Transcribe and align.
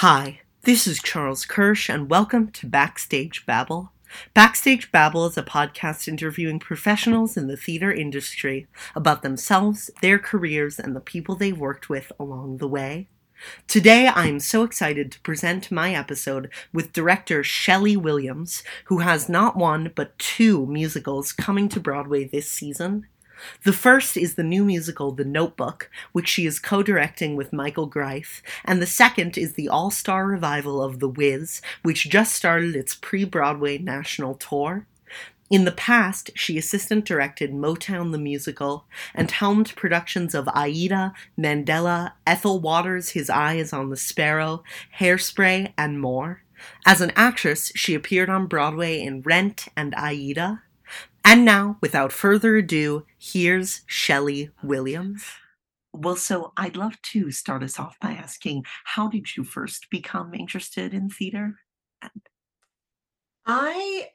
Hi, 0.00 0.40
this 0.62 0.86
is 0.86 0.98
Charles 1.02 1.44
Kirsch, 1.44 1.90
and 1.90 2.08
welcome 2.08 2.50
to 2.52 2.66
Backstage 2.66 3.44
Babble. 3.44 3.92
Backstage 4.32 4.90
Babble 4.90 5.26
is 5.26 5.36
a 5.36 5.42
podcast 5.42 6.08
interviewing 6.08 6.58
professionals 6.58 7.36
in 7.36 7.48
the 7.48 7.56
theater 7.58 7.92
industry 7.92 8.66
about 8.96 9.20
themselves, 9.20 9.90
their 10.00 10.18
careers, 10.18 10.78
and 10.78 10.96
the 10.96 11.00
people 11.00 11.36
they've 11.36 11.58
worked 11.58 11.90
with 11.90 12.12
along 12.18 12.56
the 12.56 12.66
way. 12.66 13.08
Today, 13.68 14.06
I 14.06 14.26
am 14.26 14.40
so 14.40 14.62
excited 14.62 15.12
to 15.12 15.20
present 15.20 15.70
my 15.70 15.92
episode 15.92 16.50
with 16.72 16.94
director 16.94 17.42
Schele 17.42 17.98
Williams, 17.98 18.62
who 18.84 19.00
has 19.00 19.28
not 19.28 19.54
one 19.54 19.92
but 19.94 20.18
two 20.18 20.64
musicals 20.64 21.30
coming 21.30 21.68
to 21.68 21.78
Broadway 21.78 22.24
this 22.24 22.50
season. 22.50 23.06
The 23.64 23.72
first 23.72 24.16
is 24.16 24.34
the 24.34 24.42
new 24.42 24.64
musical 24.64 25.12
The 25.12 25.24
Notebook, 25.24 25.90
which 26.12 26.28
she 26.28 26.46
is 26.46 26.58
co 26.58 26.82
directing 26.82 27.36
with 27.36 27.52
Michael 27.52 27.86
Greif, 27.86 28.42
and 28.64 28.80
the 28.80 28.86
second 28.86 29.38
is 29.38 29.54
the 29.54 29.68
all 29.68 29.90
star 29.90 30.26
revival 30.26 30.82
of 30.82 30.98
The 30.98 31.08
Wiz, 31.08 31.60
which 31.82 32.08
just 32.08 32.34
started 32.34 32.76
its 32.76 32.94
pre 32.94 33.24
Broadway 33.24 33.78
national 33.78 34.34
tour. 34.34 34.86
In 35.50 35.64
the 35.64 35.72
past, 35.72 36.30
she 36.36 36.56
assistant 36.56 37.04
directed 37.04 37.52
Motown 37.52 38.12
the 38.12 38.18
Musical 38.18 38.84
and 39.14 39.28
helmed 39.28 39.74
productions 39.74 40.32
of 40.32 40.48
Aida, 40.54 41.12
Mandela, 41.36 42.12
Ethel 42.24 42.60
Waters' 42.60 43.10
His 43.10 43.28
Eye 43.28 43.54
is 43.54 43.72
on 43.72 43.90
the 43.90 43.96
Sparrow, 43.96 44.62
Hairspray, 45.00 45.72
and 45.76 46.00
more. 46.00 46.42
As 46.86 47.00
an 47.00 47.10
actress, 47.16 47.72
she 47.74 47.94
appeared 47.94 48.30
on 48.30 48.46
Broadway 48.46 49.00
in 49.00 49.22
Rent 49.22 49.66
and 49.76 49.92
Aida. 49.96 50.62
And 51.24 51.44
now, 51.44 51.78
without 51.80 52.12
further 52.12 52.56
ado, 52.56 53.06
here's 53.18 53.80
Schele 53.86 54.50
Williams. 54.62 55.24
Well, 55.92 56.16
so 56.16 56.52
I'd 56.56 56.76
love 56.76 57.00
to 57.02 57.30
start 57.30 57.62
us 57.62 57.78
off 57.78 57.98
by 58.00 58.12
asking 58.12 58.64
how 58.84 59.08
did 59.08 59.36
you 59.36 59.44
first 59.44 59.90
become 59.90 60.34
interested 60.34 60.94
in 60.94 61.08
theater? 61.10 61.56
I 63.46 64.08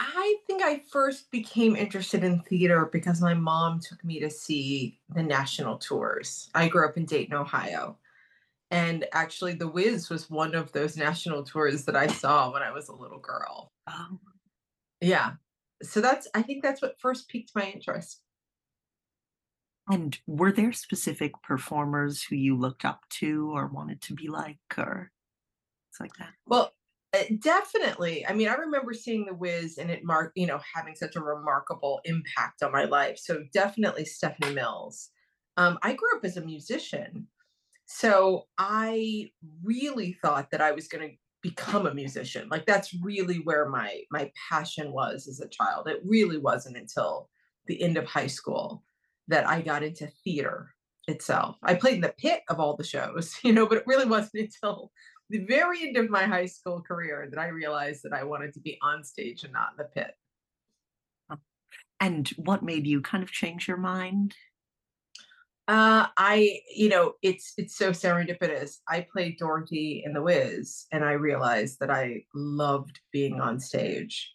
I 0.00 0.36
think 0.46 0.62
I 0.62 0.80
first 0.90 1.30
became 1.30 1.76
interested 1.76 2.24
in 2.24 2.40
theater 2.42 2.88
because 2.92 3.20
my 3.22 3.34
mom 3.34 3.80
took 3.80 4.04
me 4.04 4.20
to 4.20 4.30
see 4.30 5.00
the 5.10 5.22
national 5.22 5.78
tours. 5.78 6.50
I 6.54 6.68
grew 6.68 6.86
up 6.88 6.96
in 6.96 7.06
Dayton, 7.06 7.34
Ohio. 7.34 7.98
And 8.70 9.06
actually, 9.12 9.54
The 9.54 9.68
Wiz 9.68 10.10
was 10.10 10.30
one 10.30 10.54
of 10.54 10.72
those 10.72 10.96
national 10.96 11.44
tours 11.44 11.84
that 11.86 11.96
I 11.96 12.08
saw 12.08 12.52
when 12.52 12.62
I 12.62 12.72
was 12.72 12.88
a 12.88 12.94
little 12.94 13.20
girl. 13.20 13.72
Oh, 13.88 14.18
Yeah. 15.00 15.32
So 15.82 16.00
that's, 16.00 16.28
I 16.34 16.42
think 16.42 16.62
that's 16.62 16.80
what 16.82 17.00
first 17.00 17.28
piqued 17.28 17.52
my 17.54 17.64
interest. 17.64 18.22
and 19.90 20.18
were 20.26 20.52
there 20.52 20.72
specific 20.72 21.32
performers 21.42 22.22
who 22.22 22.36
you 22.36 22.56
looked 22.56 22.84
up 22.84 23.00
to 23.10 23.50
or 23.54 23.66
wanted 23.66 24.00
to 24.02 24.14
be 24.14 24.28
like, 24.28 24.58
or 24.78 25.10
things 25.90 26.00
like 26.00 26.16
that? 26.18 26.30
Well, 26.46 26.72
uh, 27.14 27.24
definitely. 27.40 28.26
I 28.26 28.32
mean, 28.32 28.48
I 28.48 28.54
remember 28.54 28.94
seeing 28.94 29.26
The 29.26 29.34
Wiz 29.34 29.78
and 29.78 29.90
it 29.90 30.04
marked, 30.04 30.32
you 30.36 30.46
know, 30.46 30.60
having 30.74 30.94
such 30.94 31.16
a 31.16 31.20
remarkable 31.20 32.00
impact 32.04 32.62
on 32.62 32.72
my 32.72 32.84
life. 32.84 33.18
So 33.18 33.44
definitely 33.52 34.04
Stephanie 34.04 34.54
Mills. 34.54 35.10
Um, 35.56 35.78
I 35.82 35.92
grew 35.92 36.16
up 36.16 36.24
as 36.24 36.36
a 36.36 36.44
musician. 36.44 37.26
So 37.84 38.46
I 38.56 39.30
really 39.62 40.16
thought 40.22 40.50
that 40.52 40.62
I 40.62 40.72
was 40.72 40.88
going 40.88 41.10
to 41.10 41.16
become 41.42 41.86
a 41.86 41.94
musician. 41.94 42.48
Like 42.48 42.66
that's 42.66 42.94
really 43.02 43.36
where 43.38 43.68
my 43.68 44.02
my 44.10 44.30
passion 44.48 44.92
was 44.92 45.26
as 45.28 45.40
a 45.40 45.48
child. 45.48 45.88
It 45.88 46.00
really 46.04 46.38
wasn't 46.38 46.76
until 46.76 47.28
the 47.66 47.82
end 47.82 47.96
of 47.96 48.06
high 48.06 48.26
school 48.28 48.82
that 49.28 49.46
I 49.48 49.60
got 49.60 49.82
into 49.82 50.06
theater 50.24 50.74
itself. 51.08 51.56
I 51.62 51.74
played 51.74 51.96
in 51.96 52.00
the 52.00 52.14
pit 52.16 52.42
of 52.48 52.60
all 52.60 52.76
the 52.76 52.84
shows, 52.84 53.36
you 53.44 53.52
know, 53.52 53.66
but 53.66 53.78
it 53.78 53.86
really 53.86 54.06
wasn't 54.06 54.44
until 54.44 54.92
the 55.30 55.44
very 55.46 55.82
end 55.82 55.96
of 55.96 56.10
my 56.10 56.24
high 56.24 56.46
school 56.46 56.82
career 56.82 57.28
that 57.30 57.40
I 57.40 57.48
realized 57.48 58.02
that 58.04 58.12
I 58.12 58.24
wanted 58.24 58.52
to 58.54 58.60
be 58.60 58.78
on 58.82 59.02
stage 59.02 59.44
and 59.44 59.52
not 59.52 59.70
in 59.72 59.78
the 59.78 59.84
pit. 59.84 60.14
And 62.00 62.28
what 62.30 62.64
made 62.64 62.84
you 62.84 63.00
kind 63.00 63.22
of 63.22 63.30
change 63.30 63.68
your 63.68 63.76
mind? 63.76 64.34
Uh, 65.68 66.06
I, 66.16 66.60
you 66.74 66.88
know, 66.88 67.14
it's 67.22 67.52
it's 67.56 67.76
so 67.76 67.90
serendipitous. 67.90 68.78
I 68.88 69.06
played 69.12 69.38
Dorothy 69.38 70.02
in 70.04 70.12
The 70.12 70.22
Wiz, 70.22 70.86
and 70.90 71.04
I 71.04 71.12
realized 71.12 71.78
that 71.80 71.90
I 71.90 72.24
loved 72.34 73.00
being 73.12 73.40
on 73.40 73.60
stage. 73.60 74.32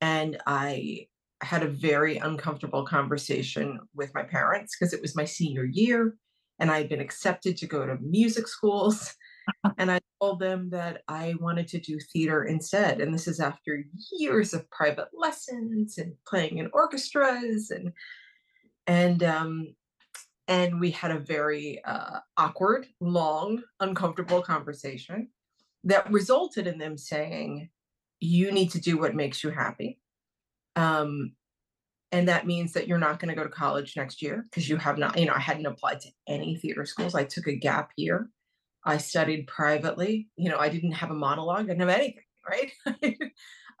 And 0.00 0.38
I 0.46 1.08
had 1.42 1.62
a 1.62 1.68
very 1.68 2.18
uncomfortable 2.18 2.84
conversation 2.84 3.80
with 3.94 4.14
my 4.14 4.22
parents 4.22 4.76
because 4.78 4.92
it 4.94 5.02
was 5.02 5.16
my 5.16 5.24
senior 5.24 5.64
year, 5.64 6.16
and 6.60 6.70
I 6.70 6.78
had 6.78 6.88
been 6.88 7.00
accepted 7.00 7.56
to 7.58 7.66
go 7.66 7.84
to 7.84 7.98
music 8.00 8.48
schools. 8.48 9.14
And 9.78 9.92
I 9.92 10.00
told 10.20 10.40
them 10.40 10.70
that 10.70 11.02
I 11.06 11.36
wanted 11.40 11.68
to 11.68 11.78
do 11.78 12.00
theater 12.12 12.44
instead. 12.46 13.00
And 13.00 13.14
this 13.14 13.28
is 13.28 13.38
after 13.38 13.84
years 14.10 14.52
of 14.52 14.68
private 14.70 15.06
lessons 15.16 15.98
and 15.98 16.14
playing 16.26 16.58
in 16.58 16.68
orchestras 16.72 17.70
and 17.70 17.92
and 18.88 19.22
um 19.22 19.68
and 20.48 20.80
we 20.80 20.90
had 20.90 21.10
a 21.10 21.18
very 21.18 21.82
uh, 21.84 22.20
awkward, 22.36 22.86
long, 23.00 23.62
uncomfortable 23.80 24.42
conversation 24.42 25.28
that 25.84 26.10
resulted 26.10 26.66
in 26.66 26.78
them 26.78 26.96
saying, 26.96 27.70
"You 28.20 28.52
need 28.52 28.70
to 28.72 28.80
do 28.80 28.98
what 28.98 29.14
makes 29.14 29.42
you 29.42 29.50
happy." 29.50 30.00
Um, 30.76 31.32
and 32.12 32.28
that 32.28 32.46
means 32.46 32.72
that 32.74 32.86
you're 32.86 32.98
not 32.98 33.18
going 33.18 33.28
to 33.30 33.34
go 33.34 33.42
to 33.42 33.50
college 33.50 33.96
next 33.96 34.22
year 34.22 34.46
because 34.48 34.68
you 34.68 34.76
have 34.76 34.98
not, 34.98 35.18
you 35.18 35.26
know, 35.26 35.34
I 35.34 35.40
hadn't 35.40 35.66
applied 35.66 36.00
to 36.00 36.10
any 36.28 36.56
theater 36.56 36.86
schools. 36.86 37.14
I 37.14 37.24
took 37.24 37.48
a 37.48 37.56
gap 37.56 37.90
year 37.96 38.30
I 38.86 38.98
studied 38.98 39.48
privately. 39.48 40.28
You 40.36 40.48
know, 40.48 40.58
I 40.58 40.68
didn't 40.68 40.92
have 40.92 41.10
a 41.10 41.14
monologue, 41.14 41.64
I 41.64 41.74
didn't 41.74 41.80
have 41.80 41.88
anything, 41.88 42.22
right? 42.48 42.72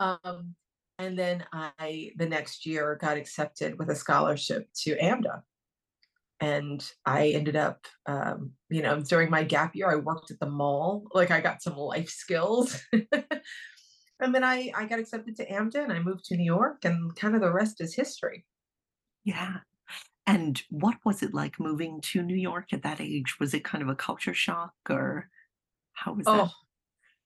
um, 0.00 0.54
and 0.98 1.16
then 1.16 1.44
I, 1.52 2.10
the 2.16 2.28
next 2.28 2.66
year, 2.66 2.98
got 3.00 3.16
accepted 3.16 3.78
with 3.78 3.88
a 3.88 3.94
scholarship 3.94 4.68
to 4.82 4.96
AMDA. 4.96 5.42
And 6.40 6.86
I 7.06 7.28
ended 7.28 7.56
up, 7.56 7.86
um, 8.06 8.52
you 8.68 8.82
know, 8.82 9.00
during 9.00 9.30
my 9.30 9.42
gap 9.42 9.74
year, 9.74 9.90
I 9.90 9.96
worked 9.96 10.30
at 10.30 10.38
the 10.38 10.50
mall. 10.50 11.04
Like 11.14 11.30
I 11.30 11.40
got 11.40 11.62
some 11.62 11.76
life 11.76 12.10
skills. 12.10 12.82
and 12.92 14.34
then 14.34 14.44
I, 14.44 14.70
I 14.76 14.84
got 14.84 14.98
accepted 14.98 15.36
to 15.36 15.50
AMDA 15.50 15.84
and 15.84 15.92
I 15.92 16.00
moved 16.00 16.24
to 16.26 16.36
New 16.36 16.44
York, 16.44 16.84
and 16.84 17.14
kind 17.16 17.34
of 17.34 17.40
the 17.40 17.52
rest 17.52 17.80
is 17.80 17.94
history. 17.94 18.44
Yeah. 19.24 19.58
And 20.26 20.60
what 20.70 20.96
was 21.04 21.22
it 21.22 21.32
like 21.32 21.60
moving 21.60 22.00
to 22.12 22.22
New 22.22 22.36
York 22.36 22.72
at 22.72 22.82
that 22.82 23.00
age? 23.00 23.36
Was 23.38 23.54
it 23.54 23.64
kind 23.64 23.82
of 23.82 23.88
a 23.88 23.94
culture 23.94 24.34
shock 24.34 24.72
or 24.90 25.28
how 25.92 26.14
was 26.14 26.26
that? 26.26 26.48
Oh, 26.48 26.50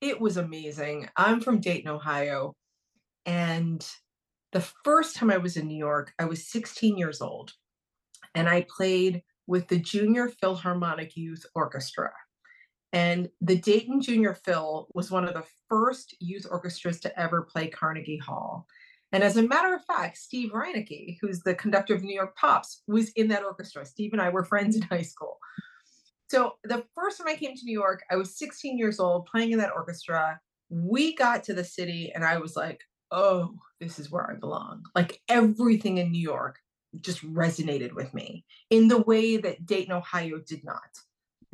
it 0.00 0.20
was 0.20 0.36
amazing. 0.36 1.08
I'm 1.16 1.40
from 1.40 1.60
Dayton, 1.60 1.90
Ohio. 1.90 2.54
And 3.26 3.86
the 4.52 4.60
first 4.84 5.16
time 5.16 5.30
I 5.30 5.38
was 5.38 5.56
in 5.56 5.66
New 5.66 5.78
York, 5.78 6.12
I 6.18 6.24
was 6.26 6.50
16 6.50 6.96
years 6.96 7.20
old 7.20 7.52
and 8.34 8.48
I 8.48 8.66
played 8.74 9.22
with 9.46 9.68
the 9.68 9.78
Junior 9.78 10.28
Philharmonic 10.28 11.16
Youth 11.16 11.44
Orchestra. 11.54 12.12
And 12.92 13.28
the 13.40 13.56
Dayton 13.56 14.00
Junior 14.00 14.34
Phil 14.34 14.88
was 14.94 15.10
one 15.10 15.24
of 15.24 15.34
the 15.34 15.44
first 15.68 16.14
youth 16.20 16.46
orchestras 16.50 17.00
to 17.00 17.20
ever 17.20 17.42
play 17.42 17.68
Carnegie 17.68 18.18
Hall. 18.18 18.66
And 19.12 19.24
as 19.24 19.36
a 19.36 19.42
matter 19.42 19.74
of 19.74 19.84
fact, 19.84 20.18
Steve 20.18 20.52
Reineke, 20.52 21.18
who's 21.20 21.40
the 21.40 21.54
conductor 21.54 21.94
of 21.94 22.02
New 22.02 22.14
York 22.14 22.36
Pops, 22.36 22.82
was 22.86 23.10
in 23.10 23.28
that 23.28 23.44
orchestra. 23.44 23.84
Steve 23.84 24.12
and 24.12 24.22
I 24.22 24.28
were 24.28 24.44
friends 24.44 24.76
in 24.76 24.82
high 24.82 25.02
school. 25.02 25.38
So 26.30 26.54
the 26.62 26.84
first 26.94 27.18
time 27.18 27.26
I 27.26 27.34
came 27.34 27.56
to 27.56 27.64
New 27.64 27.72
York, 27.72 28.04
I 28.08 28.16
was 28.16 28.38
16 28.38 28.78
years 28.78 29.00
old 29.00 29.26
playing 29.26 29.50
in 29.50 29.58
that 29.58 29.72
orchestra. 29.74 30.38
We 30.68 31.16
got 31.16 31.42
to 31.44 31.54
the 31.54 31.64
city 31.64 32.12
and 32.14 32.24
I 32.24 32.38
was 32.38 32.54
like, 32.54 32.80
oh, 33.10 33.54
this 33.80 33.98
is 33.98 34.12
where 34.12 34.30
I 34.30 34.34
belong. 34.34 34.84
Like 34.94 35.20
everything 35.28 35.98
in 35.98 36.12
New 36.12 36.22
York 36.22 36.60
just 37.00 37.22
resonated 37.24 37.92
with 37.92 38.12
me 38.14 38.44
in 38.70 38.88
the 38.88 39.02
way 39.02 39.36
that 39.36 39.66
Dayton, 39.66 39.92
Ohio 39.92 40.38
did 40.38 40.64
not. 40.64 40.80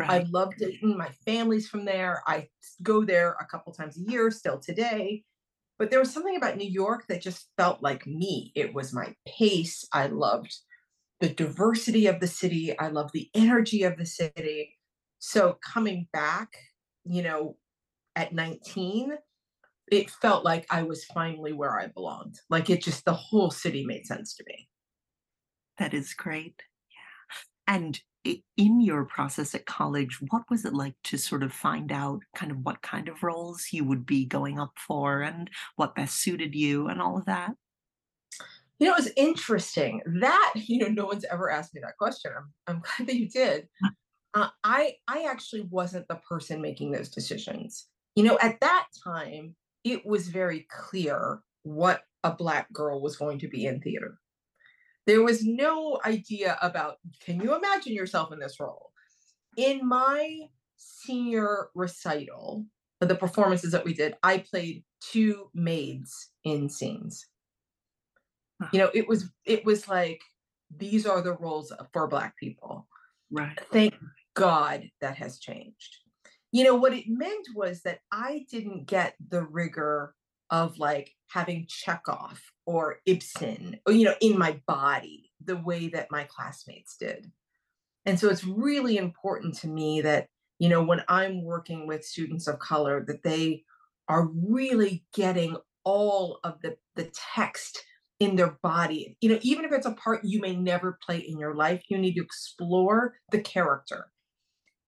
I 0.00 0.18
Right. 0.18 0.28
love 0.28 0.56
Dayton. 0.56 0.96
My 0.96 1.10
family's 1.24 1.68
from 1.68 1.84
there. 1.84 2.22
I 2.26 2.48
go 2.82 3.04
there 3.04 3.36
a 3.40 3.46
couple 3.46 3.72
times 3.72 3.96
a 3.96 4.10
year 4.10 4.30
still 4.30 4.58
today. 4.58 5.24
But 5.78 5.90
there 5.90 6.00
was 6.00 6.12
something 6.12 6.36
about 6.36 6.56
New 6.56 6.68
York 6.68 7.06
that 7.08 7.22
just 7.22 7.50
felt 7.56 7.82
like 7.82 8.06
me. 8.06 8.52
It 8.54 8.74
was 8.74 8.94
my 8.94 9.14
pace. 9.26 9.86
I 9.92 10.06
loved 10.06 10.54
the 11.20 11.28
diversity 11.28 12.06
of 12.06 12.20
the 12.20 12.26
city. 12.26 12.78
I 12.78 12.88
loved 12.88 13.12
the 13.12 13.30
energy 13.34 13.82
of 13.82 13.96
the 13.96 14.06
city. 14.06 14.74
So 15.18 15.58
coming 15.62 16.08
back 16.12 16.56
you 17.08 17.22
know, 17.22 17.56
at 18.14 18.32
19, 18.32 19.12
it 19.90 20.10
felt 20.10 20.44
like 20.44 20.66
I 20.70 20.82
was 20.82 21.04
finally 21.04 21.52
where 21.52 21.78
I 21.78 21.86
belonged. 21.86 22.36
Like 22.50 22.70
it 22.70 22.82
just 22.82 23.04
the 23.04 23.14
whole 23.14 23.50
city 23.50 23.84
made 23.86 24.06
sense 24.06 24.34
to 24.36 24.44
me. 24.46 24.68
That 25.78 25.94
is 25.94 26.14
great. 26.14 26.62
Yeah. 26.90 27.74
And 27.74 28.00
in 28.56 28.80
your 28.80 29.04
process 29.04 29.54
at 29.54 29.66
college, 29.66 30.18
what 30.30 30.42
was 30.50 30.64
it 30.64 30.74
like 30.74 30.94
to 31.04 31.16
sort 31.16 31.42
of 31.42 31.52
find 31.52 31.92
out 31.92 32.20
kind 32.34 32.50
of 32.50 32.58
what 32.58 32.82
kind 32.82 33.08
of 33.08 33.22
roles 33.22 33.68
you 33.72 33.84
would 33.84 34.06
be 34.06 34.24
going 34.24 34.58
up 34.58 34.72
for 34.76 35.22
and 35.22 35.50
what 35.76 35.94
best 35.94 36.20
suited 36.20 36.54
you 36.54 36.88
and 36.88 37.00
all 37.00 37.16
of 37.16 37.26
that? 37.26 37.52
You 38.78 38.88
know, 38.88 38.94
it 38.94 39.04
was 39.04 39.12
interesting 39.16 40.02
that, 40.20 40.52
you 40.56 40.78
know, 40.78 40.88
no 40.88 41.06
one's 41.06 41.24
ever 41.24 41.50
asked 41.50 41.74
me 41.74 41.80
that 41.82 41.96
question. 41.98 42.32
I'm, 42.36 42.46
I'm 42.66 42.82
glad 42.96 43.08
that 43.08 43.16
you 43.16 43.28
did. 43.28 43.68
Uh, 44.34 44.48
I 44.64 44.94
I 45.08 45.26
actually 45.30 45.62
wasn't 45.70 46.06
the 46.08 46.20
person 46.28 46.60
making 46.60 46.90
those 46.90 47.08
decisions. 47.08 47.86
You 48.16 48.24
know, 48.24 48.38
at 48.42 48.60
that 48.60 48.86
time, 49.02 49.54
it 49.84 50.04
was 50.04 50.28
very 50.28 50.66
clear 50.70 51.40
what 51.62 52.02
a 52.22 52.32
black 52.32 52.70
girl 52.72 53.00
was 53.00 53.16
going 53.16 53.38
to 53.38 53.48
be 53.48 53.66
in 53.66 53.80
theater. 53.80 54.18
There 55.06 55.22
was 55.22 55.44
no 55.44 56.00
idea 56.04 56.58
about 56.60 56.96
can 57.20 57.40
you 57.40 57.54
imagine 57.54 57.92
yourself 57.92 58.32
in 58.32 58.38
this 58.38 58.58
role? 58.58 58.90
In 59.56 59.86
my 59.86 60.40
senior 60.76 61.68
recital, 61.74 62.66
the 63.00 63.14
performances 63.14 63.72
that 63.72 63.84
we 63.84 63.94
did, 63.94 64.16
I 64.22 64.38
played 64.38 64.84
two 65.00 65.50
maids 65.54 66.30
in 66.44 66.68
scenes. 66.68 67.26
You 68.72 68.78
know, 68.80 68.90
it 68.94 69.06
was 69.06 69.30
it 69.44 69.64
was 69.64 69.86
like 69.86 70.20
these 70.74 71.06
are 71.06 71.20
the 71.20 71.34
roles 71.34 71.72
for 71.92 72.08
black 72.08 72.36
people. 72.38 72.88
Right. 73.30 73.58
Thank 73.70 73.94
God 74.34 74.88
that 75.00 75.16
has 75.16 75.38
changed. 75.38 75.98
You 76.52 76.64
know, 76.64 76.74
what 76.74 76.94
it 76.94 77.04
meant 77.06 77.46
was 77.54 77.82
that 77.82 78.00
I 78.10 78.46
didn't 78.50 78.86
get 78.86 79.14
the 79.28 79.42
rigor 79.42 80.14
of 80.50 80.78
like 80.78 81.12
having 81.28 81.66
Chekhov 81.68 82.40
or 82.66 82.98
Ibsen, 83.06 83.78
you 83.88 84.04
know, 84.04 84.14
in 84.20 84.38
my 84.38 84.60
body 84.66 85.30
the 85.44 85.56
way 85.56 85.88
that 85.88 86.10
my 86.10 86.24
classmates 86.24 86.96
did. 86.96 87.30
And 88.04 88.18
so 88.18 88.28
it's 88.28 88.44
really 88.44 88.96
important 88.98 89.54
to 89.58 89.68
me 89.68 90.00
that, 90.02 90.26
you 90.58 90.68
know, 90.68 90.82
when 90.82 91.02
I'm 91.08 91.44
working 91.44 91.86
with 91.86 92.04
students 92.04 92.46
of 92.46 92.58
color, 92.58 93.04
that 93.06 93.22
they 93.22 93.64
are 94.08 94.28
really 94.48 95.04
getting 95.14 95.56
all 95.84 96.40
of 96.44 96.60
the, 96.62 96.76
the 96.96 97.10
text 97.34 97.82
in 98.18 98.36
their 98.36 98.58
body. 98.62 99.16
You 99.20 99.30
know, 99.30 99.38
even 99.42 99.64
if 99.64 99.72
it's 99.72 99.86
a 99.86 99.92
part 99.92 100.24
you 100.24 100.40
may 100.40 100.56
never 100.56 100.98
play 101.04 101.18
in 101.18 101.38
your 101.38 101.54
life, 101.54 101.84
you 101.88 101.98
need 101.98 102.14
to 102.14 102.22
explore 102.22 103.14
the 103.30 103.40
character. 103.40 104.06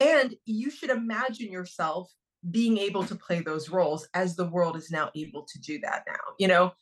And 0.01 0.35
you 0.45 0.71
should 0.71 0.91
imagine 0.91 1.53
yourself 1.53 2.11
being 2.51 2.79
able 2.79 3.05
to 3.05 3.17
play 3.17 3.41
those 3.41 3.69
roles 3.69 4.09
as 4.15 4.37
the 4.37 4.47
world 4.47 4.77
is 4.77 4.91
now 4.91 5.11
able 5.17 5.45
to 5.45 5.61
do 5.61 5.81
that 5.81 6.05
now, 6.07 6.21
you 6.39 6.49
know? 6.49 6.73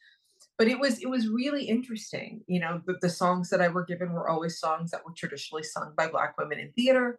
But 0.59 0.69
it 0.69 0.79
was 0.79 0.99
it 1.01 1.09
was 1.09 1.29
really 1.29 1.65
interesting. 1.65 2.43
You 2.47 2.61
know, 2.61 2.81
the, 2.87 2.97
the 3.01 3.11
songs 3.11 3.51
that 3.51 3.61
I 3.61 3.69
were 3.69 3.85
given 3.85 4.13
were 4.13 4.29
always 4.29 4.59
songs 4.59 4.91
that 4.91 5.05
were 5.05 5.13
traditionally 5.15 5.63
sung 5.63 5.93
by 5.97 6.09
black 6.09 6.39
women 6.39 6.59
in 6.59 6.73
theater. 6.73 7.19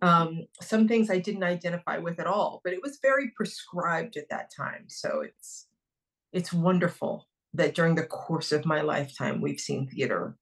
Um, 0.00 0.46
some 0.60 0.88
things 0.88 1.10
I 1.10 1.18
didn't 1.18 1.42
identify 1.42 1.98
with 1.98 2.18
at 2.20 2.26
all, 2.26 2.60
but 2.64 2.72
it 2.72 2.80
was 2.82 2.98
very 3.02 3.30
prescribed 3.36 4.16
at 4.16 4.28
that 4.30 4.50
time. 4.54 4.84
So 4.88 5.22
it's 5.22 5.66
it's 6.32 6.52
wonderful 6.52 7.26
that 7.54 7.74
during 7.74 7.94
the 7.94 8.06
course 8.06 8.52
of 8.52 8.64
my 8.64 8.80
lifetime 8.80 9.40
we've 9.40 9.60
seen 9.60 9.88
theater 9.88 10.36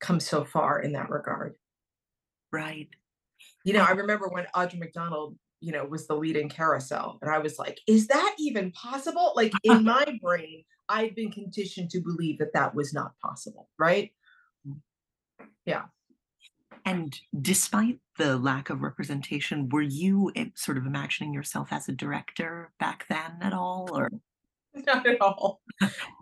come 0.00 0.20
so 0.20 0.44
far 0.44 0.80
in 0.80 0.92
that 0.92 1.10
regard. 1.10 1.54
Right. 2.52 2.88
You 3.64 3.72
know, 3.72 3.82
I 3.82 3.92
remember 3.92 4.28
when 4.28 4.46
Audra 4.54 4.78
McDonald, 4.78 5.36
you 5.60 5.72
know, 5.72 5.84
was 5.84 6.06
the 6.06 6.14
lead 6.14 6.36
in 6.36 6.48
Carousel, 6.48 7.18
and 7.22 7.30
I 7.30 7.38
was 7.38 7.58
like, 7.58 7.80
is 7.86 8.06
that 8.08 8.34
even 8.38 8.70
possible? 8.72 9.32
Like 9.34 9.52
in 9.62 9.84
my 9.94 10.04
brain, 10.20 10.64
I'd 10.88 11.14
been 11.14 11.30
conditioned 11.30 11.90
to 11.90 12.00
believe 12.00 12.38
that 12.38 12.52
that 12.52 12.74
was 12.74 12.92
not 12.92 13.12
possible, 13.20 13.68
right? 13.78 14.12
Yeah. 15.64 15.84
And 16.84 17.18
despite 17.40 17.98
the 18.18 18.36
lack 18.36 18.68
of 18.68 18.82
representation, 18.82 19.68
were 19.70 19.82
you 19.82 20.30
eh, 20.36 20.46
sort 20.54 20.76
of 20.76 20.86
imagining 20.86 21.32
yourself 21.32 21.68
as 21.72 21.88
a 21.88 21.92
director 21.92 22.70
back 22.78 23.06
then 23.08 23.38
at 23.40 23.54
all, 23.54 23.88
or? 23.92 24.10
Not 24.86 25.06
at 25.06 25.20
all. 25.20 25.62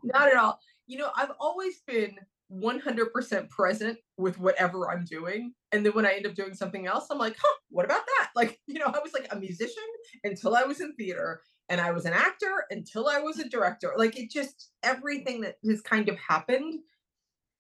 Not 0.04 0.28
at 0.28 0.36
all. 0.36 0.60
You 0.86 0.98
know, 0.98 1.10
I've 1.16 1.32
always 1.40 1.80
been 1.86 2.16
100% 2.52 3.48
present 3.48 3.98
with 4.18 4.38
whatever 4.38 4.90
I'm 4.90 5.04
doing. 5.04 5.54
And 5.72 5.84
then 5.84 5.92
when 5.94 6.04
I 6.04 6.12
end 6.12 6.26
up 6.26 6.34
doing 6.34 6.54
something 6.54 6.86
else, 6.86 7.06
I'm 7.10 7.18
like, 7.18 7.36
huh, 7.40 7.56
what 7.70 7.86
about 7.86 8.02
that? 8.18 8.30
Like, 8.36 8.60
you 8.66 8.78
know, 8.78 8.86
I 8.86 8.98
was 8.98 9.14
like 9.14 9.28
a 9.30 9.36
musician 9.36 9.82
until 10.24 10.54
I 10.54 10.64
was 10.64 10.80
in 10.80 10.94
theater, 10.94 11.40
and 11.68 11.80
I 11.80 11.92
was 11.92 12.04
an 12.04 12.12
actor 12.12 12.66
until 12.70 13.08
I 13.08 13.20
was 13.20 13.38
a 13.38 13.48
director. 13.48 13.92
Like, 13.96 14.18
it 14.18 14.30
just, 14.30 14.70
everything 14.82 15.40
that 15.42 15.56
has 15.66 15.80
kind 15.80 16.08
of 16.08 16.18
happened. 16.18 16.80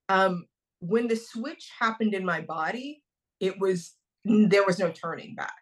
Um, 0.08 0.46
when 0.80 1.08
the 1.08 1.16
switch 1.16 1.70
happened 1.78 2.14
in 2.14 2.24
my 2.24 2.40
body, 2.40 3.02
it 3.40 3.58
was, 3.58 3.94
there 4.24 4.64
was 4.64 4.78
no 4.78 4.90
turning 4.90 5.34
back. 5.34 5.52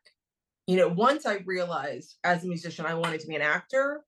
You 0.67 0.77
know, 0.77 0.89
once 0.89 1.27
I 1.27 1.39
realized 1.47 2.17
as 2.25 2.45
a 2.45 2.49
musician, 2.49 2.87
I 2.87 2.95
wanted 2.95 3.21
to 3.21 3.27
be 3.27 3.37
an 3.37 3.43
actor, 3.43 4.05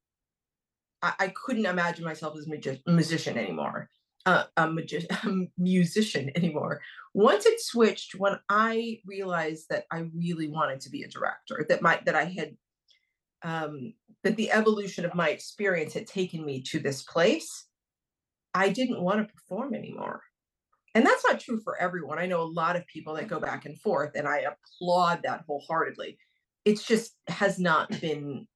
I, 1.03 1.13
I 1.19 1.29
couldn't 1.29 1.67
imagine 1.67 2.05
myself 2.05 2.37
as 2.37 2.47
a 2.47 2.51
magi- 2.51 2.83
musician 2.87 3.37
anymore 3.37 3.91
a, 4.27 4.45
a, 4.57 4.71
magi- 4.71 5.07
a 5.11 5.49
musician 5.59 6.31
anymore. 6.35 6.81
Once 7.15 7.47
it 7.47 7.61
switched, 7.61 8.15
when 8.15 8.39
I 8.49 9.01
realized 9.05 9.67
that 9.71 9.85
I 9.91 10.07
really 10.15 10.49
wanted 10.49 10.81
to 10.83 10.91
be 10.91 11.03
a 11.03 11.09
director, 11.09 11.67
that 11.69 11.83
my 11.83 12.01
that 12.07 12.15
I 12.15 12.25
had 12.25 12.57
um, 13.45 13.95
that 14.23 14.37
the 14.37 14.51
evolution 14.53 15.05
of 15.05 15.15
my 15.15 15.31
experience 15.31 15.95
had 15.95 16.07
taken 16.07 16.45
me 16.45 16.63
to 16.63 16.79
this 16.79 17.03
place, 17.03 17.67
I 18.55 18.69
didn't 18.69 19.03
want 19.03 19.27
to 19.27 19.33
perform 19.33 19.75
anymore. 19.75 20.23
And 20.95 21.07
that's 21.07 21.25
not 21.27 21.41
true 21.41 21.61
for 21.61 21.81
everyone. 21.81 22.19
I 22.19 22.27
know 22.27 22.43
a 22.43 22.45
lot 22.45 22.77
of 22.77 22.87
people 22.87 23.15
that 23.15 23.29
go 23.29 23.41
back 23.41 23.65
and 23.65 23.81
forth, 23.81 24.13
and 24.15 24.29
I 24.29 24.41
applaud 24.41 25.23
that 25.25 25.45
wholeheartedly. 25.47 26.19
It's 26.65 26.87
just 26.87 27.17
has 27.29 27.59
not 27.59 27.89
been 28.01 28.47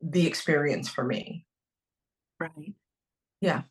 the 0.00 0.26
experience 0.26 0.88
for 0.88 1.04
me. 1.04 1.44
Right. 2.38 2.74
Yeah. 3.40 3.62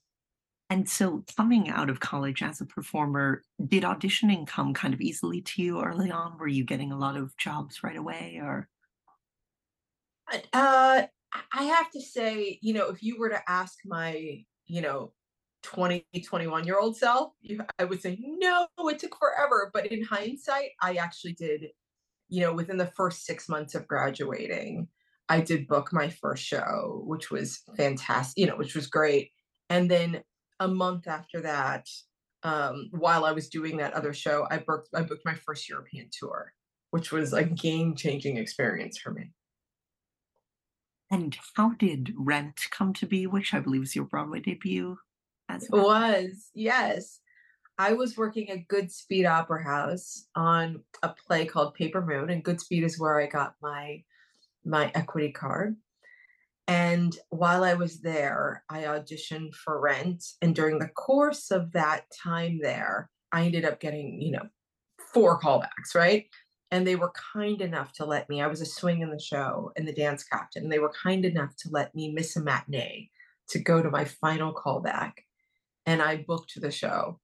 And 0.69 0.87
so, 0.87 1.23
coming 1.35 1.69
out 1.69 1.89
of 1.89 1.99
college 1.99 2.43
as 2.43 2.61
a 2.61 2.65
performer, 2.65 3.41
did 3.65 3.83
auditioning 3.83 4.45
come 4.45 4.73
kind 4.73 4.93
of 4.93 5.01
easily 5.01 5.41
to 5.41 5.63
you 5.63 5.81
early 5.81 6.11
on? 6.11 6.37
Were 6.37 6.47
you 6.47 6.63
getting 6.63 6.91
a 6.91 6.97
lot 6.97 7.17
of 7.17 7.35
jobs 7.37 7.83
right 7.83 7.97
away, 7.97 8.39
or? 8.43 8.67
Uh, 10.53 11.03
I 11.53 11.63
have 11.63 11.91
to 11.91 12.01
say, 12.01 12.59
you 12.61 12.73
know, 12.73 12.89
if 12.89 13.03
you 13.03 13.19
were 13.19 13.29
to 13.29 13.41
ask 13.47 13.79
my, 13.85 14.43
you 14.67 14.81
know, 14.81 15.13
20, 15.63 16.05
21 16.25 16.65
year 16.65 16.79
old 16.79 16.97
self, 16.97 17.33
you, 17.41 17.61
I 17.77 17.83
would 17.83 18.01
say, 18.01 18.17
no, 18.21 18.67
it 18.79 18.99
took 18.99 19.17
forever. 19.17 19.69
But 19.73 19.87
in 19.87 20.03
hindsight, 20.03 20.71
I 20.81 20.95
actually 20.95 21.33
did, 21.33 21.67
you 22.29 22.41
know, 22.41 22.53
within 22.53 22.77
the 22.77 22.91
first 22.95 23.25
six 23.25 23.49
months 23.49 23.75
of 23.75 23.87
graduating, 23.87 24.87
I 25.27 25.41
did 25.41 25.67
book 25.67 25.93
my 25.93 26.09
first 26.09 26.43
show, 26.43 27.03
which 27.05 27.29
was 27.29 27.61
fantastic, 27.77 28.39
you 28.41 28.47
know, 28.47 28.57
which 28.57 28.75
was 28.75 28.87
great. 28.87 29.31
And 29.69 29.89
then 29.89 30.23
a 30.59 30.67
month 30.67 31.07
after 31.07 31.41
that, 31.41 31.87
um, 32.43 32.89
while 32.91 33.25
I 33.25 33.31
was 33.31 33.49
doing 33.49 33.77
that 33.77 33.93
other 33.93 34.13
show, 34.13 34.47
I 34.49 34.59
booked 34.59 34.89
I 34.95 35.01
booked 35.01 35.25
my 35.25 35.35
first 35.35 35.69
European 35.69 36.09
tour, 36.11 36.53
which 36.91 37.11
was 37.11 37.33
a 37.33 37.43
game 37.43 37.95
changing 37.95 38.37
experience 38.37 38.97
for 38.97 39.11
me. 39.11 39.31
And 41.11 41.37
how 41.55 41.71
did 41.73 42.13
Rent 42.17 42.61
come 42.71 42.93
to 42.93 43.05
be, 43.05 43.25
which 43.25 43.53
I 43.53 43.59
believe 43.59 43.81
was 43.81 43.95
your 43.95 44.05
Broadway 44.05 44.41
debut? 44.41 44.97
As 45.49 45.67
well? 45.69 45.81
It 45.81 45.85
was, 45.85 46.49
yes. 46.53 47.19
I 47.79 47.93
was 47.93 48.17
working 48.17 48.49
at 48.49 48.67
Goodspeed 48.67 49.27
Opera 49.27 49.63
House 49.63 50.27
on 50.35 50.83
a 51.01 51.09
play 51.09 51.45
called 51.45 51.73
Paper 51.73 52.05
Moon, 52.05 52.29
and 52.29 52.43
Goodspeed 52.43 52.83
is 52.83 52.99
where 52.99 53.19
I 53.19 53.25
got 53.25 53.55
my 53.61 54.03
my 54.65 54.91
equity 54.93 55.31
card. 55.31 55.77
And 56.67 57.17
while 57.29 57.63
I 57.63 57.73
was 57.73 58.01
there, 58.01 58.63
I 58.69 58.83
auditioned 58.83 59.55
for 59.55 59.79
Rent. 59.79 60.23
And 60.41 60.53
during 60.53 60.77
the 60.77 60.89
course 60.89 61.49
of 61.49 61.71
that 61.71 62.03
time 62.21 62.59
there, 62.61 63.09
I 63.31 63.45
ended 63.45 63.65
up 63.65 63.79
getting, 63.79 64.21
you 64.21 64.33
know, 64.33 64.47
four 65.13 65.39
callbacks, 65.39 65.95
right? 65.95 66.27
And 66.71 66.85
they 66.85 66.95
were 66.95 67.11
kind 67.33 67.61
enough 67.61 67.93
to 67.93 68.05
let 68.05 68.29
me, 68.29 68.41
I 68.41 68.47
was 68.47 68.61
a 68.61 68.65
swing 68.65 69.01
in 69.01 69.09
the 69.09 69.19
show 69.19 69.71
and 69.75 69.87
the 69.87 69.93
dance 69.93 70.23
captain. 70.23 70.63
And 70.63 70.71
they 70.71 70.79
were 70.79 70.91
kind 70.91 71.25
enough 71.25 71.55
to 71.63 71.69
let 71.71 71.95
me 71.95 72.11
miss 72.11 72.35
a 72.35 72.41
matinee 72.41 73.09
to 73.49 73.59
go 73.59 73.81
to 73.81 73.89
my 73.89 74.05
final 74.05 74.53
callback. 74.53 75.13
And 75.85 76.01
I 76.01 76.25
booked 76.27 76.59
the 76.61 76.71
show. 76.71 77.19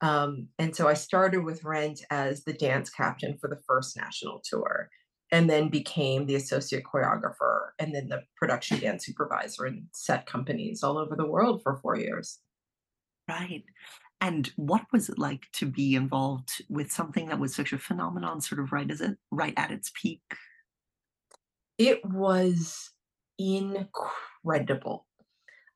Um, 0.00 0.48
and 0.58 0.76
so 0.76 0.86
I 0.86 0.94
started 0.94 1.42
with 1.42 1.64
Rent 1.64 2.02
as 2.10 2.44
the 2.44 2.52
dance 2.52 2.90
captain 2.90 3.38
for 3.40 3.48
the 3.48 3.60
first 3.66 3.96
national 3.96 4.40
tour 4.48 4.90
and 5.32 5.50
then 5.50 5.68
became 5.68 6.26
the 6.26 6.36
associate 6.36 6.84
choreographer 6.84 7.70
and 7.78 7.94
then 7.94 8.08
the 8.08 8.22
production 8.36 8.78
dance 8.78 9.04
supervisor 9.04 9.66
in 9.66 9.86
set 9.92 10.26
companies 10.26 10.82
all 10.82 10.98
over 10.98 11.16
the 11.16 11.26
world 11.26 11.62
for 11.62 11.78
four 11.82 11.96
years. 11.96 12.38
Right. 13.28 13.64
And 14.20 14.50
what 14.56 14.82
was 14.92 15.08
it 15.08 15.18
like 15.18 15.46
to 15.54 15.66
be 15.66 15.94
involved 15.94 16.62
with 16.68 16.90
something 16.90 17.26
that 17.26 17.38
was 17.38 17.54
such 17.54 17.72
a 17.72 17.78
phenomenon, 17.78 18.40
sort 18.40 18.60
of 18.60 18.72
right 18.72 18.90
as 18.90 19.00
it 19.00 19.18
right 19.30 19.54
at 19.56 19.70
its 19.70 19.92
peak? 19.94 20.22
It 21.78 22.04
was 22.04 22.90
incredible. 23.38 25.06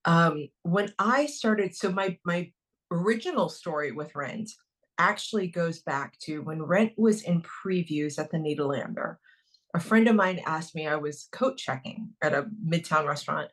Um, 0.06 0.48
when 0.62 0.92
I 0.98 1.26
started, 1.26 1.76
so 1.76 1.92
my 1.92 2.18
my 2.24 2.50
original 2.90 3.48
story 3.48 3.92
with 3.92 4.14
Rent 4.14 4.50
actually 4.98 5.48
goes 5.48 5.80
back 5.80 6.18
to 6.20 6.42
when 6.42 6.62
Rent 6.62 6.92
was 6.96 7.22
in 7.22 7.42
previews 7.42 8.18
at 8.18 8.30
the 8.30 8.38
Nederlander. 8.38 9.16
A 9.74 9.80
friend 9.80 10.08
of 10.08 10.16
mine 10.16 10.40
asked 10.46 10.74
me, 10.74 10.86
I 10.86 10.96
was 10.96 11.28
coat 11.32 11.56
checking 11.56 12.10
at 12.22 12.34
a 12.34 12.46
midtown 12.66 13.06
restaurant, 13.06 13.50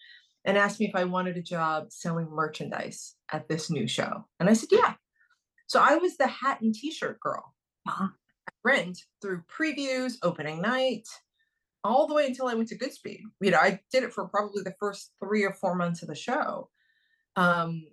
and 0.48 0.58
asked 0.58 0.80
me 0.80 0.88
if 0.88 0.96
I 0.96 1.04
wanted 1.04 1.36
a 1.36 1.42
job 1.42 1.92
selling 1.92 2.30
merchandise 2.32 3.16
at 3.32 3.50
this 3.50 3.70
new 3.70 3.86
show. 3.86 4.26
And 4.40 4.50
I 4.50 4.54
said, 4.54 4.70
yeah. 4.72 4.94
So 5.68 5.82
I 5.82 5.96
was 5.96 6.16
the 6.16 6.28
hat 6.28 6.62
and 6.62 6.74
t-shirt 6.74 7.20
girl. 7.20 7.54
Uh-huh. 7.86 8.08
Rent 8.64 8.98
through 9.22 9.44
previews, 9.44 10.14
opening 10.24 10.62
night, 10.62 11.08
all 11.84 12.08
the 12.08 12.14
way 12.14 12.26
until 12.26 12.48
I 12.48 12.54
went 12.54 12.70
to 12.70 12.78
Goodspeed. 12.78 13.20
You 13.42 13.52
know, 13.52 13.60
I 13.60 13.82
did 13.92 14.04
it 14.04 14.14
for 14.14 14.28
probably 14.30 14.64
the 14.64 14.76
first 14.80 15.12
three 15.22 15.44
or 15.44 15.54
four 15.54 15.76
months 15.76 16.02
of 16.02 16.08
the 16.08 16.16
show. 16.16 16.70
Um, 17.36 17.84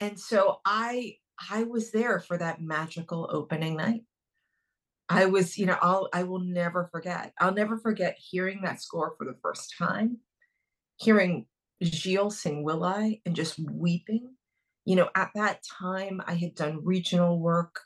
and 0.00 0.18
so 0.18 0.60
I 0.64 1.16
I 1.50 1.64
was 1.64 1.90
there 1.90 2.18
for 2.18 2.38
that 2.38 2.62
magical 2.62 3.28
opening 3.30 3.76
night. 3.76 4.02
I 5.08 5.26
was, 5.26 5.58
you 5.58 5.66
know, 5.66 5.76
I'll 5.80 6.08
I 6.14 6.22
will 6.22 6.40
never 6.40 6.88
forget. 6.90 7.32
I'll 7.38 7.54
never 7.54 7.78
forget 7.78 8.16
hearing 8.18 8.62
that 8.62 8.80
score 8.80 9.14
for 9.18 9.26
the 9.26 9.36
first 9.42 9.74
time, 9.78 10.18
hearing 10.96 11.46
Gilles 11.82 12.40
sing 12.40 12.62
Will 12.62 12.84
I 12.84 13.20
and 13.24 13.34
just 13.34 13.58
weeping. 13.58 14.34
You 14.84 14.96
know, 14.96 15.08
at 15.14 15.30
that 15.34 15.62
time 15.62 16.20
I 16.26 16.34
had 16.34 16.54
done 16.54 16.84
regional 16.84 17.38
work. 17.38 17.80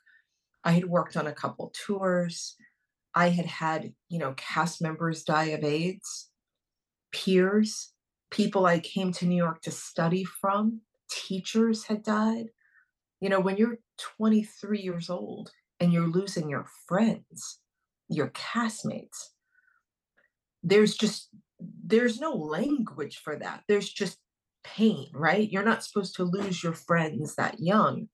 I 0.65 0.73
had 0.73 0.87
worked 0.87 1.17
on 1.17 1.27
a 1.27 1.33
couple 1.33 1.73
tours. 1.75 2.57
I 3.15 3.29
had 3.29 3.47
had, 3.47 3.93
you 4.09 4.19
know, 4.19 4.35
cast 4.37 4.83
members 4.83 5.23
die 5.23 5.45
of 5.47 5.63
AIDS, 5.63 6.31
peers, 7.13 7.93
people 8.31 8.67
I 8.67 8.81
came 8.81 9.13
to 9.13 9.27
New 9.27 9.37
York 9.37 9.63
to 9.63 9.71
study 9.71 10.25
from, 10.25 10.81
teachers 11.09 11.85
had 11.85 12.03
died. 12.03 12.47
You 13.21 13.29
know, 13.29 13.41
when 13.41 13.57
you're 13.57 13.79
23 14.19 14.81
years 14.81 15.09
old 15.09 15.53
and 15.79 15.93
you're 15.93 16.09
losing 16.09 16.49
your 16.49 16.67
friends, 16.89 17.61
your 18.09 18.31
castmates, 18.31 19.29
there's 20.63 20.97
just 20.97 21.29
there's 21.85 22.21
no 22.21 22.33
language 22.33 23.19
for 23.19 23.37
that. 23.37 23.63
There's 23.69 23.91
just 23.91 24.19
pain, 24.65 25.09
right? 25.13 25.51
You're 25.51 25.63
not 25.63 25.85
supposed 25.85 26.17
to 26.17 26.25
lose 26.25 26.63
your 26.63 26.73
friends 26.73 27.35
that 27.37 27.61
young. 27.61 28.09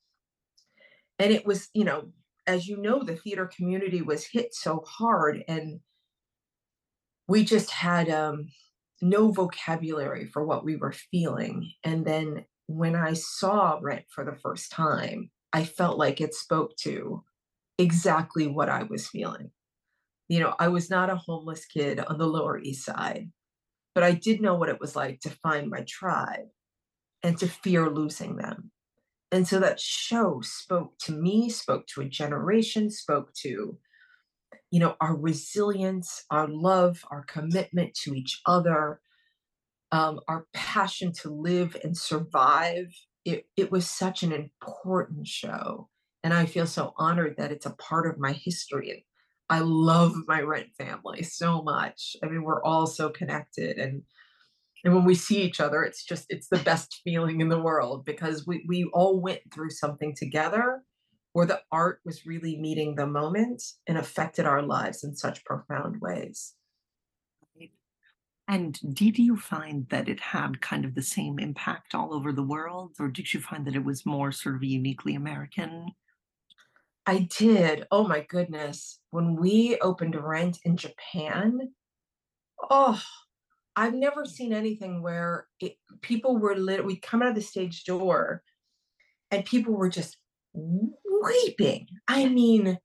And 1.19 1.33
it 1.33 1.47
was, 1.47 1.69
you 1.75 1.85
know, 1.85 2.12
as 2.47 2.66
you 2.66 2.76
know, 2.76 3.02
the 3.02 3.16
theater 3.16 3.50
community 3.54 4.02
was 4.02 4.26
hit 4.26 4.54
so 4.54 4.83
hard 4.87 5.45
and 5.47 5.80
we 7.28 7.45
just 7.45 7.71
had 7.71 8.11
um, 8.11 8.49
no 9.00 9.30
vocabulary 9.30 10.26
for 10.26 10.45
what 10.45 10.64
we 10.64 10.76
were 10.76 10.92
feeling. 10.92 11.71
And 11.85 12.04
then 12.04 12.45
when 12.66 12.97
I 12.97 13.12
saw 13.12 13.78
Rent 13.80 14.04
for 14.09 14.25
the 14.25 14.35
first 14.35 14.73
time, 14.73 15.30
I 15.52 15.64
felt 15.64 15.99
like 15.99 16.21
it 16.21 16.35
spoke 16.35 16.76
to 16.78 17.25
exactly 17.78 18.47
what 18.47 18.69
I 18.69 18.85
was 18.85 19.09
feeling. 19.09 19.50
You 20.28 20.40
know, 20.40 20.54
I 20.59 20.69
was 20.69 20.90
not 20.90 21.11
a 21.11 21.16
homeless 21.16 21.64
kid 21.64 22.00
on 22.00 22.19
the 22.19 22.26
Lower 22.26 22.59
East 22.59 22.85
Side, 22.85 23.30
but 23.94 24.04
I 24.04 24.12
did 24.12 24.40
know 24.40 24.54
what 24.54 24.68
it 24.68 24.80
was 24.80 24.97
like 24.97 25.20
to 25.20 25.30
find 25.30 25.70
my 25.70 25.85
tribe 25.87 26.49
and 27.23 27.37
to 27.38 27.49
fear 27.49 27.90
losing 27.90 28.37
them. 28.37 28.70
And 29.32 29.47
so 29.47 29.61
that 29.61 29.78
show 29.78 30.40
spoke 30.42 30.99
to 31.00 31.12
me, 31.12 31.50
spoke 31.50 31.87
to 31.88 32.00
a 32.00 32.09
generation, 32.09 32.90
spoke 32.90 33.32
to, 33.42 33.78
you 34.70 34.80
know, 34.80 34.97
our 35.00 35.16
resilience, 35.16 36.25
our 36.30 36.49
love, 36.49 37.04
our 37.11 37.25
commitment 37.25 37.94
to 38.02 38.14
each 38.14 38.40
other, 38.47 39.00
um, 39.92 40.20
our 40.28 40.47
passion 40.52 41.12
to 41.23 41.30
live 41.30 41.76
and 41.85 41.97
survive. 41.97 42.92
It, 43.25 43.47
it 43.56 43.70
was 43.70 43.88
such 43.88 44.23
an 44.23 44.32
important 44.32 45.26
show. 45.26 45.88
And 46.23 46.35
I 46.35 46.47
feel 46.47 46.66
so 46.66 46.92
honored 46.97 47.37
that 47.38 47.52
it's 47.52 47.66
a 47.66 47.70
part 47.70 48.06
of 48.06 48.18
my 48.18 48.32
history. 48.32 49.06
I 49.50 49.59
love 49.59 50.14
my 50.28 50.40
rent 50.40 50.69
family 50.78 51.23
so 51.25 51.61
much. 51.62 52.16
I 52.23 52.28
mean, 52.28 52.45
we're 52.45 52.62
all 52.62 52.87
so 52.87 53.11
connected 53.11 53.78
and 53.78 54.02
and 54.85 54.95
when 54.95 55.04
we 55.04 55.14
see 55.14 55.42
each 55.42 55.61
other 55.61 55.83
it's 55.83 56.04
just 56.04 56.26
it's 56.28 56.49
the 56.49 56.59
best 56.59 57.00
feeling 57.04 57.40
in 57.40 57.49
the 57.49 57.61
world 57.61 58.04
because 58.04 58.47
we 58.47 58.64
we 58.66 58.88
all 58.92 59.21
went 59.21 59.40
through 59.52 59.71
something 59.71 60.14
together 60.16 60.83
where 61.33 61.47
the 61.47 61.61
art 61.71 62.00
was 62.04 62.26
really 62.26 62.59
meeting 62.59 62.95
the 62.95 63.07
moment 63.07 63.62
and 63.87 63.97
affected 63.99 64.47
our 64.47 64.62
lives 64.62 65.04
in 65.04 65.14
such 65.14 65.45
profound 65.45 66.00
ways 66.00 66.54
and 68.49 68.80
did 68.95 69.16
you 69.16 69.37
find 69.37 69.88
that 69.90 70.09
it 70.09 70.19
had 70.19 70.61
kind 70.61 70.85
of 70.85 70.95
the 70.95 71.02
same 71.02 71.38
impact 71.38 71.95
all 71.95 72.12
over 72.12 72.33
the 72.33 72.42
world 72.42 72.97
or 72.99 73.09
did 73.09 73.33
you 73.33 73.40
find 73.40 73.66
that 73.66 73.76
it 73.76 73.85
was 73.85 74.07
more 74.07 74.33
sort 74.33 74.57
of 74.57 74.64
uniquely 74.64 75.14
american 75.14 75.87
i 77.11 77.29
did 77.38 77.87
oh 77.90 78.07
my 78.07 78.21
goodness 78.29 79.00
when 79.11 79.37
we 79.37 79.76
opened 79.81 80.14
rent 80.14 80.59
in 80.64 80.76
japan 80.76 81.59
oh 82.71 83.00
I've 83.76 83.95
never 83.95 84.25
mm. 84.25 84.29
seen 84.29 84.52
anything 84.52 85.02
where 85.02 85.47
it, 85.59 85.76
people 86.02 86.37
were 86.37 86.57
lit. 86.57 86.85
We'd 86.85 87.02
come 87.02 87.23
out 87.23 87.29
of 87.29 87.35
the 87.35 87.40
stage 87.40 87.85
door, 87.85 88.43
and 89.31 89.45
people 89.45 89.75
were 89.75 89.88
just 89.88 90.19
weeping. 90.52 91.87
I 92.09 92.29
mean, 92.29 92.79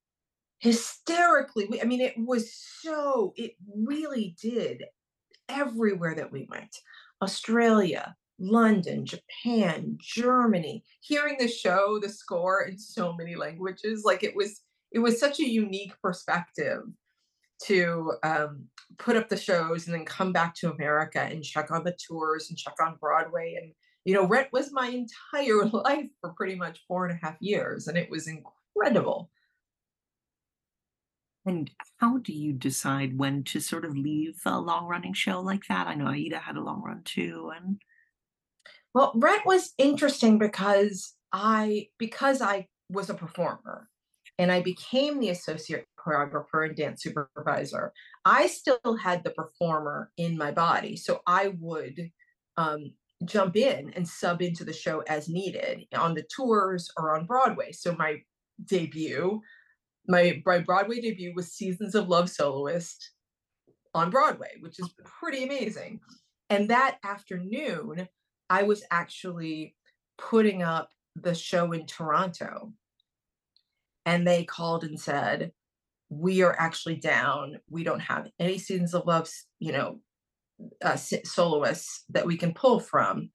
hysterically. 0.58 1.80
I 1.82 1.84
mean, 1.84 2.00
it 2.00 2.14
was 2.16 2.52
so. 2.80 3.34
It 3.36 3.52
really 3.74 4.36
did. 4.40 4.84
Everywhere 5.48 6.14
that 6.16 6.32
we 6.32 6.46
went, 6.50 6.74
Australia, 7.22 8.16
London, 8.38 9.06
Japan, 9.06 9.96
Germany, 10.00 10.84
hearing 11.00 11.36
the 11.38 11.48
show, 11.48 11.98
the 12.00 12.08
score 12.08 12.62
in 12.62 12.78
so 12.78 13.12
many 13.12 13.34
languages, 13.34 14.04
like 14.04 14.22
it 14.22 14.34
was. 14.36 14.60
It 14.92 15.00
was 15.00 15.18
such 15.18 15.40
a 15.40 15.48
unique 15.48 15.92
perspective 16.00 16.82
to 17.64 18.12
um, 18.22 18.66
put 18.98 19.16
up 19.16 19.28
the 19.28 19.36
shows 19.36 19.86
and 19.86 19.94
then 19.94 20.04
come 20.04 20.32
back 20.32 20.54
to 20.56 20.70
America 20.70 21.20
and 21.20 21.42
check 21.42 21.70
on 21.70 21.84
the 21.84 21.96
tours 22.06 22.48
and 22.48 22.58
check 22.58 22.74
on 22.80 22.96
Broadway. 23.00 23.58
And, 23.60 23.72
you 24.04 24.14
know, 24.14 24.26
Rent 24.26 24.48
was 24.52 24.72
my 24.72 24.88
entire 24.88 25.64
life 25.72 26.06
for 26.20 26.30
pretty 26.30 26.54
much 26.54 26.84
four 26.86 27.06
and 27.06 27.18
a 27.18 27.26
half 27.26 27.36
years, 27.40 27.88
and 27.88 27.98
it 27.98 28.10
was 28.10 28.28
incredible. 28.28 29.30
And 31.44 31.70
how 31.98 32.18
do 32.18 32.32
you 32.32 32.52
decide 32.52 33.16
when 33.16 33.44
to 33.44 33.60
sort 33.60 33.84
of 33.84 33.96
leave 33.96 34.40
a 34.44 34.58
long 34.58 34.86
running 34.86 35.14
show 35.14 35.40
like 35.40 35.66
that? 35.68 35.86
I 35.86 35.94
know 35.94 36.08
Aida 36.08 36.38
had 36.38 36.56
a 36.56 36.60
long 36.60 36.82
run 36.82 37.02
too. 37.04 37.52
And 37.56 37.80
well, 38.96 39.12
Rent 39.14 39.44
was 39.44 39.74
interesting 39.76 40.38
because 40.38 41.12
I 41.30 41.88
because 41.98 42.40
I 42.40 42.66
was 42.88 43.10
a 43.10 43.14
performer 43.14 43.90
and 44.38 44.50
I 44.50 44.62
became 44.62 45.20
the 45.20 45.28
associate 45.28 45.84
choreographer 46.00 46.66
and 46.66 46.74
dance 46.74 47.02
supervisor, 47.02 47.92
I 48.24 48.46
still 48.46 48.96
had 48.98 49.22
the 49.22 49.32
performer 49.32 50.10
in 50.16 50.38
my 50.38 50.50
body. 50.50 50.96
So 50.96 51.20
I 51.26 51.48
would 51.60 52.10
um, 52.56 52.94
jump 53.26 53.56
in 53.56 53.92
and 53.94 54.08
sub 54.08 54.40
into 54.40 54.64
the 54.64 54.72
show 54.72 55.00
as 55.00 55.28
needed 55.28 55.84
on 55.94 56.14
the 56.14 56.24
tours 56.34 56.90
or 56.96 57.14
on 57.14 57.26
Broadway. 57.26 57.72
So 57.72 57.94
my 57.98 58.22
debut, 58.64 59.42
my, 60.08 60.42
my 60.46 60.60
Broadway 60.60 61.02
debut 61.02 61.34
was 61.36 61.52
Seasons 61.52 61.94
of 61.94 62.08
Love 62.08 62.30
Soloist 62.30 63.10
on 63.94 64.08
Broadway, 64.08 64.52
which 64.60 64.80
is 64.80 64.88
pretty 65.04 65.44
amazing. 65.44 66.00
And 66.48 66.70
that 66.70 66.96
afternoon, 67.04 68.08
I 68.48 68.62
was 68.62 68.84
actually 68.90 69.74
putting 70.18 70.62
up 70.62 70.90
the 71.14 71.34
show 71.34 71.72
in 71.72 71.86
Toronto. 71.86 72.72
And 74.04 74.26
they 74.26 74.44
called 74.44 74.84
and 74.84 75.00
said, 75.00 75.52
we 76.08 76.42
are 76.42 76.54
actually 76.58 76.96
down. 76.96 77.58
We 77.68 77.82
don't 77.82 78.00
have 78.00 78.28
any 78.38 78.58
Seasons 78.58 78.94
of 78.94 79.06
Love, 79.06 79.28
you 79.58 79.72
know, 79.72 80.00
uh, 80.82 80.96
soloists 80.96 82.04
that 82.10 82.26
we 82.26 82.36
can 82.36 82.54
pull 82.54 82.78
from. 82.78 83.30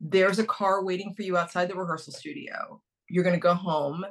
There's 0.00 0.38
a 0.38 0.44
car 0.44 0.84
waiting 0.84 1.14
for 1.14 1.22
you 1.22 1.36
outside 1.36 1.68
the 1.68 1.76
rehearsal 1.76 2.12
studio. 2.12 2.80
You're 3.08 3.24
going 3.24 3.36
to 3.36 3.40
go 3.40 3.54
home, 3.54 4.04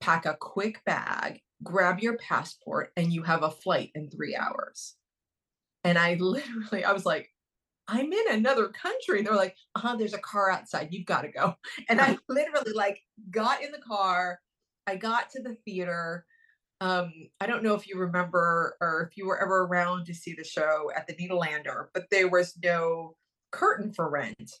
pack 0.00 0.26
a 0.26 0.36
quick 0.38 0.84
bag, 0.84 1.40
grab 1.62 2.00
your 2.00 2.18
passport, 2.18 2.90
and 2.96 3.12
you 3.12 3.22
have 3.22 3.42
a 3.42 3.50
flight 3.50 3.90
in 3.94 4.10
three 4.10 4.36
hours. 4.36 4.94
And 5.84 5.98
I 5.98 6.14
literally, 6.20 6.84
I 6.84 6.92
was 6.92 7.06
like, 7.06 7.30
I'm 7.88 8.12
in 8.12 8.24
another 8.30 8.68
country. 8.68 9.18
And 9.18 9.26
they're 9.26 9.34
like, 9.34 9.56
uh 9.74 9.80
huh, 9.80 9.96
there's 9.96 10.14
a 10.14 10.18
car 10.18 10.50
outside. 10.50 10.88
You've 10.90 11.06
got 11.06 11.22
to 11.22 11.28
go. 11.28 11.54
And 11.88 12.00
I 12.00 12.18
literally 12.28 12.72
like 12.72 13.02
got 13.30 13.62
in 13.62 13.72
the 13.72 13.78
car. 13.78 14.40
I 14.86 14.96
got 14.96 15.30
to 15.30 15.42
the 15.42 15.56
theater 15.64 16.26
um, 16.80 17.12
I 17.40 17.46
don't 17.46 17.62
know 17.62 17.74
if 17.74 17.88
you 17.88 17.98
remember 17.98 18.76
or 18.80 19.08
if 19.08 19.16
you 19.16 19.26
were 19.26 19.40
ever 19.40 19.62
around 19.64 20.06
to 20.06 20.14
see 20.14 20.34
the 20.34 20.44
show 20.44 20.90
at 20.94 21.06
the 21.06 21.14
Nederlander, 21.14 21.86
but 21.94 22.04
there 22.10 22.28
was 22.28 22.54
no 22.62 23.16
curtain 23.50 23.92
for 23.92 24.10
rent. 24.10 24.52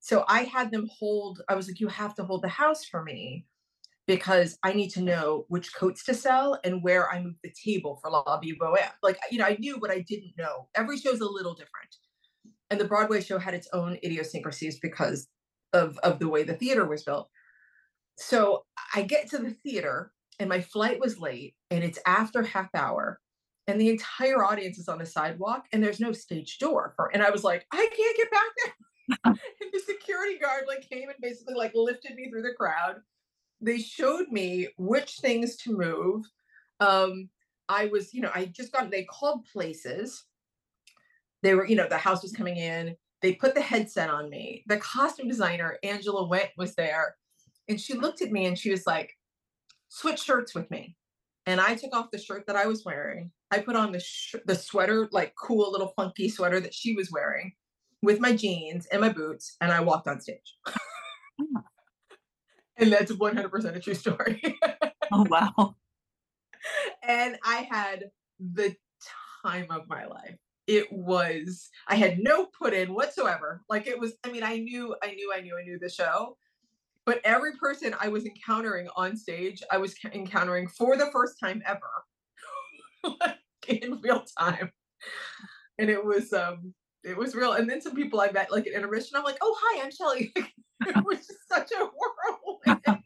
So 0.00 0.24
I 0.28 0.42
had 0.42 0.70
them 0.70 0.88
hold, 0.98 1.42
I 1.48 1.54
was 1.54 1.68
like, 1.68 1.80
you 1.80 1.88
have 1.88 2.14
to 2.16 2.24
hold 2.24 2.42
the 2.42 2.48
house 2.48 2.84
for 2.84 3.02
me. 3.04 3.46
because 4.06 4.58
I 4.62 4.72
need 4.74 4.90
to 4.90 5.02
know 5.02 5.46
which 5.48 5.74
coats 5.74 6.04
to 6.04 6.14
sell 6.14 6.58
and 6.64 6.82
where 6.82 7.10
I 7.10 7.22
move 7.22 7.36
the 7.42 7.52
table 7.64 7.98
for 8.02 8.10
La 8.10 8.22
Vie 8.40 8.52
Boheme. 8.60 8.90
Like, 9.02 9.18
you 9.30 9.38
know, 9.38 9.46
I 9.46 9.56
knew, 9.58 9.78
but 9.80 9.90
I 9.90 10.00
didn't 10.00 10.34
know. 10.36 10.68
Every 10.74 10.98
show's 10.98 11.20
a 11.20 11.26
little 11.26 11.54
different. 11.54 11.96
And 12.74 12.80
the 12.80 12.88
Broadway 12.88 13.20
show 13.20 13.38
had 13.38 13.54
its 13.54 13.68
own 13.72 13.98
idiosyncrasies 14.02 14.80
because 14.80 15.28
of, 15.72 15.96
of 15.98 16.18
the 16.18 16.28
way 16.28 16.42
the 16.42 16.54
theater 16.54 16.84
was 16.84 17.04
built. 17.04 17.28
So 18.18 18.64
I 18.92 19.02
get 19.02 19.30
to 19.30 19.38
the 19.38 19.52
theater 19.52 20.10
and 20.40 20.48
my 20.48 20.60
flight 20.60 20.98
was 20.98 21.20
late 21.20 21.54
and 21.70 21.84
it's 21.84 22.00
after 22.04 22.42
half 22.42 22.74
hour 22.74 23.20
and 23.68 23.80
the 23.80 23.90
entire 23.90 24.44
audience 24.44 24.78
is 24.78 24.88
on 24.88 24.98
the 24.98 25.06
sidewalk 25.06 25.66
and 25.72 25.84
there's 25.84 26.00
no 26.00 26.10
stage 26.10 26.58
door 26.58 26.94
for 26.96 27.12
and 27.14 27.22
I 27.22 27.30
was 27.30 27.44
like, 27.44 27.64
I 27.70 27.88
can't 27.96 28.16
get 28.16 28.30
back 28.32 28.42
there. 28.64 28.74
and 29.62 29.72
the 29.72 29.80
security 29.86 30.40
guard 30.40 30.64
like 30.66 30.88
came 30.90 31.08
and 31.08 31.18
basically 31.22 31.54
like 31.54 31.70
lifted 31.76 32.16
me 32.16 32.28
through 32.28 32.42
the 32.42 32.54
crowd 32.58 32.96
they 33.60 33.78
showed 33.78 34.32
me 34.32 34.66
which 34.78 35.18
things 35.20 35.54
to 35.58 35.76
move. 35.76 36.24
Um, 36.80 37.30
I 37.68 37.86
was, 37.86 38.12
you 38.12 38.20
know, 38.20 38.32
I 38.34 38.46
just 38.46 38.72
got, 38.72 38.90
they 38.90 39.04
called 39.04 39.46
places. 39.52 40.24
They 41.44 41.54
were, 41.54 41.66
you 41.66 41.76
know, 41.76 41.86
the 41.88 41.98
house 41.98 42.22
was 42.22 42.32
coming 42.32 42.56
in. 42.56 42.96
They 43.22 43.34
put 43.34 43.54
the 43.54 43.60
headset 43.60 44.10
on 44.10 44.30
me. 44.30 44.64
The 44.66 44.78
costume 44.78 45.28
designer, 45.28 45.78
Angela 45.84 46.28
Wendt, 46.28 46.50
was 46.56 46.74
there. 46.74 47.14
And 47.68 47.80
she 47.80 47.94
looked 47.94 48.22
at 48.22 48.32
me 48.32 48.46
and 48.46 48.58
she 48.58 48.70
was 48.70 48.86
like, 48.86 49.12
switch 49.88 50.20
shirts 50.20 50.54
with 50.54 50.70
me. 50.70 50.96
And 51.46 51.60
I 51.60 51.74
took 51.74 51.94
off 51.94 52.10
the 52.10 52.18
shirt 52.18 52.46
that 52.46 52.56
I 52.56 52.66
was 52.66 52.84
wearing. 52.84 53.30
I 53.50 53.58
put 53.60 53.76
on 53.76 53.92
the 53.92 54.00
sh- 54.00 54.34
the 54.46 54.54
sweater, 54.54 55.08
like 55.12 55.34
cool 55.36 55.70
little 55.70 55.92
funky 55.94 56.28
sweater 56.28 56.58
that 56.60 56.74
she 56.74 56.94
was 56.94 57.12
wearing 57.12 57.52
with 58.02 58.18
my 58.18 58.34
jeans 58.34 58.86
and 58.86 59.00
my 59.00 59.10
boots. 59.10 59.56
And 59.60 59.70
I 59.70 59.80
walked 59.80 60.08
on 60.08 60.20
stage. 60.20 60.56
And 62.76 62.92
that's 62.92 63.12
100% 63.12 63.76
a 63.76 63.80
true 63.80 63.94
story. 63.94 64.42
oh, 65.12 65.26
wow. 65.28 65.76
And 67.06 67.36
I 67.44 67.68
had 67.70 68.06
the 68.40 68.74
time 69.44 69.66
of 69.70 69.86
my 69.86 70.06
life. 70.06 70.38
It 70.66 70.90
was, 70.90 71.68
I 71.88 71.96
had 71.96 72.18
no 72.18 72.46
put 72.46 72.72
in 72.72 72.94
whatsoever. 72.94 73.62
Like 73.68 73.86
it 73.86 73.98
was, 73.98 74.14
I 74.24 74.30
mean, 74.30 74.42
I 74.42 74.58
knew, 74.58 74.96
I 75.02 75.12
knew, 75.12 75.32
I 75.34 75.40
knew, 75.40 75.58
I 75.58 75.62
knew 75.62 75.78
the 75.78 75.90
show. 75.90 76.36
But 77.04 77.20
every 77.24 77.52
person 77.56 77.94
I 78.00 78.08
was 78.08 78.24
encountering 78.24 78.88
on 78.96 79.16
stage, 79.16 79.62
I 79.70 79.76
was 79.76 79.94
encountering 80.12 80.68
for 80.68 80.96
the 80.96 81.10
first 81.12 81.38
time 81.38 81.62
ever, 81.66 83.34
in 83.68 84.00
real 84.00 84.24
time. 84.38 84.72
And 85.78 85.90
it 85.90 86.02
was, 86.02 86.32
um, 86.32 86.72
it 87.02 87.16
was 87.16 87.34
real. 87.34 87.52
And 87.52 87.68
then 87.68 87.82
some 87.82 87.94
people 87.94 88.20
I 88.20 88.30
met 88.30 88.50
like 88.50 88.66
at 88.66 88.72
intermission, 88.72 89.16
I'm 89.16 89.24
like, 89.24 89.38
oh 89.42 89.56
hi, 89.60 89.84
I'm 89.84 89.90
Schele. 89.90 90.30
it 90.86 91.04
was 91.04 91.26
just 91.26 91.46
such 91.48 91.70
a 91.72 91.84
whirlwind. 92.64 93.03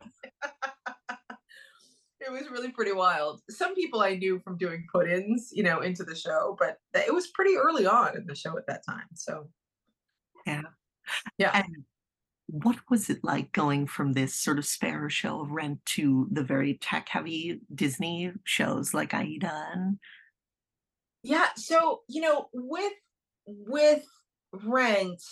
It 2.28 2.40
was 2.40 2.50
really 2.50 2.70
pretty 2.70 2.92
wild. 2.92 3.40
Some 3.50 3.74
people 3.74 4.00
I 4.00 4.14
knew 4.14 4.38
from 4.40 4.56
doing 4.56 4.86
put-ins, 4.92 5.50
you 5.52 5.62
know, 5.62 5.80
into 5.80 6.04
the 6.04 6.14
show, 6.14 6.56
but 6.58 6.78
it 6.94 7.12
was 7.12 7.28
pretty 7.28 7.56
early 7.56 7.86
on 7.86 8.16
in 8.16 8.26
the 8.26 8.34
show 8.34 8.56
at 8.56 8.66
that 8.66 8.84
time. 8.84 9.06
So 9.14 9.48
yeah. 10.46 10.62
Yeah. 11.38 11.50
And 11.54 11.84
what 12.46 12.76
was 12.90 13.10
it 13.10 13.22
like 13.22 13.52
going 13.52 13.86
from 13.86 14.12
this 14.12 14.34
sort 14.34 14.58
of 14.58 14.66
spare 14.66 15.10
show 15.10 15.40
of 15.40 15.50
Rent 15.50 15.84
to 15.86 16.28
the 16.30 16.42
very 16.42 16.74
tech 16.74 17.08
heavy 17.08 17.60
Disney 17.74 18.32
shows 18.44 18.94
like 18.94 19.14
Aida 19.14 19.68
and 19.74 19.98
yeah, 21.22 21.48
so 21.56 22.02
you 22.08 22.20
know, 22.22 22.48
with 22.52 22.92
with 23.46 24.04
rent 24.52 25.22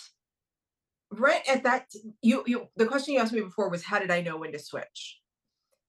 rent 1.11 1.43
at 1.49 1.63
that 1.63 1.87
you 2.21 2.43
you 2.45 2.67
the 2.75 2.85
question 2.85 3.13
you 3.13 3.19
asked 3.19 3.33
me 3.33 3.41
before 3.41 3.69
was 3.69 3.83
how 3.83 3.97
did 3.97 4.11
i 4.11 4.21
know 4.21 4.37
when 4.37 4.51
to 4.51 4.59
switch 4.59 5.19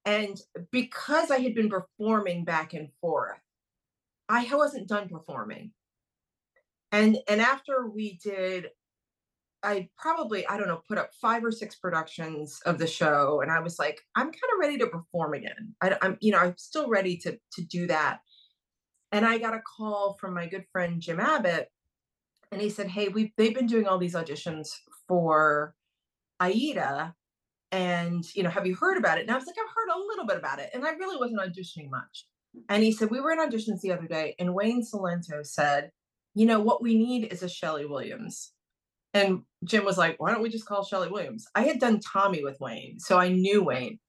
and 0.05 0.41
because 0.71 1.31
i 1.31 1.37
had 1.37 1.53
been 1.53 1.69
performing 1.69 2.43
back 2.43 2.73
and 2.73 2.89
forth 3.01 3.39
i 4.27 4.47
wasn't 4.53 4.87
done 4.87 5.09
performing. 5.09 5.71
And 6.91 7.17
and 7.27 7.41
after 7.41 7.87
we 7.87 8.19
did 8.23 8.67
i 9.61 9.89
probably 9.97 10.47
i 10.47 10.57
don't 10.57 10.67
know 10.67 10.81
put 10.87 10.97
up 10.97 11.11
five 11.21 11.43
or 11.43 11.51
six 11.51 11.75
productions 11.75 12.59
of 12.65 12.77
the 12.77 12.87
show 12.87 13.41
and 13.41 13.51
i 13.51 13.59
was 13.59 13.77
like 13.77 13.99
i'm 14.15 14.27
kind 14.27 14.51
of 14.53 14.59
ready 14.59 14.77
to 14.77 14.87
perform 14.87 15.33
again. 15.33 15.75
I, 15.81 15.97
i'm 16.01 16.17
you 16.21 16.31
know 16.31 16.39
i'm 16.39 16.55
still 16.57 16.89
ready 16.89 17.17
to 17.17 17.37
to 17.53 17.61
do 17.61 17.87
that. 17.87 18.19
And 19.11 19.25
i 19.25 19.37
got 19.37 19.53
a 19.53 19.61
call 19.61 20.17
from 20.19 20.33
my 20.33 20.47
good 20.47 20.65
friend 20.71 21.01
jim 21.01 21.19
abbott 21.19 21.69
and 22.51 22.61
he 22.61 22.69
said, 22.69 22.87
"Hey, 22.87 23.09
we 23.09 23.33
they've 23.37 23.53
been 23.53 23.67
doing 23.67 23.87
all 23.87 23.97
these 23.97 24.15
auditions 24.15 24.69
for 25.07 25.75
Aida, 26.39 27.15
and 27.71 28.23
you 28.35 28.43
know, 28.43 28.49
have 28.49 28.65
you 28.65 28.75
heard 28.75 28.97
about 28.97 29.17
it?" 29.17 29.21
And 29.21 29.31
I 29.31 29.35
was 29.35 29.45
like, 29.45 29.55
"I've 29.57 29.73
heard 29.75 29.95
a 29.95 30.07
little 30.07 30.25
bit 30.25 30.37
about 30.37 30.59
it," 30.59 30.69
and 30.73 30.85
I 30.85 30.91
really 30.91 31.17
wasn't 31.17 31.41
auditioning 31.41 31.89
much. 31.89 32.25
And 32.69 32.83
he 32.83 32.91
said, 32.91 33.11
"We 33.11 33.21
were 33.21 33.31
in 33.31 33.39
auditions 33.39 33.81
the 33.81 33.91
other 33.91 34.07
day, 34.07 34.35
and 34.39 34.53
Wayne 34.53 34.83
Cilento 34.83 35.45
said, 35.45 35.91
you 36.35 36.45
know, 36.45 36.59
what 36.59 36.81
we 36.81 36.97
need 36.97 37.31
is 37.31 37.43
a 37.43 37.47
Schele 37.47 37.89
Williams." 37.89 38.53
And 39.13 39.43
Jim 39.63 39.85
was 39.85 39.97
like, 39.97 40.19
"Why 40.19 40.31
don't 40.31 40.41
we 40.41 40.49
just 40.49 40.65
call 40.65 40.85
Schele 40.85 41.11
Williams?" 41.11 41.45
I 41.55 41.63
had 41.63 41.79
done 41.79 41.99
Tommy 41.99 42.43
with 42.43 42.59
Wayne, 42.59 42.99
so 42.99 43.17
I 43.17 43.29
knew 43.29 43.63
Wayne, 43.63 43.99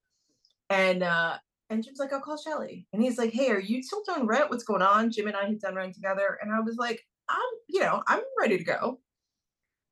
and 0.69 1.03
uh, 1.03 1.39
and 1.71 1.85
Jim's 1.85 2.01
like, 2.01 2.13
I'll 2.13 2.21
call 2.21 2.37
Schele. 2.37 2.85
And 2.93 3.01
he's 3.01 3.17
like, 3.17 3.33
Hey, 3.33 3.51
are 3.51 3.61
you 3.61 3.83
still 3.83 4.03
doing 4.05 4.27
rent? 4.27 4.51
What's 4.51 4.65
going 4.65 4.83
on? 4.83 5.13
Jim 5.13 5.29
and 5.29 5.37
I 5.37 5.47
had 5.47 5.61
done 5.61 5.77
rent 5.77 5.95
together. 5.95 6.37
And 6.43 6.53
I 6.53 6.61
was 6.61 6.77
like, 6.77 7.01
I'm, 7.29 7.39
you 7.69 7.81
know, 7.81 8.03
I'm 8.09 8.21
ready 8.39 8.59
to 8.59 8.65
go. 8.65 8.99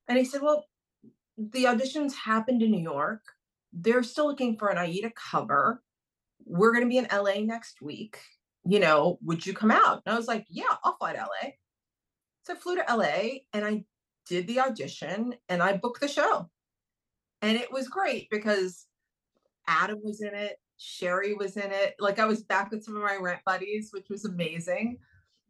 And 0.09 0.19
he 0.19 0.25
said, 0.25 0.43
Well, 0.43 0.67
the 1.39 1.65
auditions 1.65 2.15
happened 2.15 2.63
in 2.63 2.73
New 2.73 2.83
York. 2.83 3.23
They're 3.73 4.03
still 4.03 4.27
looking 4.27 4.57
for 4.57 4.69
an 4.69 4.79
Aida 4.79 5.13
cover. 5.15 5.83
We're 6.45 6.73
going 6.73 6.85
to 6.85 6.89
be 6.89 6.99
in 6.99 7.09
LA 7.13 7.41
next 7.41 7.83
week. 7.83 8.19
You 8.65 8.81
know, 8.81 9.19
would 9.23 9.47
you 9.47 9.55
come 9.55 9.71
out? 9.71 10.03
And 10.05 10.15
I 10.15 10.17
was 10.17 10.29
like, 10.29 10.47
Yeah, 10.49 10.75
I'll 10.85 10.97
fly 10.97 11.13
to 11.13 11.21
LA. 11.21 11.51
So 12.45 12.55
I 12.55 12.57
flew 12.57 12.77
to 12.77 12.85
LA 12.89 13.41
and 13.53 13.65
I 13.65 13.85
did 14.27 14.47
the 14.47 14.61
audition 14.61 15.35
and 15.49 15.63
I 15.63 15.77
booked 15.77 16.01
the 16.01 16.09
show. 16.09 16.49
And 17.43 17.57
it 17.57 17.73
was 17.73 17.89
great 17.89 18.29
because 18.31 18.87
Adam 19.67 20.01
was 20.03 20.23
in 20.23 20.35
it, 20.35 20.59
Sherry 20.77 21.35
was 21.35 21.57
in 21.57 21.71
it. 21.71 21.95
Like 21.99 22.19
I 22.19 22.25
was 22.25 22.43
back 22.43 22.71
with 22.71 22.85
some 22.85 22.97
of 22.97 23.03
my 23.03 23.17
rent 23.17 23.41
buddies, 23.45 23.91
which 23.93 24.09
was 24.09 24.25
amazing 24.25 24.99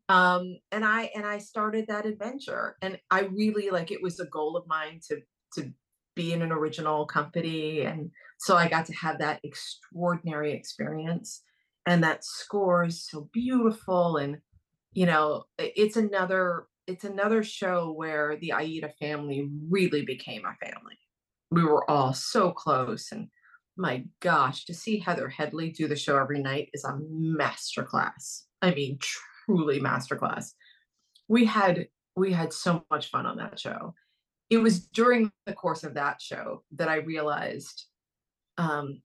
um 0.08 0.56
and 0.72 0.84
i 0.84 1.10
and 1.14 1.26
i 1.26 1.38
started 1.38 1.86
that 1.86 2.06
adventure 2.06 2.76
and 2.82 2.98
i 3.10 3.20
really 3.20 3.70
like 3.70 3.90
it 3.90 4.02
was 4.02 4.20
a 4.20 4.26
goal 4.26 4.56
of 4.56 4.66
mine 4.66 5.00
to 5.06 5.20
to 5.52 5.70
be 6.18 6.32
in 6.32 6.42
an 6.42 6.52
original 6.52 7.06
company 7.06 7.82
and 7.82 8.10
so 8.38 8.56
i 8.56 8.68
got 8.68 8.84
to 8.86 8.94
have 8.94 9.18
that 9.18 9.40
extraordinary 9.44 10.52
experience 10.52 11.42
and 11.86 12.02
that 12.02 12.24
score 12.24 12.84
is 12.84 13.06
so 13.06 13.28
beautiful 13.32 14.16
and 14.16 14.38
you 14.92 15.06
know 15.06 15.44
it's 15.58 15.96
another 15.96 16.66
it's 16.86 17.04
another 17.04 17.42
show 17.42 17.92
where 17.92 18.36
the 18.40 18.52
aida 18.52 18.90
family 19.00 19.48
really 19.70 20.04
became 20.04 20.42
a 20.44 20.66
family 20.66 20.98
we 21.50 21.62
were 21.64 21.88
all 21.90 22.12
so 22.12 22.50
close 22.50 23.12
and 23.12 23.28
my 23.76 24.04
gosh 24.20 24.64
to 24.64 24.74
see 24.74 24.98
heather 24.98 25.28
headley 25.28 25.70
do 25.70 25.86
the 25.86 25.96
show 25.96 26.18
every 26.18 26.42
night 26.42 26.68
is 26.74 26.84
a 26.84 26.98
masterclass 27.10 28.42
i 28.60 28.74
mean 28.74 28.98
truly 29.48 29.80
masterclass. 29.80 30.52
We 31.28 31.44
had 31.44 31.88
we 32.16 32.32
had 32.32 32.52
so 32.52 32.84
much 32.90 33.10
fun 33.10 33.26
on 33.26 33.38
that 33.38 33.58
show. 33.58 33.94
It 34.50 34.58
was 34.58 34.86
during 34.86 35.30
the 35.46 35.52
course 35.52 35.84
of 35.84 35.94
that 35.94 36.20
show 36.22 36.62
that 36.72 36.88
I 36.88 36.96
realized, 36.96 37.84
um, 38.56 39.02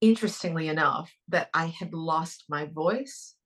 interestingly 0.00 0.68
enough, 0.68 1.12
that 1.28 1.48
I 1.54 1.66
had 1.66 1.92
lost 1.94 2.44
my 2.48 2.66
voice 2.66 3.36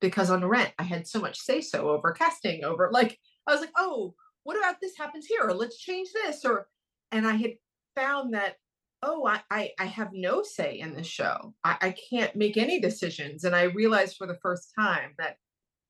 because 0.00 0.30
on 0.30 0.44
Rent 0.44 0.72
I 0.78 0.82
had 0.84 1.06
so 1.06 1.20
much 1.20 1.38
say 1.38 1.60
so 1.60 1.90
over 1.90 2.12
casting, 2.12 2.64
over 2.64 2.90
like 2.92 3.18
I 3.46 3.52
was 3.52 3.60
like, 3.60 3.72
oh, 3.76 4.14
what 4.44 4.56
about 4.56 4.76
this 4.80 4.96
happens 4.96 5.26
here? 5.26 5.42
Or 5.42 5.54
let's 5.54 5.78
change 5.78 6.10
this, 6.12 6.44
or 6.44 6.68
and 7.10 7.26
I 7.26 7.34
had 7.34 7.54
found 7.96 8.34
that 8.34 8.56
oh, 9.04 9.26
I, 9.26 9.40
I, 9.50 9.70
I 9.78 9.84
have 9.84 10.12
no 10.12 10.42
say 10.42 10.78
in 10.78 10.94
the 10.94 11.02
show. 11.02 11.54
I, 11.62 11.76
I 11.80 11.94
can't 12.10 12.34
make 12.34 12.56
any 12.56 12.80
decisions. 12.80 13.44
And 13.44 13.54
I 13.54 13.64
realized 13.64 14.16
for 14.16 14.26
the 14.26 14.38
first 14.42 14.72
time 14.76 15.12
that 15.18 15.36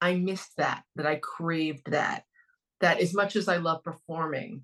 I 0.00 0.16
missed 0.16 0.56
that, 0.58 0.82
that 0.96 1.06
I 1.06 1.16
craved 1.16 1.92
that, 1.92 2.24
that 2.80 3.00
as 3.00 3.14
much 3.14 3.36
as 3.36 3.48
I 3.48 3.58
love 3.58 3.84
performing, 3.84 4.62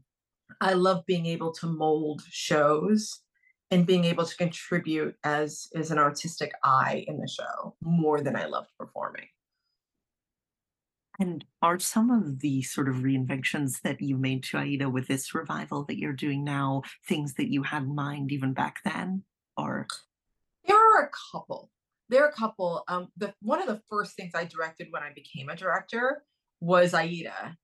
I 0.61 0.75
love 0.75 1.05
being 1.07 1.27
able 1.27 1.53
to 1.55 1.67
mold 1.67 2.23
shows 2.29 3.21
and 3.71 3.87
being 3.87 4.05
able 4.05 4.25
to 4.25 4.37
contribute 4.37 5.15
as 5.25 5.69
as 5.75 5.91
an 5.91 5.99
artistic 5.99 6.53
eye 6.65 7.05
in 7.07 7.19
the 7.19 7.29
show 7.29 7.77
more 7.81 8.21
than 8.21 8.37
I 8.37 8.47
loved 8.47 8.71
performing. 8.79 9.27
And 11.19 11.45
are 11.61 11.79
some 11.79 12.11
of 12.11 12.41
the 12.41 12.63
sort 12.63 12.89
of 12.89 12.97
reinventions 12.97 13.83
that 13.83 14.01
you 14.01 14.17
made 14.17 14.43
to 14.45 14.59
Aida 14.59 14.89
with 14.89 15.07
this 15.07 15.35
revival 15.35 15.85
that 15.85 15.99
you're 15.99 16.15
doing 16.15 16.45
now 16.45 16.83
things 17.07 17.35
that 17.35 17.53
you 17.53 17.63
had 17.63 17.83
in 17.83 17.95
mind 17.95 18.33
even 18.33 18.55
back 18.55 18.79
then? 18.85 19.25
Or 19.57 19.87
there 20.67 20.77
are 20.77 21.05
a 21.05 21.11
couple 21.33 21.71
there 22.11 22.25
are 22.25 22.29
a 22.29 22.33
couple. 22.33 22.85
Um, 22.89 23.09
the 23.17 23.33
one 23.41 23.63
of 23.63 23.69
the 23.69 23.81
first 23.89 24.15
things 24.17 24.33
I 24.35 24.45
directed 24.45 24.89
when 24.91 25.03
I 25.03 25.13
became 25.15 25.49
a 25.49 25.57
director 25.57 26.25
was 26.61 26.93
Aida 26.93 27.57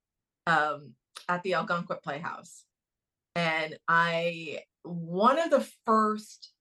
um, 0.46 0.94
at 1.28 1.42
the 1.42 1.54
Algonquin 1.54 1.98
Playhouse, 2.02 2.64
and 3.36 3.78
I 3.86 4.62
one 4.82 5.38
of 5.38 5.50
the 5.50 5.66
first 5.84 6.52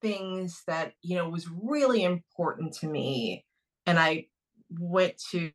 things 0.00 0.62
that 0.66 0.92
you 1.02 1.16
know 1.16 1.28
was 1.28 1.46
really 1.62 2.04
important 2.04 2.72
to 2.72 2.86
me 2.86 3.44
and 3.84 3.98
i 3.98 4.24
went 4.70 5.20
to 5.30 5.50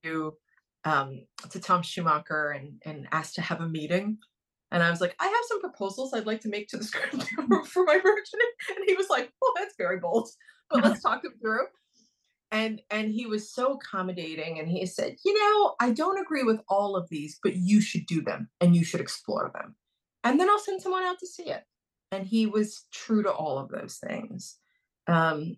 um 0.84 1.26
to 1.50 1.60
tom 1.60 1.82
schumacher 1.82 2.50
and 2.50 2.74
and 2.86 3.08
asked 3.12 3.36
to 3.36 3.42
have 3.42 3.62
a 3.62 3.68
meeting 3.68 4.18
and 4.72 4.84
i 4.84 4.90
was 4.92 5.02
like 5.02 5.16
i 5.20 5.26
have 5.26 5.46
some 5.48 5.62
proposals 5.62 6.14
i'd 6.14 6.28
like 6.28 6.42
to 6.42 6.50
make 6.50 6.68
to 6.68 6.78
the 6.78 6.84
script 6.84 7.16
for 7.68 7.84
my 7.86 7.98
version 7.98 8.40
and 8.70 8.86
he 8.86 8.94
was 8.94 9.10
like 9.10 9.32
well 9.42 9.52
that's 9.56 9.76
very 9.78 10.00
bold 10.00 10.30
but 10.70 10.84
let's 10.84 11.02
talk 11.02 11.24
them 11.24 11.34
through 11.42 11.66
and 12.52 12.82
and 12.92 13.12
he 13.12 13.26
was 13.26 13.52
so 13.52 13.74
accommodating 13.74 14.60
and 14.60 14.70
he 14.70 14.86
said 14.86 15.16
you 15.26 15.34
know 15.34 15.76
i 15.80 15.92
don't 15.92 16.22
agree 16.22 16.44
with 16.44 16.60
all 16.70 16.96
of 16.96 17.10
these 17.10 17.40
but 17.42 17.56
you 17.56 17.82
should 17.82 18.06
do 18.06 18.22
them 18.22 18.48
and 18.62 18.76
you 18.76 18.84
should 18.84 19.02
explore 19.02 19.52
them 19.56 19.76
and 20.26 20.40
then 20.40 20.50
i'll 20.50 20.60
send 20.60 20.82
someone 20.82 21.04
out 21.04 21.20
to 21.20 21.28
see 21.28 21.46
it. 21.46 21.64
And 22.12 22.26
he 22.26 22.46
was 22.46 22.86
true 22.94 23.24
to 23.24 23.32
all 23.32 23.58
of 23.58 23.70
those 23.70 23.98
things. 23.98 24.58
Um, 25.08 25.58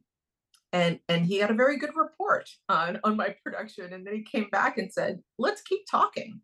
and 0.71 0.99
and 1.09 1.25
he 1.25 1.37
had 1.37 1.51
a 1.51 1.55
very 1.55 1.77
good 1.77 1.95
report 1.95 2.49
on 2.69 2.99
on 3.03 3.15
my 3.15 3.35
production 3.43 3.93
and 3.93 4.05
then 4.05 4.13
he 4.13 4.21
came 4.21 4.49
back 4.51 4.77
and 4.77 4.91
said 4.91 5.19
let's 5.39 5.61
keep 5.61 5.81
talking. 5.89 6.41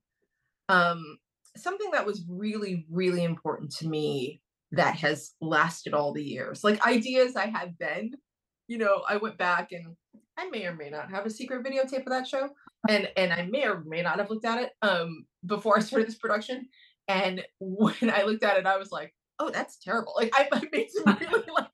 Um, 0.69 1.17
something 1.55 1.91
that 1.91 2.05
was 2.05 2.25
really 2.27 2.85
really 2.89 3.23
important 3.23 3.71
to 3.77 3.87
me 3.87 4.41
that 4.71 4.95
has 4.95 5.33
lasted 5.39 5.93
all 5.93 6.13
the 6.13 6.23
years. 6.23 6.63
Like 6.63 6.85
ideas 6.87 7.35
i 7.35 7.45
had 7.45 7.75
then 7.79 8.13
you 8.67 8.77
know 8.77 9.03
i 9.07 9.17
went 9.17 9.37
back 9.37 9.71
and 9.71 9.95
i 10.37 10.49
may 10.49 10.65
or 10.65 10.75
may 10.75 10.89
not 10.89 11.09
have 11.09 11.25
a 11.25 11.29
secret 11.29 11.63
videotape 11.63 12.05
of 12.05 12.09
that 12.09 12.27
show 12.27 12.49
and 12.89 13.09
and 13.17 13.33
i 13.33 13.43
may 13.43 13.65
or 13.65 13.83
may 13.85 14.01
not 14.01 14.19
have 14.19 14.29
looked 14.29 14.45
at 14.45 14.61
it 14.61 14.71
um 14.81 15.25
before 15.45 15.77
i 15.77 15.81
started 15.81 16.07
this 16.07 16.15
production 16.15 16.67
and 17.07 17.43
when 17.59 18.11
i 18.11 18.23
looked 18.23 18.43
at 18.43 18.57
it 18.57 18.65
i 18.65 18.77
was 18.77 18.91
like 18.91 19.13
oh, 19.39 19.49
that's 19.49 19.77
terrible. 19.77 20.13
Like 20.15 20.31
I, 20.33 20.47
I 20.51 20.61
made 20.71 20.89
some 20.89 21.17
really 21.19 21.43
like 21.55 21.69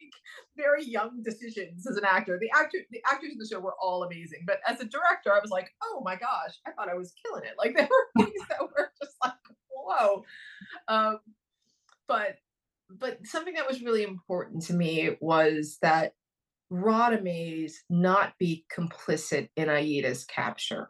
very 0.57 0.83
young 0.83 1.21
decisions 1.23 1.87
as 1.87 1.97
an 1.97 2.05
actor. 2.05 2.37
The 2.39 2.51
actor, 2.55 2.79
the 2.91 3.01
actors 3.09 3.31
in 3.31 3.37
the 3.37 3.47
show 3.47 3.59
were 3.59 3.75
all 3.81 4.03
amazing, 4.03 4.43
but 4.45 4.59
as 4.67 4.79
a 4.79 4.85
director, 4.85 5.33
I 5.33 5.39
was 5.39 5.51
like, 5.51 5.69
oh 5.83 6.01
my 6.03 6.15
gosh, 6.15 6.55
I 6.65 6.71
thought 6.71 6.89
I 6.89 6.95
was 6.95 7.13
killing 7.23 7.43
it. 7.43 7.53
Like 7.57 7.75
there 7.75 7.87
were 7.89 8.23
things 8.23 8.41
that 8.49 8.61
were 8.61 8.91
just 9.01 9.15
like, 9.23 9.33
whoa. 9.69 10.23
Um, 10.87 11.19
but 12.07 12.37
but 12.89 13.19
something 13.23 13.53
that 13.53 13.67
was 13.67 13.83
really 13.83 14.03
important 14.03 14.63
to 14.63 14.73
me 14.73 15.15
was 15.21 15.77
that 15.83 16.13
Radamés 16.71 17.73
not 17.89 18.33
be 18.39 18.65
complicit 18.75 19.49
in 19.55 19.69
Aida's 19.69 20.25
capture. 20.25 20.89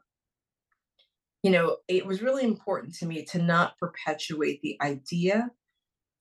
You 1.44 1.52
know, 1.52 1.78
it 1.88 2.06
was 2.06 2.22
really 2.22 2.44
important 2.44 2.96
to 2.96 3.06
me 3.06 3.24
to 3.26 3.42
not 3.42 3.78
perpetuate 3.78 4.62
the 4.62 4.78
idea 4.82 5.50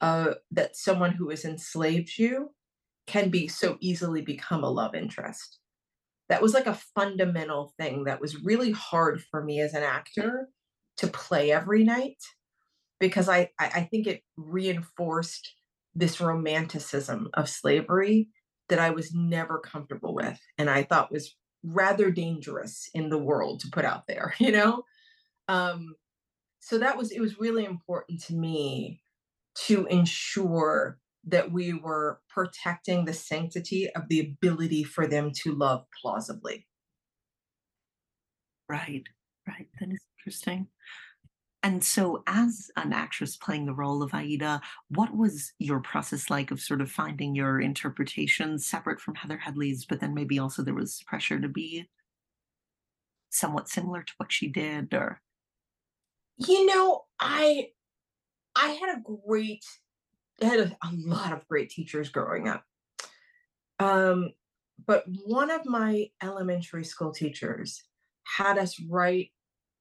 uh, 0.01 0.35
that 0.53 0.77
someone 0.77 1.13
who 1.13 1.31
has 1.31 1.45
enslaved 1.45 2.19
you 2.19 2.51
can 3.07 3.31
be 3.31 3.49
so 3.49 3.77
easily 3.81 4.23
become 4.23 4.63
a 4.63 4.71
love 4.71 4.95
interest. 4.95 5.59
That 6.29 6.43
was 6.43 6.55
like 6.55 6.67
a 6.67 6.79
fundamental 6.95 7.73
thing 7.79 8.05
that 8.05 8.21
was 8.21 8.43
really 8.45 8.71
hard 8.71 9.23
for 9.31 9.43
me 9.43 9.61
as 9.61 9.73
an 9.73 9.83
actor 9.83 10.49
to 10.99 11.07
play 11.09 11.51
every 11.51 11.85
night 11.85 12.23
because 13.01 13.29
I, 13.29 13.51
I 13.59 13.83
think 13.85 14.07
it 14.07 14.23
reinforced 14.37 15.55
this 15.95 16.21
romanticism 16.21 17.29
of 17.35 17.49
slavery 17.49 18.29
that 18.69 18.79
I 18.79 18.91
was 18.91 19.15
never 19.15 19.59
comfortable 19.59 20.15
with 20.15 20.39
and 20.59 20.69
I 20.69 20.83
thought 20.83 21.13
was 21.13 21.35
rather 21.65 22.11
dangerous 22.11 22.89
in 22.95 23.09
the 23.09 23.19
world 23.19 23.61
to 23.61 23.71
put 23.71 23.85
out 23.85 24.07
there, 24.07 24.35
you 24.39 24.53
know? 24.53 24.85
Um, 25.49 25.95
so 26.61 26.79
that 26.79 26.97
was, 26.97 27.11
it 27.11 27.21
was 27.21 27.41
really 27.41 27.65
important 27.65 28.23
to 28.25 28.35
me 28.35 29.03
to 29.67 29.87
ensure 29.87 30.99
that 31.25 31.51
we 31.53 31.75
were 31.75 32.21
protecting 32.29 33.05
the 33.05 33.13
sanctity 33.13 33.91
of 33.95 34.09
the 34.09 34.21
ability 34.21 34.85
for 34.85 35.07
them 35.07 35.31
to 35.43 35.53
love 35.55 35.85
plausibly. 36.01 36.67
Right, 38.69 39.05
right. 39.47 39.69
That 39.81 39.91
is 39.91 40.01
interesting. 40.19 40.69
And 41.63 41.83
so, 41.83 42.23
as 42.27 42.71
an 42.77 42.93
actress 42.93 43.37
playing 43.37 43.67
the 43.67 43.75
role 43.75 44.03
of 44.03 44.15
Aida, 44.15 44.61
what 44.91 45.17
was 45.17 45.53
your 45.59 45.81
process 45.81 46.31
like 46.31 46.51
of 46.53 46.61
sort 46.61 46.81
of 46.81 46.91
finding 46.91 47.35
your 47.35 47.61
interpretation 47.61 48.59
separate 48.59 49.01
from 49.01 49.17
Heather 49.17 49.39
Headley's, 49.39 49.85
but 49.85 50.01
then 50.01 50.15
maybe 50.15 50.39
also 50.39 50.63
there 50.63 50.75
was 50.75 51.03
pressure 51.07 51.41
to 51.41 51.49
be 51.49 51.89
somewhat 53.31 53.69
similar 53.69 54.03
to 54.03 54.13
what 54.19 54.33
she 54.33 54.49
did, 54.49 54.95
or? 54.95 55.21
You 56.39 56.67
know, 56.67 57.03
I 57.21 57.69
I 58.55 58.69
had 58.69 58.97
a 58.97 59.03
great, 59.27 59.65
I 60.43 60.47
had 60.47 60.61
a, 60.61 60.77
a 60.83 60.91
lot 60.93 61.33
of 61.33 61.47
great 61.47 61.71
teachers 61.71 62.09
growing 62.09 62.49
up. 62.49 62.65
Um, 63.79 64.31
but 64.85 65.05
one 65.25 65.51
of 65.51 65.65
my 65.65 66.07
elementary 66.23 66.85
school 66.85 67.13
teachers 67.13 67.85
had 68.25 68.59
us 68.59 68.81
write 68.89 69.31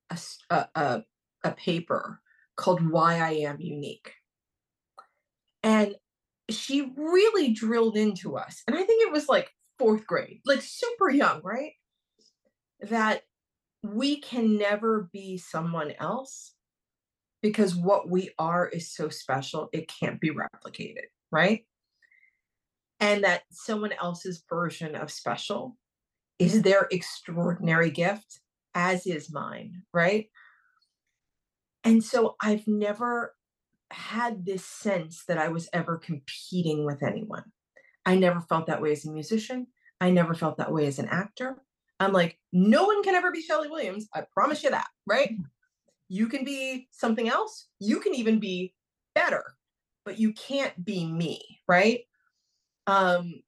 a, 0.10 0.68
a, 0.76 1.04
a 1.44 1.52
paper 1.52 2.22
called 2.56 2.88
Why 2.88 3.20
I 3.20 3.32
Am 3.32 3.58
Unique. 3.60 4.14
And 5.64 5.96
she 6.50 6.94
really 6.96 7.52
drilled 7.54 7.98
into 7.98 8.38
us. 8.38 8.64
And 8.68 8.76
I 8.76 8.84
think 8.84 9.06
it 9.06 9.12
was 9.12 9.28
like 9.28 9.52
fourth 9.78 10.06
grade, 10.08 10.42
like 10.46 10.62
super 10.62 11.10
young, 11.10 11.42
right? 11.44 11.74
That 12.82 13.24
we 13.84 14.20
can 14.20 14.58
never 14.58 15.10
be 15.14 15.38
someone 15.38 15.94
else 16.00 16.54
because 17.42 17.76
what 17.76 18.10
we 18.10 18.32
are 18.40 18.68
is 18.68 18.92
so 18.92 19.10
special, 19.10 19.70
it 19.72 19.88
can't 19.88 20.20
be 20.20 20.32
replicated, 20.32 21.06
right? 21.32 21.66
And 23.00 23.24
that 23.24 23.44
someone 23.52 23.94
else's 23.94 24.44
version 24.50 24.96
of 24.96 25.12
special 25.12 25.78
is 26.40 26.64
their 26.64 26.88
extraordinary 26.92 27.92
gift, 27.92 28.40
as 28.74 29.06
is 29.06 29.32
mine, 29.32 29.84
right? 29.94 30.30
And 31.84 32.04
so 32.04 32.36
I've 32.42 32.68
never 32.68 33.36
had 33.92 34.46
this 34.46 34.66
sense 34.66 35.24
that 35.28 35.38
I 35.38 35.48
was 35.48 35.70
ever 35.72 35.98
competing 35.98 36.86
with 36.86 37.04
anyone. 37.04 37.46
I 38.06 38.16
never 38.16 38.42
felt 38.42 38.68
that 38.68 38.82
way 38.82 38.92
as 38.92 39.06
a 39.06 39.12
musician. 39.12 39.68
I 40.02 40.10
never 40.10 40.34
felt 40.34 40.58
that 40.58 40.72
way 40.72 40.86
as 40.86 41.00
an 41.00 41.08
actor. 41.08 41.58
I'm 42.00 42.14
like, 42.14 42.38
no 42.54 42.86
one 42.86 43.04
can 43.04 43.16
ever 43.16 43.32
be 43.32 43.44
Schele 43.44 43.70
Williams. 43.70 44.08
I 44.14 44.24
promise 44.34 44.64
you 44.64 44.70
that, 44.70 44.88
right? 45.06 45.36
You 46.10 46.28
can 46.28 46.44
be 46.44 46.88
something 46.92 47.28
else. 47.28 47.68
You 47.80 48.00
can 48.00 48.14
even 48.16 48.40
be 48.40 48.74
better, 49.16 49.44
but 50.06 50.20
you 50.20 50.34
can't 50.34 50.86
be 50.86 51.06
me, 51.06 51.60
right? 51.68 52.02
Um, 52.86 53.42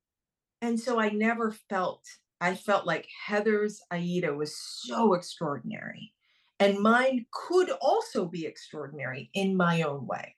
and 0.61 0.79
so 0.79 0.99
I 0.99 1.09
never 1.09 1.55
felt, 1.69 2.03
I 2.41 2.55
felt 2.55 2.85
like 2.85 3.07
Heather's 3.25 3.81
Aida 3.91 4.33
was 4.33 4.57
so 4.57 5.13
extraordinary. 5.13 6.13
And 6.59 6.79
mine 6.79 7.25
could 7.31 7.69
also 7.81 8.25
be 8.25 8.45
extraordinary 8.45 9.29
in 9.33 9.55
my 9.55 9.83
own 9.83 10.05
way. 10.05 10.35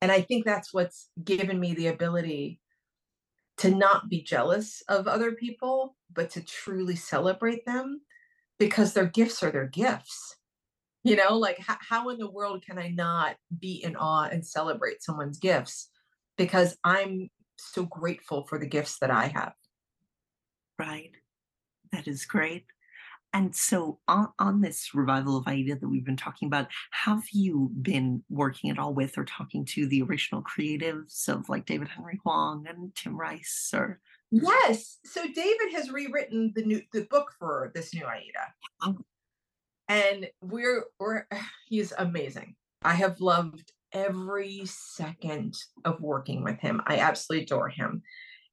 And 0.00 0.10
I 0.10 0.20
think 0.20 0.44
that's 0.44 0.74
what's 0.74 1.08
given 1.22 1.60
me 1.60 1.74
the 1.74 1.86
ability 1.86 2.60
to 3.58 3.70
not 3.70 4.08
be 4.08 4.22
jealous 4.22 4.82
of 4.88 5.06
other 5.06 5.32
people, 5.32 5.96
but 6.12 6.30
to 6.30 6.42
truly 6.42 6.96
celebrate 6.96 7.64
them 7.66 8.00
because 8.58 8.92
their 8.92 9.06
gifts 9.06 9.42
are 9.42 9.50
their 9.50 9.66
gifts. 9.66 10.36
You 11.04 11.16
know 11.16 11.36
like 11.36 11.60
h- 11.60 11.76
how 11.86 12.08
in 12.08 12.18
the 12.18 12.30
world 12.30 12.64
can 12.64 12.78
i 12.78 12.88
not 12.88 13.36
be 13.60 13.82
in 13.84 13.94
awe 13.94 14.28
and 14.32 14.44
celebrate 14.44 15.02
someone's 15.02 15.38
gifts 15.38 15.90
because 16.38 16.78
i'm 16.82 17.28
so 17.58 17.84
grateful 17.84 18.46
for 18.46 18.58
the 18.58 18.66
gifts 18.66 18.98
that 19.00 19.10
i 19.10 19.26
have? 19.26 19.52
Right. 20.78 21.12
That 21.92 22.08
is 22.08 22.24
great 22.24 22.64
and 23.34 23.54
so 23.54 23.98
on, 24.08 24.28
on 24.38 24.62
this 24.62 24.94
revival 24.94 25.36
of 25.36 25.46
aida 25.46 25.76
that 25.76 25.88
we've 25.88 26.06
been 26.06 26.16
talking 26.16 26.46
about 26.46 26.68
have 26.92 27.22
you 27.32 27.70
been 27.82 28.22
working 28.30 28.70
at 28.70 28.78
all 28.78 28.94
with 28.94 29.18
or 29.18 29.24
talking 29.24 29.64
to 29.66 29.86
the 29.86 30.00
original 30.02 30.42
creatives 30.42 31.28
of 31.28 31.48
like 31.50 31.66
david 31.66 31.88
henry 31.88 32.18
hwang 32.24 32.64
and 32.66 32.94
tim 32.94 33.14
rice 33.14 33.70
or 33.74 34.00
yes 34.30 34.98
so 35.04 35.22
david 35.22 35.72
has 35.72 35.90
rewritten 35.90 36.52
the 36.54 36.62
new 36.62 36.80
the 36.94 37.02
book 37.10 37.32
for 37.38 37.70
this 37.74 37.92
new 37.92 38.06
aida 38.06 38.54
oh 38.82 38.96
and 39.88 40.28
we're 40.40 40.84
we're 40.98 41.26
he's 41.68 41.92
amazing. 41.98 42.54
I 42.82 42.94
have 42.94 43.20
loved 43.20 43.72
every 43.92 44.62
second 44.66 45.54
of 45.84 46.00
working 46.00 46.42
with 46.42 46.58
him. 46.60 46.82
I 46.86 46.98
absolutely 46.98 47.44
adore 47.44 47.68
him. 47.68 48.02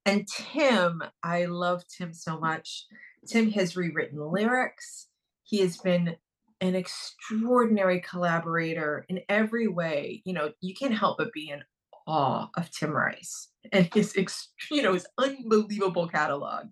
And 0.05 0.27
Tim, 0.27 1.03
I 1.21 1.45
love 1.45 1.83
Tim 1.87 2.13
so 2.13 2.39
much. 2.39 2.85
Tim 3.27 3.51
has 3.51 3.75
rewritten 3.75 4.19
lyrics. 4.19 5.07
He 5.43 5.60
has 5.60 5.77
been 5.77 6.15
an 6.62 6.75
extraordinary 6.75 8.01
collaborator 8.01 9.05
in 9.10 9.21
every 9.29 9.67
way. 9.67 10.21
You 10.25 10.34
know, 10.34 10.51
you 10.62 10.73
can't 10.73 10.97
help 10.97 11.17
but 11.17 11.34
be 11.34 11.49
in 11.49 11.63
awe 12.07 12.49
of 12.55 12.71
Tim 12.71 12.91
Rice 12.91 13.49
and 13.71 13.89
his, 13.93 14.15
you 14.69 14.81
know, 14.81 14.93
his 14.93 15.07
unbelievable 15.17 16.07
catalog. 16.07 16.67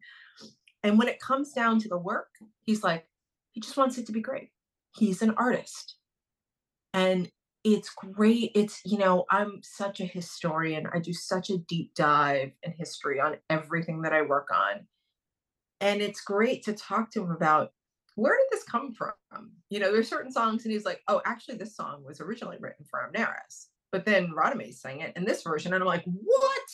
And 0.83 0.97
when 0.97 1.07
it 1.07 1.19
comes 1.19 1.51
down 1.51 1.79
to 1.79 1.89
the 1.89 1.97
work, 1.97 2.29
he's 2.65 2.83
like, 2.83 3.05
he 3.51 3.61
just 3.61 3.77
wants 3.77 3.97
it 3.97 4.05
to 4.05 4.11
be 4.11 4.21
great. 4.21 4.49
He's 4.95 5.21
an 5.21 5.31
artist. 5.31 5.95
And 6.93 7.29
it's 7.63 7.89
great. 7.89 8.51
It's, 8.55 8.81
you 8.85 8.97
know, 8.97 9.25
I'm 9.29 9.59
such 9.63 9.99
a 9.99 10.05
historian. 10.05 10.87
I 10.93 10.99
do 10.99 11.13
such 11.13 11.49
a 11.49 11.57
deep 11.57 11.93
dive 11.93 12.51
in 12.63 12.71
history 12.71 13.19
on 13.19 13.37
everything 13.49 14.03
that 14.03 14.13
I 14.13 14.21
work 14.21 14.47
on. 14.53 14.87
And 15.81 16.01
it's 16.01 16.21
great 16.21 16.63
to 16.65 16.73
talk 16.73 17.11
to 17.11 17.23
him 17.23 17.31
about 17.31 17.71
where 18.15 18.35
did 18.35 18.47
this 18.51 18.65
come 18.65 18.93
from? 18.93 19.13
You 19.69 19.79
know, 19.79 19.91
there's 19.91 20.09
certain 20.09 20.31
songs, 20.31 20.65
and 20.65 20.73
he's 20.73 20.85
like, 20.85 21.01
oh, 21.07 21.21
actually, 21.25 21.57
this 21.57 21.75
song 21.75 22.03
was 22.05 22.19
originally 22.19 22.57
written 22.59 22.85
for 22.89 22.99
Amneris, 22.99 23.67
but 23.91 24.05
then 24.05 24.33
Radamés 24.35 24.75
sang 24.75 24.99
it 24.99 25.15
in 25.15 25.23
this 25.23 25.43
version. 25.43 25.73
And 25.73 25.81
I'm 25.81 25.87
like, 25.87 26.03
what? 26.05 26.69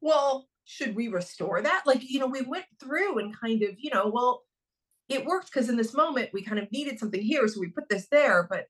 Well, 0.00 0.48
should 0.64 0.96
we 0.96 1.08
restore 1.08 1.62
that? 1.62 1.84
Like, 1.86 2.02
you 2.02 2.18
know, 2.18 2.26
we 2.26 2.42
went 2.42 2.66
through 2.80 3.18
and 3.18 3.38
kind 3.38 3.62
of, 3.62 3.76
you 3.78 3.90
know, 3.90 4.10
well, 4.12 4.42
it 5.08 5.24
worked 5.24 5.52
because 5.52 5.68
in 5.68 5.76
this 5.76 5.94
moment 5.94 6.30
we 6.32 6.42
kind 6.42 6.58
of 6.58 6.70
needed 6.72 6.98
something 6.98 7.22
here. 7.22 7.46
So 7.46 7.60
we 7.60 7.68
put 7.68 7.88
this 7.88 8.08
there. 8.10 8.46
But 8.50 8.66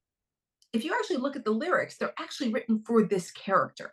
if 0.74 0.84
you 0.84 0.92
actually 0.92 1.16
look 1.16 1.36
at 1.36 1.44
the 1.44 1.50
lyrics, 1.50 1.96
they're 1.96 2.12
actually 2.18 2.52
written 2.52 2.82
for 2.86 3.02
this 3.02 3.30
character. 3.30 3.90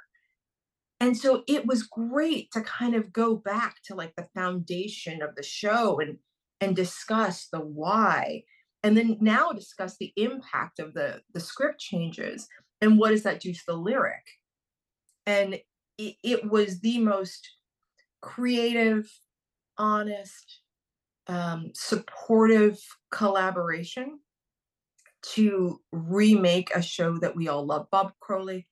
And 1.04 1.18
so 1.18 1.44
it 1.50 1.66
was 1.66 1.84
great 1.84 2.50
to 2.54 2.62
kind 2.62 2.96
of 2.96 3.12
go 3.12 3.36
back 3.36 3.76
to 3.88 3.94
like 3.94 4.16
the 4.16 4.30
foundation 4.34 5.22
of 5.22 5.36
the 5.36 5.44
show 5.44 6.00
and 6.00 6.18
and 6.62 6.78
discuss 6.78 7.50
the 7.52 7.60
why 7.60 8.44
and 8.84 8.96
then 8.96 9.18
now 9.20 9.52
discuss 9.52 9.98
the 9.98 10.14
impact 10.16 10.80
of 10.80 10.94
the 10.94 11.20
the 11.34 11.42
script 11.42 11.82
changes 11.82 12.48
and 12.80 12.98
what 12.98 13.10
does 13.10 13.24
that 13.24 13.42
do 13.42 13.52
to 13.52 13.62
the 13.68 13.76
lyric? 13.76 14.24
And 15.26 15.56
it, 15.98 16.16
it 16.24 16.50
was 16.50 16.80
the 16.80 17.00
most 17.00 17.50
creative 18.22 19.12
honest 19.78 20.62
um, 21.28 21.72
supportive 21.74 22.80
collaboration 23.12 24.20
to 25.34 25.82
remake 25.92 26.74
a 26.74 26.82
show 26.82 27.18
that 27.18 27.36
we 27.36 27.50
all 27.50 27.66
love 27.66 27.88
bob 27.92 28.14
crowley 28.22 28.68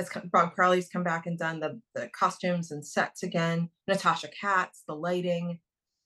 has 0.00 0.08
come, 0.08 0.28
bob 0.32 0.52
crowley's 0.54 0.88
come 0.88 1.04
back 1.04 1.26
and 1.26 1.38
done 1.38 1.60
the, 1.60 1.80
the 1.94 2.08
costumes 2.08 2.70
and 2.70 2.84
sets 2.84 3.22
again 3.22 3.68
natasha 3.86 4.28
katz 4.28 4.82
the 4.86 4.94
lighting 4.94 5.58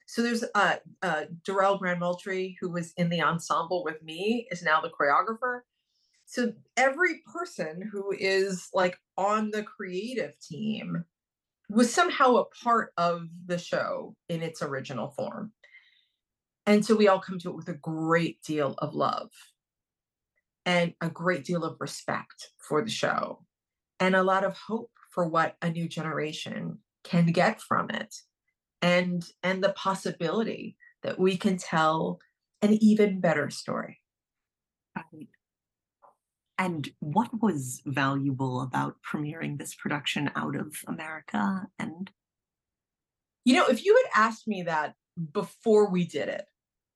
so 0.07 0.23
there's 0.23 0.45
uh, 0.55 0.77
uh, 1.03 1.25
Darrell 1.45 1.79
Moultrie, 1.99 2.57
who 2.61 2.71
was 2.71 2.93
in 2.97 3.09
the 3.09 3.23
ensemble 3.23 3.85
with 3.85 4.03
me, 4.03 4.47
is 4.51 4.63
now 4.63 4.81
the 4.81 4.91
choreographer. 4.91 5.61
So 6.27 6.53
every 6.77 7.23
person 7.33 7.89
who 7.91 8.13
is 8.19 8.69
like 8.73 8.99
on 9.17 9.51
the 9.51 9.63
creative 9.63 10.39
team 10.41 11.05
was 11.71 11.93
somehow 11.93 12.37
a 12.37 12.45
part 12.47 12.93
of 12.97 13.29
the 13.47 13.59
show 13.59 14.15
in 14.29 14.43
its 14.43 14.63
original 14.63 15.11
form. 15.11 15.53
And 16.67 16.85
so 16.85 16.95
we 16.95 17.09
all 17.09 17.21
come 17.21 17.39
to 17.41 17.51
it 17.51 17.57
with 17.57 17.69
a 17.69 17.75
great 17.75 18.43
deal 18.43 18.75
of 18.79 18.95
love 18.95 19.31
and 20.67 20.95
a 21.01 21.11
great 21.11 21.45
deal 21.45 21.65
of 21.65 21.77
respect 21.79 22.51
for 22.57 22.83
the 22.83 22.91
show 22.91 23.45
and 24.01 24.15
a 24.15 24.23
lot 24.23 24.45
of 24.45 24.57
hope 24.57 24.91
for 25.11 25.27
what 25.27 25.57
a 25.63 25.71
new 25.71 25.89
generation 25.89 26.79
can 27.05 27.27
get 27.27 27.61
from 27.61 27.91
it 27.91 28.15
and 28.83 29.27
and 29.43 29.63
the 29.63 29.73
possibility 29.73 30.77
that 31.03 31.19
we 31.19 31.37
can 31.37 31.57
tell 31.57 32.19
an 32.63 32.73
even 32.83 33.21
better 33.21 33.51
story 33.51 34.01
right. 34.97 35.29
and 36.59 36.91
what 37.01 37.31
was 37.41 37.83
valuable 37.87 38.63
about 38.63 38.97
premiering 39.09 39.59
this 39.59 39.75
production 39.75 40.31
out 40.35 40.57
of 40.57 40.75
america 40.89 41.67
and 41.79 42.11
you 43.45 43.55
know 43.55 43.67
if 43.67 43.85
you 43.85 43.97
had 43.97 44.27
asked 44.27 44.49
me 44.49 44.63
that 44.63 44.95
before 45.33 45.91
we 45.91 46.07
did 46.07 46.29
it 46.29 46.45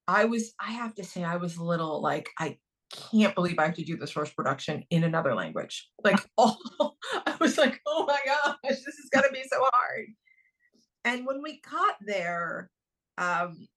i 0.08 0.24
was 0.24 0.54
i 0.60 0.72
have 0.72 0.94
to 0.94 1.04
say 1.04 1.22
i 1.22 1.36
was 1.36 1.56
a 1.56 1.64
little 1.64 2.02
like 2.02 2.30
i 2.38 2.56
can't 2.92 3.34
believe 3.34 3.58
I 3.58 3.66
have 3.66 3.74
to 3.76 3.84
do 3.84 3.96
this 3.96 4.10
first 4.10 4.34
production 4.34 4.84
in 4.90 5.04
another 5.04 5.34
language. 5.34 5.88
Like, 6.02 6.18
oh, 6.38 6.56
I 7.26 7.36
was 7.40 7.58
like, 7.58 7.80
oh 7.86 8.06
my 8.06 8.18
gosh, 8.24 8.54
this 8.64 8.98
is 8.98 9.10
gonna 9.12 9.30
be 9.32 9.44
so 9.50 9.58
hard. 9.60 10.06
And 11.04 11.26
when 11.26 11.42
we 11.42 11.60
got 11.60 11.96
there, 12.00 12.70
um, 13.16 13.68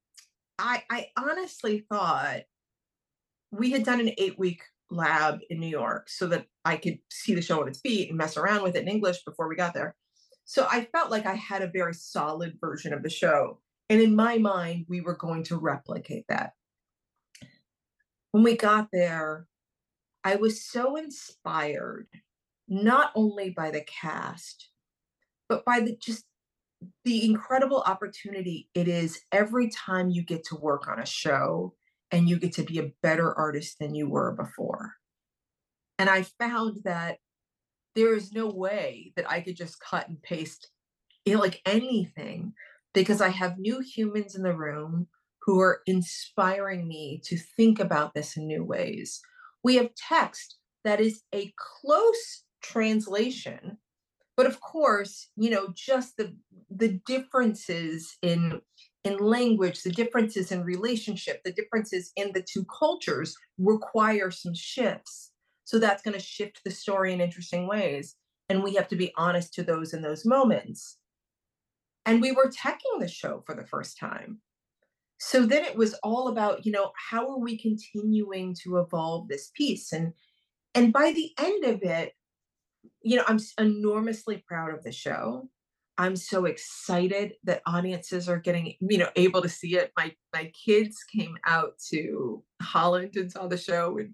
I, 0.59 0.83
I 0.89 1.07
honestly 1.17 1.85
thought 1.89 2.41
we 3.51 3.71
had 3.71 3.83
done 3.83 3.99
an 3.99 4.11
eight 4.17 4.37
week 4.37 4.61
lab 4.89 5.39
in 5.49 5.59
New 5.59 5.67
York 5.67 6.09
so 6.09 6.27
that 6.27 6.45
I 6.65 6.77
could 6.77 6.99
see 7.09 7.33
the 7.33 7.41
show 7.41 7.61
on 7.61 7.67
its 7.67 7.79
feet 7.79 8.09
and 8.09 8.17
mess 8.17 8.37
around 8.37 8.63
with 8.63 8.75
it 8.75 8.83
in 8.83 8.87
English 8.87 9.23
before 9.23 9.47
we 9.47 9.55
got 9.55 9.73
there. 9.73 9.95
So 10.45 10.67
I 10.69 10.85
felt 10.91 11.11
like 11.11 11.25
I 11.25 11.35
had 11.35 11.61
a 11.61 11.67
very 11.67 11.93
solid 11.93 12.57
version 12.59 12.93
of 12.93 13.03
the 13.03 13.09
show. 13.09 13.59
And 13.89 14.01
in 14.01 14.15
my 14.15 14.37
mind, 14.37 14.85
we 14.89 15.01
were 15.01 15.15
going 15.15 15.43
to 15.43 15.57
replicate 15.57 16.25
that. 16.29 16.53
When 18.31 18.43
we 18.43 18.55
got 18.55 18.87
there, 18.91 19.47
I 20.23 20.35
was 20.35 20.63
so 20.63 20.95
inspired, 20.95 22.07
not 22.67 23.11
only 23.15 23.49
by 23.49 23.71
the 23.71 23.83
cast, 23.83 24.69
but 25.49 25.65
by 25.65 25.81
the 25.81 25.97
just 25.97 26.25
the 27.05 27.25
incredible 27.25 27.83
opportunity 27.85 28.67
it 28.73 28.87
is 28.87 29.21
every 29.31 29.69
time 29.69 30.09
you 30.09 30.23
get 30.23 30.43
to 30.45 30.55
work 30.55 30.87
on 30.87 30.99
a 30.99 31.05
show 31.05 31.75
and 32.09 32.27
you 32.27 32.39
get 32.39 32.53
to 32.53 32.63
be 32.63 32.79
a 32.79 32.91
better 33.03 33.37
artist 33.37 33.77
than 33.79 33.93
you 33.93 34.09
were 34.09 34.31
before. 34.31 34.95
And 35.99 36.09
I 36.09 36.23
found 36.23 36.77
that 36.85 37.17
there 37.95 38.15
is 38.15 38.31
no 38.31 38.47
way 38.47 39.13
that 39.15 39.29
I 39.29 39.41
could 39.41 39.55
just 39.55 39.79
cut 39.79 40.07
and 40.07 40.21
paste 40.21 40.71
you 41.25 41.35
know, 41.35 41.39
like 41.39 41.61
anything 41.65 42.53
because 42.93 43.21
I 43.21 43.29
have 43.29 43.57
new 43.57 43.79
humans 43.79 44.35
in 44.35 44.43
the 44.43 44.55
room 44.55 45.07
who 45.43 45.59
are 45.59 45.81
inspiring 45.87 46.87
me 46.87 47.21
to 47.25 47.37
think 47.57 47.79
about 47.79 48.13
this 48.13 48.37
in 48.37 48.47
new 48.47 48.63
ways. 48.63 49.21
We 49.63 49.75
have 49.75 49.93
text 49.95 50.57
that 50.83 50.99
is 50.99 51.21
a 51.33 51.53
close 51.57 52.43
translation 52.61 53.77
but 54.37 54.45
of 54.45 54.61
course 54.61 55.29
you 55.35 55.49
know 55.49 55.67
just 55.75 56.15
the 56.17 56.35
the 56.69 56.99
differences 57.05 58.17
in 58.21 58.61
in 59.03 59.17
language 59.17 59.81
the 59.81 59.91
differences 59.91 60.51
in 60.51 60.63
relationship 60.63 61.41
the 61.43 61.51
differences 61.51 62.11
in 62.15 62.31
the 62.33 62.43
two 62.43 62.65
cultures 62.65 63.35
require 63.57 64.31
some 64.31 64.53
shifts. 64.53 65.31
So 65.63 65.79
that's 65.79 66.01
going 66.01 66.17
to 66.17 66.23
shift 66.23 66.61
the 66.65 66.71
story 66.71 67.13
in 67.13 67.21
interesting 67.21 67.67
ways 67.67 68.15
and 68.49 68.63
we 68.63 68.73
have 68.75 68.87
to 68.89 68.95
be 68.95 69.13
honest 69.15 69.53
to 69.53 69.63
those 69.63 69.93
in 69.93 70.01
those 70.01 70.25
moments. 70.25 70.97
And 72.05 72.21
we 72.21 72.31
were 72.31 72.49
teching 72.49 72.99
the 72.99 73.07
show 73.07 73.43
for 73.45 73.55
the 73.55 73.65
first 73.65 73.97
time 73.97 74.39
so 75.23 75.45
then 75.45 75.63
it 75.63 75.75
was 75.75 75.93
all 76.03 76.27
about 76.27 76.65
you 76.65 76.71
know 76.71 76.91
how 77.09 77.29
are 77.29 77.39
we 77.39 77.57
continuing 77.57 78.55
to 78.63 78.77
evolve 78.77 79.27
this 79.27 79.51
piece 79.55 79.93
and 79.93 80.13
and 80.73 80.91
by 80.91 81.11
the 81.11 81.31
end 81.37 81.65
of 81.65 81.83
it 81.83 82.13
you 83.01 83.17
know, 83.17 83.23
I'm 83.27 83.39
enormously 83.59 84.43
proud 84.47 84.73
of 84.73 84.83
the 84.83 84.91
show. 84.91 85.49
I'm 85.97 86.15
so 86.15 86.45
excited 86.45 87.33
that 87.43 87.61
audiences 87.65 88.29
are 88.29 88.39
getting, 88.39 88.75
you 88.79 88.97
know, 88.97 89.09
able 89.15 89.41
to 89.41 89.49
see 89.49 89.75
it. 89.75 89.91
My 89.97 90.13
my 90.33 90.51
kids 90.65 90.97
came 91.03 91.37
out 91.45 91.73
to 91.91 92.43
Holland 92.61 93.15
and 93.15 93.31
saw 93.31 93.47
the 93.47 93.57
show, 93.57 93.97
and 93.97 94.13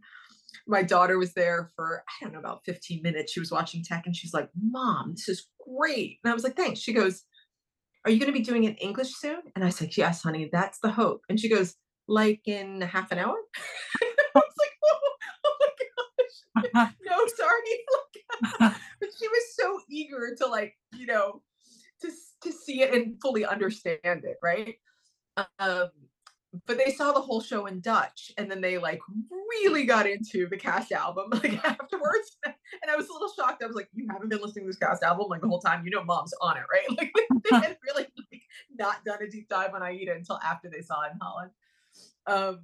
my 0.67 0.83
daughter 0.83 1.17
was 1.17 1.33
there 1.33 1.69
for 1.75 2.03
I 2.07 2.23
don't 2.23 2.33
know 2.33 2.39
about 2.39 2.65
15 2.65 3.01
minutes. 3.03 3.31
She 3.31 3.39
was 3.39 3.51
watching 3.51 3.83
tech, 3.83 4.05
and 4.05 4.15
she's 4.15 4.33
like, 4.33 4.49
"Mom, 4.59 5.13
this 5.15 5.29
is 5.29 5.47
great." 5.65 6.19
And 6.23 6.31
I 6.31 6.33
was 6.33 6.43
like, 6.43 6.57
"Thanks." 6.57 6.79
She 6.79 6.93
goes, 6.93 7.23
"Are 8.07 8.09
you 8.09 8.21
going 8.21 8.31
to 8.31 8.39
be 8.39 8.45
doing 8.45 8.63
it 8.63 8.69
in 8.69 8.75
English 8.77 9.13
soon?" 9.15 9.41
And 9.53 9.65
I 9.65 9.69
said, 9.69 9.97
"Yes, 9.97 10.23
honey. 10.23 10.49
That's 10.49 10.79
the 10.79 10.89
hope." 10.89 11.25
And 11.27 11.37
she 11.37 11.49
goes, 11.49 11.75
"Like 12.07 12.41
in 12.45 12.79
half 12.79 13.11
an 13.11 13.19
hour?" 13.19 13.35
I 14.01 14.13
was 14.33 14.53
like, 14.63 14.75
"Oh, 14.85 14.99
oh 15.45 15.57
my 16.55 16.63
gosh, 16.73 16.93
no, 17.05 17.27
sorry." 17.35 18.71
but 19.01 19.09
she 19.19 19.27
was 19.27 19.55
so 19.55 19.81
eager 19.89 20.33
to 20.37 20.45
like 20.47 20.77
you 20.93 21.05
know 21.05 21.41
to 22.01 22.09
to 22.43 22.51
see 22.53 22.81
it 22.81 22.93
and 22.93 23.19
fully 23.21 23.45
understand 23.45 23.99
it 24.05 24.37
right 24.41 24.75
um 25.59 25.89
but 26.65 26.77
they 26.77 26.91
saw 26.91 27.11
the 27.11 27.21
whole 27.21 27.41
show 27.41 27.65
in 27.65 27.81
Dutch 27.81 28.31
and 28.37 28.49
then 28.49 28.61
they 28.61 28.77
like 28.77 29.01
really 29.29 29.83
got 29.83 30.07
into 30.07 30.47
the 30.47 30.57
cast 30.57 30.91
album 30.91 31.29
like 31.31 31.53
afterwards. 31.65 32.37
And 32.45 32.89
I 32.89 32.95
was 32.95 33.09
a 33.09 33.13
little 33.13 33.31
shocked. 33.33 33.63
I 33.63 33.67
was 33.67 33.75
like, 33.75 33.89
you 33.93 34.07
haven't 34.09 34.29
been 34.29 34.41
listening 34.41 34.65
to 34.65 34.69
this 34.69 34.77
cast 34.77 35.03
album 35.03 35.27
like 35.29 35.41
the 35.41 35.47
whole 35.47 35.59
time. 35.59 35.83
You 35.83 35.91
know, 35.91 36.03
mom's 36.03 36.33
on 36.41 36.57
it, 36.57 36.63
right? 36.71 36.87
Like 36.97 37.13
they 37.43 37.55
had 37.67 37.77
really 37.85 38.07
like, 38.31 38.41
not 38.77 39.03
done 39.05 39.21
a 39.21 39.29
deep 39.29 39.49
dive 39.49 39.73
on 39.73 39.83
Aida 39.83 40.13
until 40.13 40.39
after 40.43 40.69
they 40.69 40.81
saw 40.81 41.03
it 41.03 41.11
in 41.13 41.19
Holland. 41.21 41.51
Um, 42.25 42.59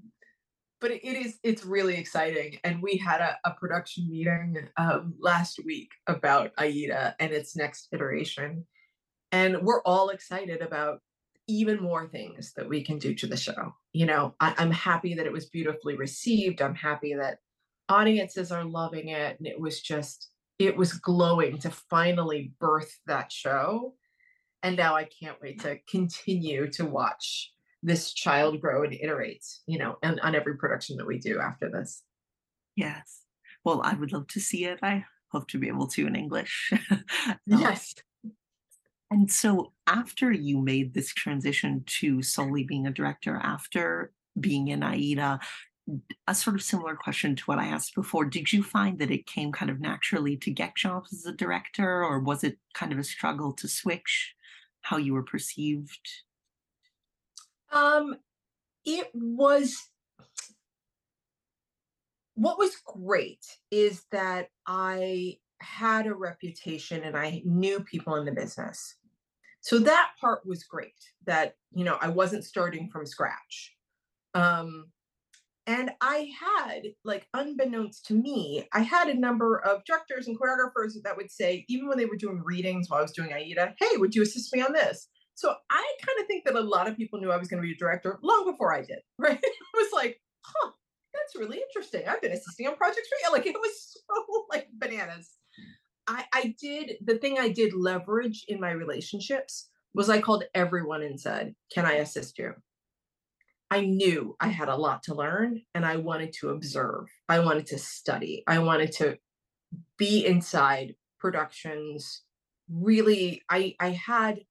but 0.80 0.92
it 0.92 1.04
is 1.04 1.40
it's 1.44 1.66
really 1.66 1.96
exciting 1.96 2.60
and 2.66 2.82
we 2.82 2.98
had 2.98 3.22
a, 3.22 3.38
a 3.46 3.52
production 3.52 4.10
meeting 4.10 4.58
um, 4.76 5.14
last 5.18 5.62
week 5.64 5.90
about 6.08 6.52
aida 6.58 7.16
and 7.22 7.32
its 7.32 7.56
next 7.56 7.88
iteration 7.94 8.66
and 9.32 9.62
we're 9.62 9.82
all 9.84 10.10
excited 10.10 10.62
about 10.62 11.00
even 11.48 11.82
more 11.82 12.08
things 12.08 12.54
that 12.56 12.68
we 12.68 12.84
can 12.84 12.98
do 12.98 13.14
to 13.14 13.28
the 13.28 13.38
show 13.38 13.74
you 13.92 14.06
know 14.06 14.34
I, 14.40 14.54
i'm 14.58 14.72
happy 14.72 15.14
that 15.16 15.26
it 15.26 15.32
was 15.32 15.48
beautifully 15.48 15.96
received 15.96 16.62
i'm 16.62 16.76
happy 16.76 17.14
that 17.16 17.40
audiences 17.90 18.52
are 18.52 18.64
loving 18.64 19.10
it 19.10 19.38
and 19.38 19.48
it 19.48 19.60
was 19.60 19.82
just 19.82 20.30
it 20.60 20.76
was 20.78 20.94
glowing 20.94 21.58
to 21.60 21.70
finally 21.70 22.54
birth 22.60 22.98
that 23.08 23.32
show 23.32 23.94
and 24.62 24.78
now 24.78 24.96
i 24.96 25.04
can't 25.04 25.42
wait 25.42 25.62
to 25.62 25.78
continue 25.90 26.70
to 26.72 26.86
watch 26.86 27.54
this 27.84 28.14
child 28.14 28.62
grow 28.62 28.84
and 28.84 28.94
iterate, 28.94 29.46
you 29.68 29.78
know, 29.78 29.98
and 30.02 30.20
on 30.22 30.36
every 30.36 30.56
production 30.58 30.98
that 30.98 31.06
we 31.06 31.20
do 31.20 31.40
after 31.40 31.70
this. 31.70 32.02
Yes. 32.76 33.22
Well, 33.64 33.82
I 33.84 33.94
would 33.94 34.14
love 34.14 34.28
to 34.30 34.40
see 34.40 34.66
it. 34.66 34.80
I 34.82 35.06
hope 35.32 35.48
to 35.50 35.60
be 35.60 35.68
able 35.68 35.88
to 35.88 36.08
in 36.08 36.16
English. 36.16 36.72
Um, 37.28 37.38
Yes. 37.46 37.96
And 39.14 39.32
so 39.32 39.74
after 39.86 40.32
you 40.32 40.58
made 40.60 40.96
this 40.96 41.14
transition 41.14 41.84
to 41.86 42.24
solely 42.24 42.64
being 42.64 42.88
a 42.88 42.92
director 42.92 43.40
after 43.44 44.12
being 44.40 44.70
in 44.70 44.82
Aida, 44.82 45.40
a 46.28 46.34
sort 46.34 46.56
of 46.56 46.64
similar 46.64 46.96
question 46.96 47.36
to 47.36 47.44
what 47.44 47.60
I 47.60 47.68
asked 47.68 47.94
before, 47.94 48.26
did 48.26 48.52
you 48.52 48.64
find 48.64 48.98
that 48.98 49.12
it 49.12 49.28
came 49.28 49.52
kind 49.52 49.70
of 49.70 49.80
naturally 49.80 50.36
to 50.38 50.50
get 50.50 50.76
jobs 50.76 51.14
as 51.14 51.28
a 51.28 51.32
director, 51.32 52.04
or 52.04 52.22
was 52.22 52.44
it 52.44 52.58
kind 52.74 52.92
of 52.92 52.98
a 52.98 53.04
struggle 53.04 53.54
to 53.54 53.68
switch 53.68 54.34
how 54.82 54.98
you 54.98 55.14
were 55.14 55.22
perceived? 55.22 56.10
Um, 57.72 58.16
it 58.84 59.12
was 59.14 59.76
what 62.34 62.58
was 62.58 62.76
great 62.84 63.46
is 63.70 64.06
that 64.12 64.48
I 64.66 65.38
had 65.62 66.08
a 66.08 66.16
reputation 66.16 67.04
and 67.04 67.16
I 67.16 67.44
knew 67.46 67.82
people 67.82 68.16
in 68.16 68.26
the 68.26 68.32
business. 68.32 68.96
So 69.64 69.80
that 69.80 70.12
part 70.20 70.46
was 70.46 70.66
great 70.66 70.92
that, 71.26 71.56
you 71.72 71.86
know, 71.86 71.98
I 72.02 72.10
wasn't 72.10 72.44
starting 72.44 72.90
from 72.90 73.06
scratch. 73.06 73.74
Um, 74.34 74.88
and 75.66 75.92
I 76.02 76.30
had, 76.38 76.88
like, 77.06 77.28
unbeknownst 77.34 78.06
to 78.08 78.14
me, 78.14 78.68
I 78.74 78.82
had 78.82 79.08
a 79.08 79.14
number 79.18 79.60
of 79.60 79.86
directors 79.86 80.28
and 80.28 80.38
choreographers 80.38 81.02
that 81.06 81.16
would 81.16 81.32
say, 81.32 81.64
even 81.70 81.88
when 81.88 81.98
they 81.98 82.06
were 82.06 82.18
doing 82.18 82.42
readings 82.44 82.90
while 82.90 83.00
I 83.00 83.04
was 83.04 83.14
doing 83.14 83.32
Aida, 83.32 83.74
hey, 83.80 83.96
would 83.96 84.14
you 84.14 84.24
assist 84.24 84.54
me 84.54 84.62
on 84.62 84.74
this? 84.74 85.08
So 85.36 85.56
I 85.70 85.94
kind 86.06 86.20
of 86.20 86.28
think 86.28 86.44
that 86.44 86.56
a 86.56 86.60
lot 86.60 86.90
of 86.90 86.98
people 86.98 87.20
knew 87.20 87.32
I 87.32 87.38
was 87.38 87.48
going 87.48 87.62
to 87.62 87.66
be 87.66 87.74
a 87.74 87.78
director 87.78 88.20
long 88.22 88.52
before 88.52 88.74
I 88.74 88.82
did, 88.82 89.00
right? 89.18 89.40
It 89.42 89.54
was 89.74 89.92
like, 89.94 90.20
huh, 90.42 90.72
that's 91.14 91.38
really 91.38 91.62
interesting. 91.62 92.04
I've 92.06 92.22
been 92.22 92.34
assisting 92.34 92.68
on 92.68 92.76
projects 92.76 93.08
for 93.08 93.16
you. 93.24 93.32
Like 93.32 93.46
it 93.46 93.56
was 93.56 93.98
so 94.06 94.46
like 94.52 94.68
bananas. 94.74 95.32
I, 96.08 96.26
I 96.34 96.56
did 96.60 96.98
the 97.04 97.18
thing 97.18 97.40
I 97.40 97.50
did 97.50 97.74
leverage 97.74 98.46
in 98.48 98.60
my 98.60 98.72
relationships 98.72 99.70
was 99.94 100.10
I 100.10 100.22
called 100.22 100.44
everyone 100.54 101.04
and 101.04 101.20
said, 101.20 101.56
Can 101.74 101.86
I 101.86 101.94
assist 101.94 102.38
you? 102.38 102.54
I 103.72 103.82
knew 103.82 104.36
I 104.40 104.50
had 104.50 104.70
a 104.70 104.76
lot 104.76 105.04
to 105.04 105.16
learn 105.16 105.62
and 105.74 105.86
I 105.86 105.96
wanted 105.96 106.34
to 106.34 106.50
observe. 106.50 107.06
I 107.28 107.40
wanted 107.40 107.66
to 107.68 107.80
study. 107.80 108.44
I 108.46 108.60
wanted 108.60 108.92
to 108.94 109.18
be 109.98 110.26
inside 110.26 110.96
productions. 111.20 112.22
Really, 112.70 113.42
I 113.50 113.76
I 113.80 113.90
had 113.90 114.42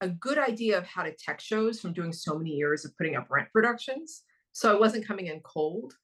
a 0.00 0.08
good 0.08 0.38
idea 0.38 0.78
of 0.78 0.86
how 0.86 1.02
to 1.02 1.12
tech 1.12 1.40
shows 1.40 1.80
from 1.80 1.92
doing 1.92 2.12
so 2.12 2.36
many 2.36 2.50
years 2.50 2.84
of 2.84 2.96
putting 2.96 3.16
up 3.16 3.26
rent 3.30 3.48
productions. 3.52 4.22
So 4.52 4.74
I 4.74 4.78
wasn't 4.78 5.06
coming 5.06 5.26
in 5.26 5.40
cold. 5.40 5.94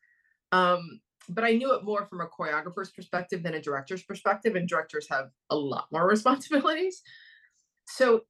Um, 0.50 1.00
but 1.28 1.44
I 1.44 1.52
knew 1.52 1.74
it 1.74 1.84
more 1.84 2.06
from 2.06 2.20
a 2.20 2.26
choreographer's 2.26 2.90
perspective 2.90 3.42
than 3.42 3.54
a 3.54 3.62
director's 3.62 4.02
perspective, 4.02 4.54
and 4.54 4.68
directors 4.68 5.06
have 5.10 5.30
a 5.50 5.56
lot 5.56 5.86
more 5.92 6.06
responsibilities. 6.08 7.02
So 7.86 8.22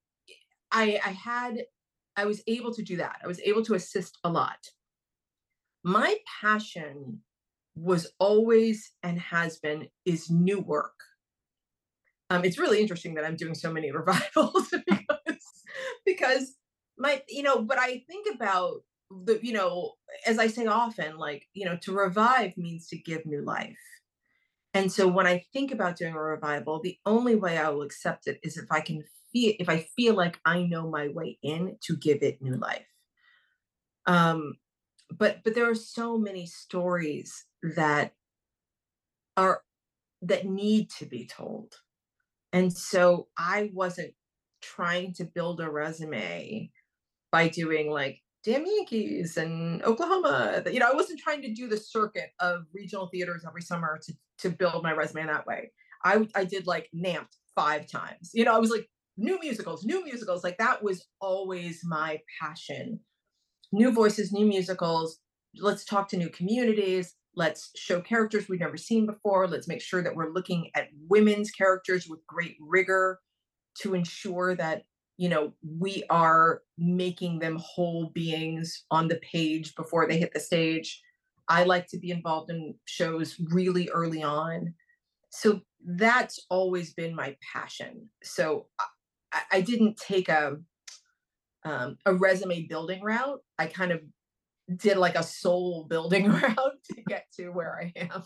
I, 0.70 1.00
I 1.04 1.10
had, 1.10 1.64
I 2.16 2.24
was 2.24 2.42
able 2.46 2.74
to 2.74 2.82
do 2.82 2.96
that. 2.96 3.16
I 3.22 3.26
was 3.26 3.40
able 3.40 3.64
to 3.64 3.74
assist 3.74 4.18
a 4.24 4.30
lot. 4.30 4.58
My 5.84 6.16
passion 6.40 7.20
was 7.74 8.12
always 8.18 8.92
and 9.02 9.18
has 9.18 9.58
been 9.58 9.88
is 10.04 10.30
new 10.30 10.60
work. 10.60 10.94
Um, 12.30 12.44
it's 12.44 12.58
really 12.58 12.80
interesting 12.80 13.14
that 13.14 13.24
I'm 13.24 13.36
doing 13.36 13.54
so 13.54 13.72
many 13.72 13.90
revivals 13.92 14.68
because 14.86 15.42
because 16.04 16.56
my 16.98 17.22
you 17.28 17.42
know 17.42 17.62
but 17.62 17.78
I 17.78 18.02
think 18.06 18.26
about 18.34 18.82
the 19.24 19.40
you 19.42 19.52
know 19.52 19.94
as 20.26 20.38
I 20.38 20.46
say 20.46 20.66
often 20.66 21.18
like 21.18 21.46
you 21.54 21.64
know 21.64 21.76
to 21.82 21.92
revive 21.92 22.56
means 22.56 22.88
to 22.88 22.98
give 22.98 23.26
new 23.26 23.42
life. 23.42 23.78
And 24.74 24.90
so 24.90 25.06
when 25.06 25.26
I 25.26 25.44
think 25.52 25.70
about 25.70 25.96
doing 25.96 26.14
a 26.14 26.20
revival, 26.20 26.80
the 26.80 26.98
only 27.04 27.34
way 27.34 27.58
I 27.58 27.68
will 27.68 27.82
accept 27.82 28.26
it 28.26 28.40
is 28.42 28.56
if 28.56 28.70
I 28.70 28.80
can 28.80 29.04
feel 29.32 29.54
if 29.58 29.68
I 29.68 29.86
feel 29.96 30.14
like 30.14 30.40
I 30.44 30.62
know 30.62 30.88
my 30.90 31.08
way 31.08 31.38
in 31.42 31.78
to 31.82 31.96
give 31.96 32.22
it 32.22 32.42
new 32.42 32.54
life. 32.54 32.86
Um, 34.06 34.54
but 35.10 35.42
but 35.44 35.54
there 35.54 35.70
are 35.70 35.74
so 35.74 36.18
many 36.18 36.46
stories 36.46 37.46
that 37.76 38.14
are 39.36 39.62
that 40.22 40.46
need 40.46 40.90
to 40.90 41.06
be 41.06 41.26
told. 41.26 41.74
And 42.52 42.72
so 42.72 43.28
I 43.38 43.70
wasn't 43.72 44.14
trying 44.62 45.14
to 45.14 45.24
build 45.24 45.60
a 45.60 45.70
resume 45.70 46.70
by 47.32 47.48
doing 47.48 47.90
like 47.90 48.20
damn 48.44 48.66
Yankees 48.66 49.36
and 49.36 49.82
Oklahoma. 49.84 50.62
You 50.70 50.80
know, 50.80 50.90
I 50.90 50.94
wasn't 50.94 51.20
trying 51.20 51.42
to 51.42 51.52
do 51.52 51.68
the 51.68 51.76
circuit 51.76 52.30
of 52.40 52.64
regional 52.72 53.08
theaters 53.08 53.44
every 53.46 53.62
summer 53.62 53.98
to 54.04 54.12
to 54.38 54.50
build 54.50 54.82
my 54.82 54.92
resume 54.92 55.26
that 55.26 55.46
way. 55.46 55.70
I 56.04 56.26
I 56.34 56.44
did 56.44 56.66
like 56.66 56.88
NAMT 56.94 57.28
five 57.54 57.86
times. 57.86 58.30
You 58.32 58.44
know, 58.44 58.54
I 58.54 58.58
was 58.58 58.70
like 58.70 58.88
new 59.16 59.38
musicals, 59.40 59.84
new 59.84 60.04
musicals. 60.04 60.42
Like 60.42 60.58
that 60.58 60.82
was 60.82 61.06
always 61.20 61.80
my 61.84 62.20
passion. 62.40 63.00
New 63.72 63.92
voices, 63.92 64.32
new 64.32 64.46
musicals. 64.46 65.18
Let's 65.56 65.84
talk 65.84 66.08
to 66.08 66.16
new 66.16 66.28
communities. 66.28 67.14
Let's 67.34 67.70
show 67.76 68.00
characters 68.00 68.48
we've 68.48 68.60
never 68.60 68.76
seen 68.76 69.06
before. 69.06 69.48
Let's 69.48 69.68
make 69.68 69.80
sure 69.80 70.02
that 70.02 70.14
we're 70.14 70.32
looking 70.32 70.70
at 70.74 70.88
women's 71.08 71.50
characters 71.50 72.06
with 72.06 72.26
great 72.26 72.56
rigor 72.60 73.20
to 73.80 73.94
ensure 73.94 74.54
that 74.56 74.82
you 75.16 75.28
know 75.28 75.52
we 75.80 76.04
are 76.10 76.62
making 76.78 77.38
them 77.38 77.58
whole 77.60 78.10
beings 78.14 78.84
on 78.90 79.08
the 79.08 79.16
page 79.16 79.74
before 79.74 80.06
they 80.06 80.18
hit 80.18 80.32
the 80.32 80.40
stage. 80.40 81.02
I 81.48 81.64
like 81.64 81.86
to 81.88 81.98
be 81.98 82.10
involved 82.10 82.50
in 82.50 82.74
shows 82.86 83.36
really 83.50 83.88
early 83.90 84.22
on. 84.22 84.74
So 85.30 85.60
that's 85.84 86.38
always 86.50 86.94
been 86.94 87.14
my 87.14 87.36
passion. 87.52 88.08
So 88.22 88.66
i, 89.32 89.42
I 89.52 89.60
didn't 89.60 89.96
take 89.96 90.28
a 90.28 90.56
um, 91.64 91.96
a 92.06 92.14
resume 92.14 92.66
building 92.66 93.02
route. 93.02 93.40
I 93.58 93.66
kind 93.66 93.92
of 93.92 94.00
did 94.76 94.96
like 94.96 95.14
a 95.14 95.22
soul 95.22 95.86
building 95.88 96.28
route 96.30 96.84
to 96.92 97.02
get 97.08 97.26
to 97.36 97.50
where 97.50 97.76
i 97.76 97.92
am 97.96 98.22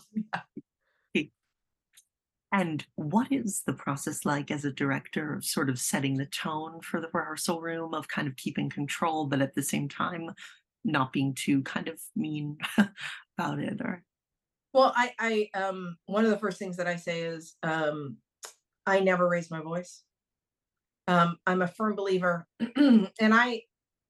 And 2.53 2.85
what 2.95 3.31
is 3.31 3.63
the 3.65 3.73
process 3.73 4.25
like 4.25 4.51
as 4.51 4.63
a 4.63 4.71
director 4.71 5.33
of 5.33 5.43
sort 5.43 5.69
of 5.69 5.79
setting 5.79 6.15
the 6.15 6.25
tone 6.27 6.79
for 6.81 7.01
the 7.01 7.09
rehearsal 7.13 7.61
room, 7.61 7.93
of 7.93 8.07
kind 8.07 8.27
of 8.27 8.37
keeping 8.37 8.69
control, 8.69 9.25
but 9.25 9.41
at 9.41 9.53
the 9.53 9.63
same 9.63 9.89
time 9.89 10.31
not 10.85 11.11
being 11.11 11.33
too 11.33 11.61
kind 11.63 11.89
of 11.89 11.99
mean 12.15 12.57
about 13.37 13.59
it? 13.59 13.81
Or 13.81 14.03
well 14.77 14.93
i 14.95 15.11
i 15.19 15.49
um 15.59 15.97
one 16.05 16.23
of 16.23 16.29
the 16.29 16.37
first 16.37 16.59
things 16.59 16.77
that 16.77 16.87
i 16.87 16.95
say 16.95 17.21
is 17.21 17.55
um 17.63 18.17
i 18.85 18.99
never 18.99 19.27
raise 19.27 19.49
my 19.49 19.59
voice 19.59 20.03
um 21.07 21.37
i'm 21.47 21.61
a 21.61 21.67
firm 21.67 21.95
believer 21.95 22.47
and 22.75 23.09
i 23.19 23.59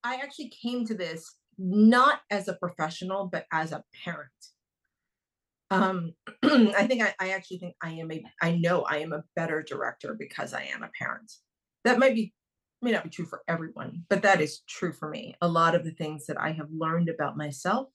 i 0.03 0.15
actually 0.15 0.49
came 0.49 0.85
to 0.85 0.93
this 0.93 1.37
not 1.57 2.19
as 2.29 2.47
a 2.47 2.53
professional 2.55 3.27
but 3.27 3.45
as 3.51 3.71
a 3.71 3.83
parent 4.03 4.29
um 5.71 6.13
i 6.43 6.87
think 6.87 7.03
I, 7.03 7.13
I 7.19 7.29
actually 7.31 7.57
think 7.57 7.75
i 7.81 7.91
am 7.91 8.11
a 8.11 8.23
i 8.41 8.55
know 8.55 8.83
i 8.83 8.97
am 8.97 9.13
a 9.13 9.23
better 9.35 9.61
director 9.61 10.15
because 10.17 10.53
i 10.53 10.63
am 10.63 10.83
a 10.83 10.89
parent. 10.97 11.31
That 11.83 11.99
might 11.99 12.15
be 12.15 12.33
may 12.81 12.91
not 12.91 13.03
be 13.03 13.09
true 13.09 13.25
for 13.25 13.41
everyone 13.47 14.03
but 14.09 14.21
that 14.21 14.39
is 14.41 14.61
true 14.67 14.93
for 14.93 15.09
me. 15.09 15.35
A 15.41 15.47
lot 15.47 15.75
of 15.75 15.83
the 15.83 15.91
things 15.91 16.25
that 16.27 16.39
i 16.39 16.51
have 16.51 16.67
learned 16.71 17.09
about 17.09 17.37
myself 17.37 17.87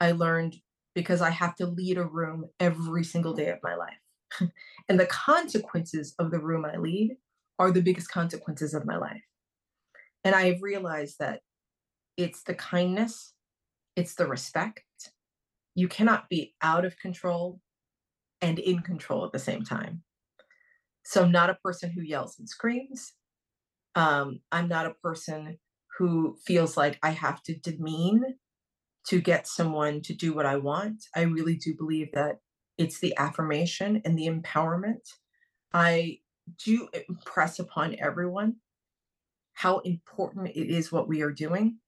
i 0.00 0.12
learned 0.12 0.56
because 0.94 1.20
i 1.20 1.30
have 1.30 1.54
to 1.56 1.66
lead 1.66 1.98
a 1.98 2.04
room 2.04 2.46
every 2.60 3.04
single 3.04 3.34
day 3.34 3.50
of 3.50 3.58
my 3.62 3.74
life. 3.74 3.98
And 4.88 4.98
the 4.98 5.06
consequences 5.06 6.14
of 6.18 6.30
the 6.30 6.40
room 6.40 6.64
i 6.64 6.76
lead 6.76 7.16
are 7.58 7.70
the 7.70 7.82
biggest 7.82 8.10
consequences 8.10 8.74
of 8.74 8.84
my 8.84 8.96
life. 8.96 9.22
And 10.24 10.34
i 10.34 10.46
have 10.46 10.62
realized 10.62 11.16
that 11.20 11.40
it's 12.16 12.42
the 12.42 12.54
kindness 12.54 13.32
it's 13.96 14.14
the 14.14 14.26
respect 14.26 14.80
you 15.74 15.88
cannot 15.88 16.28
be 16.30 16.54
out 16.62 16.84
of 16.84 16.98
control 16.98 17.60
and 18.42 18.58
in 18.58 18.80
control 18.80 19.24
at 19.24 19.32
the 19.32 19.38
same 19.38 19.64
time. 19.64 20.02
So 21.04 21.22
I'm 21.22 21.32
not 21.32 21.50
a 21.50 21.58
person 21.64 21.90
who 21.90 22.02
yells 22.02 22.38
and 22.38 22.48
screams. 22.48 23.14
Um, 23.94 24.40
I'm 24.52 24.68
not 24.68 24.86
a 24.86 24.94
person 25.02 25.58
who 25.98 26.36
feels 26.46 26.76
like 26.76 26.98
I 27.02 27.10
have 27.10 27.42
to 27.44 27.56
demean 27.58 28.24
to 29.08 29.20
get 29.20 29.46
someone 29.46 30.02
to 30.02 30.14
do 30.14 30.34
what 30.34 30.46
I 30.46 30.56
want. 30.56 31.04
I 31.16 31.22
really 31.22 31.56
do 31.56 31.74
believe 31.74 32.10
that 32.14 32.38
it's 32.78 33.00
the 33.00 33.16
affirmation 33.18 34.02
and 34.04 34.18
the 34.18 34.28
empowerment. 34.28 35.08
I 35.72 36.18
do 36.64 36.88
impress 37.08 37.58
upon 37.58 37.96
everyone 37.98 38.56
how 39.54 39.78
important 39.80 40.48
it 40.48 40.70
is 40.70 40.92
what 40.92 41.08
we 41.08 41.22
are 41.22 41.32
doing 41.32 41.78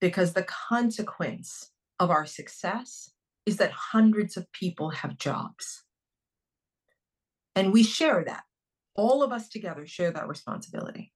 because 0.00 0.32
the 0.34 0.44
consequence 0.44 1.70
of 1.98 2.10
our 2.10 2.26
success 2.26 3.10
is 3.46 3.56
that 3.58 3.70
hundreds 3.70 4.36
of 4.36 4.50
people 4.52 4.90
have 4.90 5.18
jobs. 5.18 5.84
And 7.54 7.72
we 7.72 7.82
share 7.82 8.24
that. 8.24 8.42
All 8.94 9.22
of 9.22 9.32
us 9.32 9.48
together 9.48 9.86
share 9.86 10.10
that 10.10 10.28
responsibility. 10.28 11.12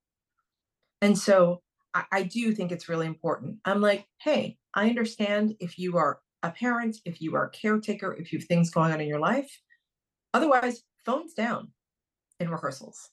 And 1.03 1.18
so 1.18 1.62
I, 1.95 2.05
I, 2.12 2.22
do 2.22 2.53
think 2.53 2.72
it's 2.72 2.89
really 2.89 3.07
important. 3.07 3.57
I'm 3.64 3.81
like, 3.81 4.07
hey, 4.20 4.59
I 4.74 4.89
understand 4.89 5.55
if 5.61 5.78
you 5.78 5.97
are 5.97 6.20
a 6.43 6.51
parent, 6.51 6.99
if 7.05 7.20
you 7.20 7.35
are 7.37 7.47
a 7.47 7.51
caretaker, 7.51 8.14
if 8.14 8.33
you 8.33 8.39
have 8.39 8.47
things 8.47 8.70
going 8.70 8.93
on 8.93 9.01
in 9.01 9.09
your 9.09 9.18
life. 9.18 9.51
Otherwise, 10.33 10.83
phones 11.05 11.35
down 11.35 11.68
in 12.39 12.49
rehearsals. 12.49 13.11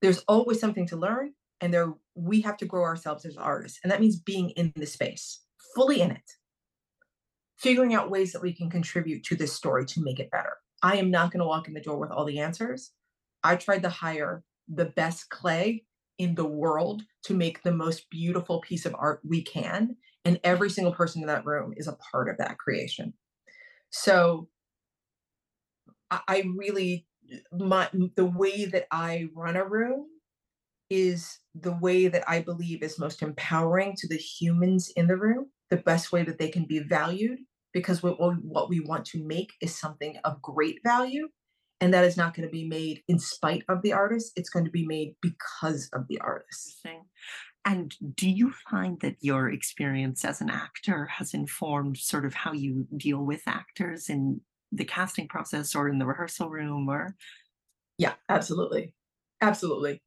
There's 0.00 0.20
always 0.28 0.60
something 0.60 0.86
to 0.88 0.96
learn, 0.96 1.32
and 1.60 1.72
there 1.72 1.92
we 2.14 2.40
have 2.42 2.56
to 2.58 2.66
grow 2.66 2.84
ourselves 2.84 3.24
as 3.24 3.36
artists, 3.36 3.80
and 3.82 3.90
that 3.90 4.00
means 4.00 4.20
being 4.20 4.50
in 4.50 4.72
the 4.76 4.86
space, 4.86 5.40
fully 5.74 6.00
in 6.00 6.10
it, 6.10 6.30
figuring 7.64 7.94
out 7.94 8.10
ways 8.10 8.30
that 8.30 8.42
we 8.42 8.52
can 8.52 8.68
contribute 8.68 9.24
to 9.24 9.34
this 9.34 9.54
story 9.54 9.86
to 9.86 10.02
make 10.02 10.20
it 10.20 10.30
better. 10.30 10.58
I 10.82 10.96
am 10.96 11.10
not 11.10 11.32
going 11.32 11.40
to 11.40 11.46
walk 11.46 11.66
in 11.66 11.72
the 11.72 11.80
door 11.80 11.96
with 11.96 12.10
all 12.10 12.26
the 12.26 12.38
answers. 12.38 12.92
I 13.42 13.56
tried 13.56 13.82
to 13.84 13.88
hire 13.88 14.44
the 14.68 14.84
best 14.84 15.30
clay 15.30 15.86
in 16.18 16.34
the 16.34 16.44
world 16.44 17.04
to 17.22 17.32
make 17.32 17.62
the 17.62 17.72
most 17.72 18.10
beautiful 18.10 18.60
piece 18.60 18.84
of 18.84 18.94
art 18.98 19.20
we 19.26 19.42
can. 19.42 19.96
And 20.26 20.38
every 20.44 20.68
single 20.68 20.92
person 20.92 21.22
in 21.22 21.28
that 21.28 21.46
room 21.46 21.72
is 21.78 21.88
a 21.88 21.96
part 22.12 22.28
of 22.28 22.36
that 22.36 22.58
creation. 22.58 23.14
So 23.88 24.48
I, 26.10 26.44
really, 26.54 27.06
my 27.50 27.88
the 28.14 28.26
way 28.26 28.66
that 28.66 28.86
I 28.90 29.28
run 29.34 29.56
a 29.56 29.64
room 29.64 30.06
is 30.90 31.38
the 31.54 31.72
way 31.72 32.08
that 32.08 32.28
I 32.28 32.40
believe 32.40 32.82
is 32.82 32.98
most 32.98 33.22
empowering 33.22 33.94
to 33.96 34.06
the 34.06 34.18
humans 34.18 34.92
in 34.96 35.06
the 35.06 35.16
room, 35.16 35.46
the 35.70 35.78
best 35.78 36.12
way 36.12 36.24
that 36.24 36.38
they 36.38 36.48
can 36.48 36.66
be 36.66 36.80
valued, 36.80 37.38
because 37.74 38.02
what, 38.02 38.16
what 38.42 38.70
we 38.70 38.80
want 38.80 39.04
to 39.04 39.22
make 39.22 39.52
is 39.60 39.78
something 39.78 40.16
of 40.24 40.40
great 40.40 40.78
value 40.84 41.28
and 41.80 41.92
that 41.92 42.04
is 42.04 42.16
not 42.16 42.34
going 42.34 42.48
to 42.48 42.52
be 42.52 42.66
made 42.66 43.02
in 43.08 43.18
spite 43.18 43.64
of 43.68 43.82
the 43.82 43.92
artist 43.92 44.32
it's 44.36 44.48
going 44.48 44.64
to 44.64 44.70
be 44.70 44.86
made 44.86 45.16
because 45.20 45.90
of 45.92 46.06
the 46.08 46.18
artist. 46.20 46.86
And 47.66 47.94
do 48.14 48.30
you 48.30 48.52
find 48.70 49.00
that 49.00 49.16
your 49.20 49.50
experience 49.50 50.24
as 50.24 50.40
an 50.40 50.50
actor 50.50 51.06
has 51.06 51.34
informed 51.34 51.96
sort 51.96 52.24
of 52.24 52.34
how 52.34 52.52
you 52.52 52.86
deal 52.96 53.18
with 53.18 53.42
actors 53.46 54.08
in 54.08 54.40
the 54.70 54.84
casting 54.84 55.28
process 55.28 55.74
or 55.74 55.88
in 55.88 55.98
the 55.98 56.06
rehearsal 56.06 56.48
room 56.48 56.88
or? 56.88 57.16
Yeah 57.98 58.14
absolutely. 58.28 58.94
Absolutely. 59.40 60.00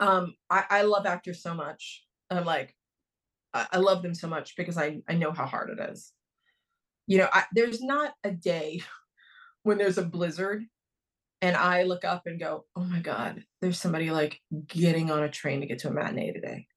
Um 0.00 0.34
i, 0.50 0.64
I 0.68 0.82
love 0.82 1.06
actors 1.06 1.42
so 1.42 1.54
much. 1.54 2.04
I'm 2.28 2.44
like 2.44 2.74
I, 3.54 3.66
I 3.72 3.76
love 3.78 4.02
them 4.02 4.14
so 4.14 4.26
much 4.26 4.56
because 4.56 4.76
i 4.76 5.00
i 5.08 5.14
know 5.14 5.30
how 5.30 5.46
hard 5.46 5.70
it 5.70 5.90
is 5.90 6.12
you 7.12 7.18
know 7.18 7.28
I, 7.30 7.44
there's 7.52 7.82
not 7.82 8.14
a 8.24 8.30
day 8.30 8.82
when 9.64 9.76
there's 9.76 9.98
a 9.98 10.02
blizzard 10.02 10.64
and 11.42 11.56
I 11.56 11.82
look 11.82 12.04
up 12.04 12.22
and 12.26 12.38
go, 12.38 12.64
oh 12.76 12.84
my 12.84 13.00
God, 13.00 13.44
there's 13.60 13.78
somebody 13.78 14.12
like 14.12 14.40
getting 14.68 15.10
on 15.10 15.24
a 15.24 15.28
train 15.28 15.60
to 15.60 15.66
get 15.66 15.80
to 15.80 15.88
a 15.88 15.92
matinee 15.92 16.32
today. 16.32 16.68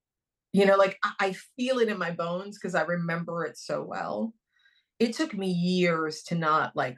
You 0.53 0.65
know, 0.65 0.75
like 0.75 0.97
I, 1.19 1.36
feel 1.55 1.77
it 1.77 1.88
in 1.88 1.99
my 1.99 2.09
bones 2.09 2.57
because 2.57 2.73
I 2.73 2.81
remember 2.81 3.45
it 3.45 3.59
so 3.59 3.83
well. 3.83 4.33
It 4.97 5.13
took 5.13 5.36
me 5.36 5.51
years 5.51 6.23
to 6.23 6.36
not 6.36 6.75
like, 6.75 6.97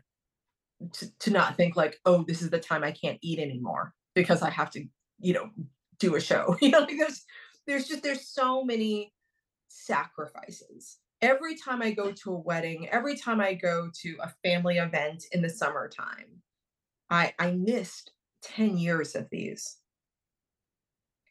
to, 0.93 1.19
to 1.19 1.31
not 1.31 1.57
think 1.57 1.75
like, 1.75 1.97
oh, 2.05 2.23
this 2.25 2.41
is 2.41 2.49
the 2.49 2.59
time 2.59 2.85
I 2.85 2.91
can't 2.91 3.19
eat 3.21 3.39
anymore 3.39 3.93
because 4.15 4.41
I 4.41 4.49
have 4.49 4.71
to, 4.71 4.85
you 5.19 5.33
know, 5.33 5.49
do 5.99 6.15
a 6.15 6.21
show. 6.21 6.55
You 6.61 6.69
know, 6.69 6.79
like 6.79 6.97
there's, 6.97 7.25
there's 7.67 7.87
just, 7.89 8.01
there's 8.01 8.29
so 8.29 8.63
many 8.63 9.11
sacrifices 9.67 10.99
every 11.21 11.55
time 11.55 11.81
I 11.81 11.91
go 11.91 12.11
to 12.11 12.33
a 12.33 12.39
wedding, 12.39 12.87
every 12.89 13.17
time 13.17 13.39
I 13.41 13.53
go 13.53 13.89
to 14.01 14.17
a 14.21 14.33
family 14.43 14.77
event 14.77 15.25
in 15.31 15.41
the 15.41 15.49
summertime, 15.49 16.41
I 17.09 17.33
I 17.39 17.51
missed 17.51 18.11
10 18.43 18.77
years 18.77 19.15
of 19.15 19.27
these. 19.31 19.77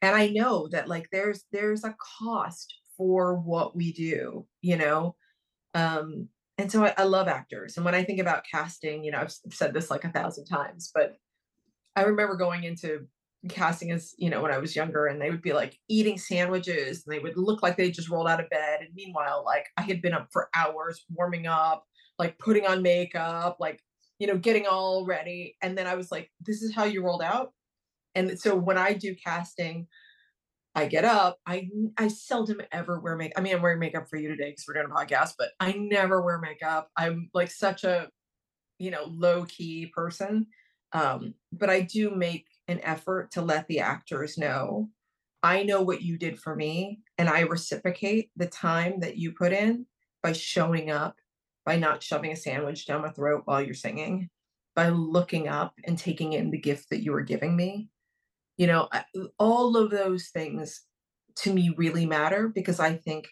And 0.03 0.15
I 0.15 0.29
know 0.29 0.69
that 0.69 0.89
like 0.89 1.09
there's 1.11 1.45
there's 1.53 1.85
a 1.85 1.97
cost 2.19 2.75
for 2.97 3.35
what 3.35 3.77
we 3.77 3.93
do, 3.93 4.47
you 4.63 4.77
know. 4.77 5.17
Um 5.75 6.29
and 6.59 6.73
so 6.73 6.85
I, 6.85 6.95
I 6.97 7.05
love 7.05 7.29
actors. 7.29 7.77
And 7.77 7.85
when 7.85 7.95
I 7.95 8.03
think 8.03 8.19
about 8.21 8.47
casting, 8.51 9.05
you 9.05 9.11
know, 9.11 9.19
I've 9.19 9.33
said 9.51 9.75
this 9.75 9.91
like 9.91 10.05
a 10.05 10.11
thousand 10.11 10.47
times, 10.47 10.91
but 10.95 11.17
I 11.97 12.03
remember 12.03 12.37
going 12.37 12.65
into 12.65 13.07
casting 13.49 13.91
as 13.91 14.15
you 14.19 14.29
know 14.29 14.43
when 14.43 14.51
i 14.51 14.59
was 14.59 14.75
younger 14.75 15.07
and 15.07 15.21
they 15.21 15.31
would 15.31 15.43
be 15.43 15.53
like 15.53 15.79
eating 15.89 16.19
sandwiches 16.19 17.05
and 17.05 17.15
they 17.15 17.19
would 17.19 17.37
look 17.37 17.63
like 17.63 17.77
they 17.77 17.91
just 17.91 18.09
rolled 18.09 18.29
out 18.29 18.41
of 18.41 18.51
bed 18.51 18.81
and 18.81 18.89
meanwhile 18.95 19.43
like 19.45 19.67
i 19.77 19.83
had 19.83 20.03
been 20.03 20.15
up 20.15 20.27
for 20.33 20.49
hours 20.55 21.05
warming 21.15 21.47
up 21.47 21.85
like 22.19 22.39
putting 22.39 22.67
on 22.67 22.83
makeup 22.83 23.57
like 23.61 23.81
you 24.19 24.27
know 24.27 24.37
getting 24.37 24.67
all 24.67 25.05
ready 25.05 25.57
and 25.63 25.77
then 25.77 25.87
i 25.87 25.95
was 25.95 26.11
like 26.11 26.31
this 26.41 26.63
is 26.63 26.75
how 26.75 26.85
you 26.85 27.05
rolled 27.05 27.23
out? 27.23 27.53
And 28.15 28.39
so 28.39 28.57
when 28.57 28.79
i 28.79 28.95
do 28.95 29.15
casting 29.15 29.87
i 30.75 30.87
get 30.87 31.05
up 31.05 31.39
i 31.47 31.69
i 31.99 32.09
seldom 32.09 32.61
ever 32.73 32.99
wear 32.99 33.15
makeup 33.15 33.39
i 33.39 33.43
mean 33.43 33.55
i'm 33.55 33.63
wearing 33.63 33.79
makeup 33.79 34.09
for 34.09 34.17
you 34.17 34.29
today 34.29 34.51
because 34.51 34.65
we're 34.67 34.75
doing 34.75 34.87
a 34.91 34.95
podcast 34.95 35.35
but 35.39 35.51
i 35.61 35.73
never 35.73 36.23
wear 36.23 36.39
makeup. 36.39 36.89
I'm 36.97 37.29
like 37.35 37.51
such 37.51 37.85
a 37.85 38.09
you 38.79 38.91
know 38.91 39.05
low 39.07 39.45
key 39.45 39.93
person 39.95 40.47
um 40.93 41.35
but 41.53 41.69
i 41.69 41.81
do 41.81 42.11
make 42.11 42.47
an 42.69 42.81
effort 42.83 43.31
to 43.33 43.43
let 43.43 43.67
the 43.69 43.81
actors 43.81 44.37
know 44.37 44.91
I 45.47 45.63
know 45.63 45.81
what 45.81 46.03
you 46.03 46.19
did 46.19 46.41
for 46.41 46.57
me, 46.57 47.03
and 47.19 47.29
I 47.29 47.43
reciprocate 47.43 48.31
the 48.35 48.49
time 48.49 48.99
that 48.99 49.17
you 49.17 49.31
put 49.31 49.53
in 49.53 49.87
by 50.21 50.33
showing 50.33 50.91
up, 50.91 51.17
by 51.65 51.77
not 51.77 52.03
shoving 52.03 52.33
a 52.33 52.37
sandwich 52.37 52.85
down 52.85 53.03
my 53.03 53.11
throat 53.11 53.43
while 53.45 53.63
you're 53.63 53.73
singing, 53.73 54.29
by 54.75 54.89
looking 54.89 55.47
up 55.47 55.75
and 55.85 55.97
taking 55.97 56.33
in 56.33 56.51
the 56.51 56.59
gift 56.59 56.91
that 56.91 57.03
you 57.03 57.13
were 57.13 57.23
giving 57.23 57.55
me. 57.55 57.91
You 58.57 58.67
know, 58.67 58.89
all 59.39 59.77
of 59.77 59.91
those 59.91 60.31
things 60.31 60.83
to 61.37 61.53
me 61.53 61.73
really 61.77 62.07
matter 62.07 62.49
because 62.49 62.81
I 62.81 62.97
think 62.97 63.29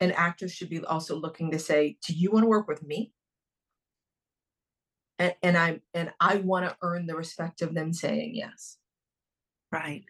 an 0.00 0.12
actor 0.12 0.46
should 0.46 0.68
be 0.68 0.84
also 0.84 1.16
looking 1.16 1.52
to 1.52 1.58
say, 1.58 1.96
Do 2.06 2.12
you 2.12 2.30
want 2.30 2.42
to 2.42 2.48
work 2.48 2.68
with 2.68 2.82
me? 2.82 3.12
And, 5.18 5.34
and 5.42 5.56
I 5.56 5.80
and 5.94 6.12
I 6.20 6.36
want 6.36 6.66
to 6.66 6.76
earn 6.82 7.06
the 7.06 7.16
respect 7.16 7.62
of 7.62 7.74
them 7.74 7.92
saying 7.92 8.34
yes. 8.34 8.78
Right. 9.72 10.04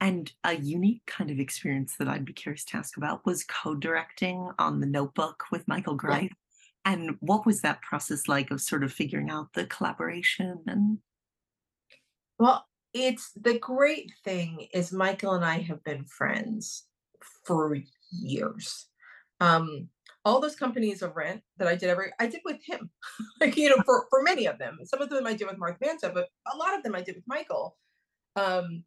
And 0.00 0.30
a 0.44 0.54
unique 0.54 1.02
kind 1.06 1.30
of 1.30 1.40
experience 1.40 1.96
that 1.98 2.08
I'd 2.08 2.24
be 2.24 2.32
curious 2.32 2.64
to 2.66 2.76
ask 2.76 2.96
about 2.96 3.24
was 3.24 3.44
co-directing 3.44 4.50
on 4.58 4.80
the 4.80 4.86
Notebook 4.86 5.44
with 5.50 5.66
Michael 5.66 5.94
Greif. 5.94 6.24
Yeah. 6.24 6.28
And 6.92 7.16
what 7.20 7.46
was 7.46 7.62
that 7.62 7.82
process 7.82 8.28
like 8.28 8.50
of 8.50 8.60
sort 8.60 8.84
of 8.84 8.92
figuring 8.92 9.30
out 9.30 9.52
the 9.54 9.66
collaboration 9.66 10.60
and? 10.66 10.98
Well, 12.38 12.66
it's 12.92 13.32
the 13.32 13.58
great 13.58 14.12
thing 14.22 14.68
is 14.72 14.92
Michael 14.92 15.32
and 15.32 15.44
I 15.44 15.58
have 15.60 15.82
been 15.82 16.04
friends 16.04 16.84
for 17.44 17.76
years. 18.10 18.86
Um, 19.40 19.88
all 20.26 20.40
those 20.40 20.56
companies 20.56 21.02
of 21.02 21.14
rent 21.14 21.40
that 21.56 21.68
I 21.68 21.76
did 21.76 21.88
every 21.88 22.10
I 22.18 22.26
did 22.26 22.40
with 22.44 22.58
him. 22.66 22.90
like, 23.40 23.56
you 23.56 23.70
know, 23.70 23.80
for, 23.84 24.06
for 24.10 24.22
many 24.22 24.46
of 24.46 24.58
them. 24.58 24.78
Some 24.82 25.00
of 25.00 25.08
them 25.08 25.24
I 25.24 25.34
did 25.34 25.46
with 25.46 25.56
Mark 25.56 25.78
Manta, 25.80 26.10
but 26.12 26.28
a 26.52 26.56
lot 26.56 26.76
of 26.76 26.82
them 26.82 26.96
I 26.96 27.00
did 27.00 27.14
with 27.14 27.24
Michael. 27.28 27.76
Um 28.34 28.84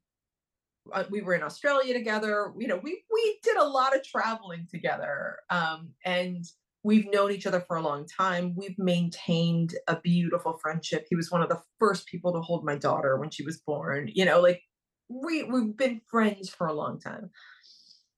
uh, 0.91 1.03
we 1.09 1.21
were 1.21 1.35
in 1.35 1.43
Australia 1.43 1.93
together. 1.93 2.51
You 2.57 2.67
know, 2.67 2.79
we 2.83 3.03
we 3.11 3.39
did 3.41 3.55
a 3.55 3.63
lot 3.63 3.95
of 3.95 4.03
traveling 4.03 4.67
together. 4.69 5.37
Um, 5.49 5.91
and 6.03 6.43
we've 6.83 7.09
known 7.11 7.31
each 7.31 7.45
other 7.45 7.61
for 7.61 7.77
a 7.77 7.81
long 7.81 8.05
time. 8.05 8.53
We've 8.55 8.77
maintained 8.77 9.75
a 9.87 9.99
beautiful 9.99 10.57
friendship. 10.61 11.05
He 11.09 11.15
was 11.15 11.31
one 11.31 11.41
of 11.41 11.49
the 11.49 11.61
first 11.79 12.07
people 12.07 12.33
to 12.33 12.41
hold 12.41 12.65
my 12.65 12.75
daughter 12.75 13.17
when 13.17 13.29
she 13.29 13.43
was 13.43 13.61
born. 13.65 14.09
You 14.13 14.25
know, 14.25 14.41
like 14.41 14.61
we 15.09 15.43
we've 15.43 15.77
been 15.77 16.01
friends 16.09 16.49
for 16.49 16.67
a 16.67 16.73
long 16.73 16.99
time. 16.99 17.29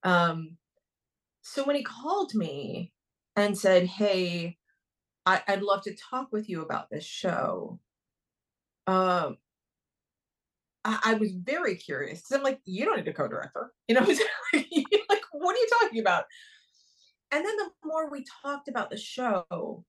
Um, 0.03 0.57
so 1.43 1.63
when 1.63 1.75
he 1.75 1.83
called 1.83 2.33
me 2.33 2.93
and 3.35 3.57
said, 3.57 3.85
Hey, 3.85 4.57
I, 5.25 5.41
would 5.49 5.61
love 5.61 5.83
to 5.83 5.95
talk 5.95 6.31
with 6.31 6.49
you 6.49 6.61
about 6.61 6.89
this 6.89 7.05
show. 7.05 7.79
Um, 8.87 9.37
I, 10.83 10.99
I 11.03 11.13
was 11.15 11.31
very 11.31 11.75
curious 11.75 12.19
because 12.19 12.37
I'm 12.37 12.43
like, 12.43 12.59
you 12.65 12.85
don't 12.85 12.97
need 12.97 13.07
a 13.07 13.13
co-director, 13.13 13.71
you 13.87 13.95
know, 13.95 14.01
like, 14.53 15.21
what 15.31 15.55
are 15.55 15.59
you 15.59 15.67
talking 15.81 15.99
about? 15.99 16.25
And 17.31 17.45
then 17.45 17.55
the 17.57 17.69
more 17.85 18.09
we 18.09 18.25
talked 18.43 18.67
about 18.67 18.89
the 18.89 18.97
show, 18.97 19.85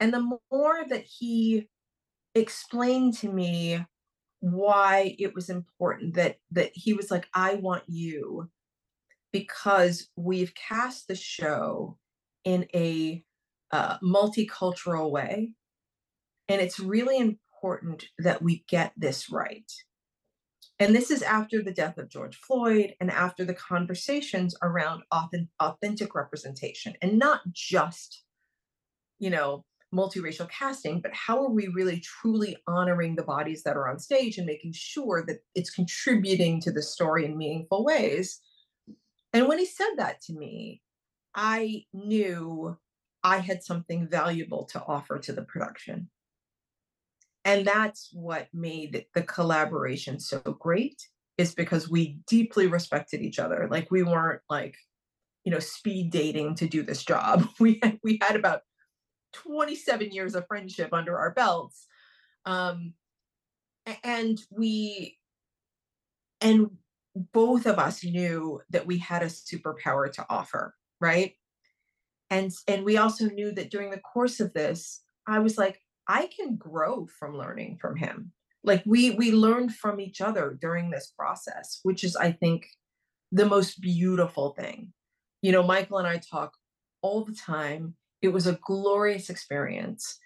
and 0.00 0.12
the 0.12 0.38
more 0.50 0.84
that 0.88 1.04
he 1.04 1.68
explained 2.34 3.16
to 3.18 3.28
me 3.30 3.84
why 4.40 5.14
it 5.18 5.34
was 5.34 5.50
important 5.50 6.14
that 6.14 6.38
that 6.50 6.72
he 6.74 6.94
was 6.94 7.10
like, 7.10 7.28
I 7.34 7.54
want 7.54 7.84
you 7.86 8.50
because 9.32 10.08
we've 10.16 10.54
cast 10.54 11.08
the 11.08 11.14
show 11.14 11.98
in 12.44 12.66
a 12.74 13.24
uh, 13.72 13.98
multicultural 13.98 15.10
way. 15.10 15.52
And 16.48 16.60
it's 16.60 16.80
really 16.80 17.18
important 17.18 18.04
that 18.18 18.42
we 18.42 18.64
get 18.68 18.92
this 18.96 19.30
right. 19.30 19.70
And 20.80 20.96
this 20.96 21.10
is 21.10 21.22
after 21.22 21.62
the 21.62 21.72
death 21.72 21.98
of 21.98 22.08
George 22.08 22.36
Floyd 22.36 22.94
and 23.00 23.10
after 23.10 23.44
the 23.44 23.54
conversations 23.54 24.56
around 24.62 25.02
authentic 25.12 26.14
representation 26.14 26.94
and 27.02 27.18
not 27.18 27.42
just, 27.52 28.24
you 29.18 29.28
know, 29.28 29.64
multiracial 29.94 30.48
casting, 30.48 31.00
but 31.00 31.12
how 31.12 31.44
are 31.44 31.50
we 31.50 31.68
really 31.68 32.00
truly 32.00 32.56
honoring 32.66 33.14
the 33.14 33.22
bodies 33.22 33.62
that 33.64 33.76
are 33.76 33.88
on 33.88 33.98
stage 33.98 34.38
and 34.38 34.46
making 34.46 34.72
sure 34.72 35.24
that 35.26 35.40
it's 35.54 35.70
contributing 35.70 36.60
to 36.62 36.72
the 36.72 36.82
story 36.82 37.26
in 37.26 37.36
meaningful 37.36 37.84
ways? 37.84 38.40
And 39.32 39.48
when 39.48 39.58
he 39.58 39.66
said 39.66 39.90
that 39.96 40.22
to 40.22 40.32
me, 40.32 40.80
I 41.34 41.84
knew 41.92 42.76
I 43.22 43.38
had 43.38 43.62
something 43.62 44.08
valuable 44.08 44.64
to 44.66 44.82
offer 44.82 45.18
to 45.18 45.32
the 45.32 45.42
production. 45.42 46.10
And 47.44 47.66
that's 47.66 48.10
what 48.12 48.48
made 48.52 49.06
the 49.14 49.22
collaboration 49.22 50.20
so 50.20 50.40
great 50.40 51.02
is 51.38 51.54
because 51.54 51.88
we 51.88 52.18
deeply 52.26 52.66
respected 52.66 53.22
each 53.22 53.38
other. 53.38 53.66
Like 53.70 53.90
we 53.90 54.02
weren't 54.02 54.42
like, 54.50 54.76
you 55.44 55.52
know, 55.52 55.58
speed 55.58 56.10
dating 56.10 56.56
to 56.56 56.68
do 56.68 56.82
this 56.82 57.04
job. 57.04 57.48
We 57.60 57.78
had, 57.82 57.98
we 58.02 58.18
had 58.20 58.36
about 58.36 58.60
27 59.32 60.10
years 60.12 60.34
of 60.34 60.46
friendship 60.46 60.92
under 60.92 61.18
our 61.18 61.32
belts. 61.32 61.86
Um, 62.44 62.94
and 64.04 64.40
we 64.50 65.18
and 66.40 66.70
both 67.32 67.66
of 67.66 67.78
us 67.78 68.04
knew 68.04 68.60
that 68.70 68.86
we 68.86 68.98
had 68.98 69.22
a 69.22 69.26
superpower 69.26 70.10
to 70.12 70.26
offer, 70.30 70.74
right? 71.00 71.34
And 72.30 72.52
and 72.68 72.84
we 72.84 72.96
also 72.96 73.26
knew 73.26 73.52
that 73.52 73.70
during 73.70 73.90
the 73.90 73.98
course 73.98 74.40
of 74.40 74.52
this, 74.52 75.00
I 75.26 75.40
was 75.40 75.58
like, 75.58 75.80
I 76.08 76.28
can 76.34 76.56
grow 76.56 77.06
from 77.18 77.36
learning 77.36 77.78
from 77.80 77.96
him. 77.96 78.32
Like 78.62 78.82
we 78.86 79.10
we 79.10 79.32
learned 79.32 79.74
from 79.74 80.00
each 80.00 80.20
other 80.20 80.56
during 80.60 80.90
this 80.90 81.12
process, 81.18 81.80
which 81.82 82.04
is 82.04 82.16
I 82.16 82.32
think 82.32 82.66
the 83.32 83.46
most 83.46 83.80
beautiful 83.80 84.50
thing. 84.50 84.92
You 85.42 85.52
know, 85.52 85.62
Michael 85.62 85.98
and 85.98 86.06
I 86.06 86.18
talk 86.18 86.52
all 87.02 87.24
the 87.24 87.34
time. 87.34 87.94
It 88.22 88.28
was 88.28 88.46
a 88.46 88.58
glorious 88.62 89.30
experience. 89.30 90.18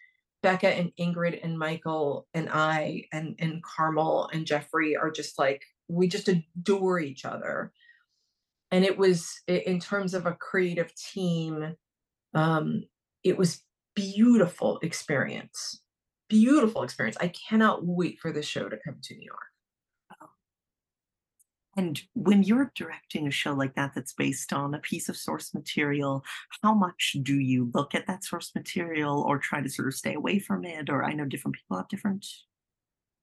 Bekah 0.45 0.79
and 0.79 0.93
Ingrid 1.01 1.43
and 1.43 1.59
Michael 1.59 2.27
and 2.35 2.51
I 2.51 3.05
and 3.12 3.35
and 3.39 3.62
Carmel 3.62 4.29
and 4.33 4.47
Jeffrey 4.47 4.97
are 4.97 5.11
just 5.11 5.39
like 5.39 5.62
we 5.89 6.09
just 6.09 6.29
adore 6.29 6.99
each 6.99 7.25
other. 7.25 7.72
And 8.75 8.85
it 8.85 8.99
was 8.99 9.41
in 9.47 9.79
terms 9.79 10.14
of 10.14 10.27
a 10.27 10.33
creative 10.33 10.93
team, 10.97 11.77
um, 12.35 12.83
it 13.22 13.39
was 13.39 13.62
beautiful 13.95 14.81
experience. 14.83 15.81
Beautiful 16.29 16.83
experience. 16.83 17.16
I 17.20 17.29
cannot 17.29 17.87
wait 17.87 18.18
for 18.18 18.33
the 18.33 18.43
show 18.43 18.68
to 18.68 18.77
come 18.85 18.97
to 19.01 19.14
New 19.14 19.27
York. 19.27 19.39
And 21.77 22.03
when 22.14 22.43
you're 22.43 22.72
directing 22.75 23.29
a 23.29 23.31
show 23.31 23.53
like 23.53 23.77
that 23.77 23.93
that's 23.95 24.12
based 24.12 24.53
on 24.53 24.75
a 24.75 24.81
piece 24.81 25.09
of 25.09 25.16
source 25.16 25.55
material, 25.55 26.25
how 26.64 26.75
much 26.75 27.16
do 27.22 27.39
you 27.39 27.70
look 27.75 27.95
at 27.95 28.09
that 28.09 28.25
source 28.25 28.51
material 28.57 29.22
or 29.22 29.39
try 29.39 29.61
to 29.61 29.68
sort 29.68 29.87
of 29.87 29.95
stay 29.95 30.14
away 30.14 30.41
from 30.41 30.64
it? 30.64 30.91
Or 30.91 31.05
I 31.05 31.12
know 31.12 31.27
different 31.27 31.59
people 31.59 31.77
have 31.77 31.89
different 31.89 32.27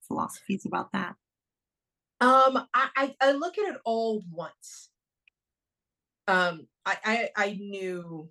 philosophies 0.07 0.65
about 0.65 0.93
that. 0.93 1.15
Um, 2.21 2.65
I, 2.73 2.87
I, 2.95 3.15
I 3.19 3.31
look 3.33 3.57
at 3.57 3.73
it 3.73 3.81
all 3.83 4.23
once. 4.31 4.90
Um, 6.27 6.67
I, 6.85 6.97
I 7.05 7.29
I 7.35 7.51
knew 7.59 8.29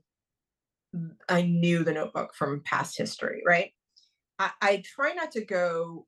I 1.29 1.43
knew 1.43 1.85
the 1.85 1.93
notebook 1.93 2.35
from 2.35 2.63
past 2.65 2.97
history, 2.97 3.43
right? 3.47 3.73
I, 4.39 4.51
I 4.61 4.83
try 4.85 5.13
not 5.13 5.31
to 5.33 5.45
go 5.45 6.07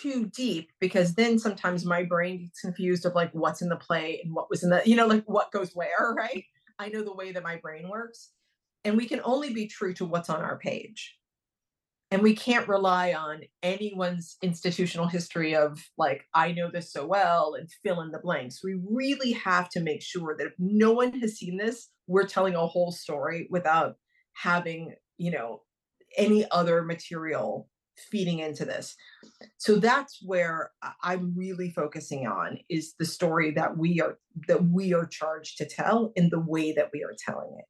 too 0.00 0.26
deep 0.26 0.70
because 0.80 1.14
then 1.14 1.38
sometimes 1.38 1.84
my 1.84 2.02
brain 2.02 2.38
gets 2.38 2.60
confused 2.60 3.04
of 3.04 3.14
like 3.14 3.30
what's 3.32 3.62
in 3.62 3.68
the 3.68 3.76
play 3.76 4.20
and 4.24 4.34
what 4.34 4.48
was 4.50 4.62
in 4.62 4.70
the, 4.70 4.82
you 4.84 4.96
know, 4.96 5.06
like 5.06 5.24
what 5.26 5.52
goes 5.52 5.72
where, 5.74 6.14
right? 6.16 6.44
I 6.78 6.88
know 6.88 7.02
the 7.02 7.14
way 7.14 7.32
that 7.32 7.42
my 7.42 7.56
brain 7.56 7.88
works. 7.88 8.30
And 8.84 8.96
we 8.96 9.06
can 9.06 9.20
only 9.24 9.52
be 9.52 9.66
true 9.66 9.92
to 9.94 10.04
what's 10.04 10.30
on 10.30 10.42
our 10.42 10.58
page. 10.58 11.16
And 12.10 12.22
we 12.22 12.36
can't 12.36 12.68
rely 12.68 13.14
on 13.14 13.40
anyone's 13.64 14.36
institutional 14.40 15.08
history 15.08 15.56
of 15.56 15.84
like, 15.98 16.22
I 16.34 16.52
know 16.52 16.70
this 16.70 16.92
so 16.92 17.04
well 17.04 17.54
and 17.58 17.68
fill 17.84 18.00
in 18.00 18.12
the 18.12 18.20
blanks. 18.20 18.60
We 18.62 18.80
really 18.88 19.32
have 19.32 19.68
to 19.70 19.80
make 19.80 20.02
sure 20.02 20.36
that 20.38 20.46
if 20.46 20.52
no 20.58 20.92
one 20.92 21.18
has 21.18 21.36
seen 21.36 21.56
this, 21.56 21.88
we're 22.06 22.26
telling 22.26 22.54
a 22.54 22.66
whole 22.66 22.92
story 22.92 23.48
without 23.50 23.96
having, 24.34 24.94
you 25.18 25.32
know, 25.32 25.62
any 26.16 26.48
other 26.50 26.82
material 26.82 27.68
feeding 28.10 28.38
into 28.38 28.64
this. 28.64 28.94
So 29.56 29.76
that's 29.76 30.20
where 30.24 30.70
I'm 31.02 31.34
really 31.36 31.70
focusing 31.70 32.26
on 32.26 32.58
is 32.68 32.94
the 32.98 33.04
story 33.04 33.50
that 33.52 33.76
we 33.76 34.00
are 34.00 34.18
that 34.48 34.64
we 34.64 34.94
are 34.94 35.06
charged 35.06 35.58
to 35.58 35.66
tell 35.66 36.12
in 36.14 36.28
the 36.28 36.40
way 36.40 36.72
that 36.72 36.90
we 36.92 37.02
are 37.02 37.14
telling 37.18 37.56
it. 37.58 37.64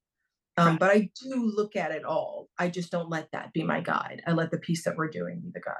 Um, 0.57 0.69
right. 0.69 0.79
But 0.79 0.91
I 0.91 1.11
do 1.23 1.53
look 1.55 1.77
at 1.77 1.91
it 1.91 2.05
all. 2.05 2.49
I 2.59 2.69
just 2.69 2.91
don't 2.91 3.11
let 3.11 3.31
that 3.33 3.53
be 3.53 3.63
my 3.63 3.81
guide. 3.81 4.23
I 4.27 4.33
let 4.33 4.51
the 4.51 4.59
piece 4.59 4.85
that 4.85 4.97
we're 4.97 5.11
doing 5.11 5.41
be 5.41 5.51
the 5.53 5.61
guide. 5.61 5.75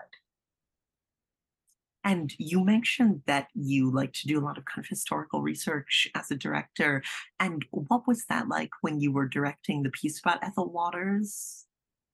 And 2.05 2.33
you 2.39 2.65
mentioned 2.65 3.23
that 3.27 3.49
you 3.53 3.91
like 3.91 4.13
to 4.13 4.29
do 4.29 4.39
a 4.39 4.45
lot 4.45 4.59
of 4.59 4.65
kind 4.65 4.85
of 4.85 4.89
historical 4.89 5.43
research 5.43 6.09
as 6.15 6.31
a 6.31 6.37
director. 6.37 7.03
And 7.41 7.65
what 7.71 8.07
was 8.07 8.27
that 8.29 8.47
like 8.47 8.71
when 8.81 9.01
you 9.01 9.11
were 9.11 9.27
directing 9.27 9.83
the 9.83 9.91
piece 9.91 10.21
about 10.21 10.45
Ethel 10.45 10.71
Waters? 10.71 11.67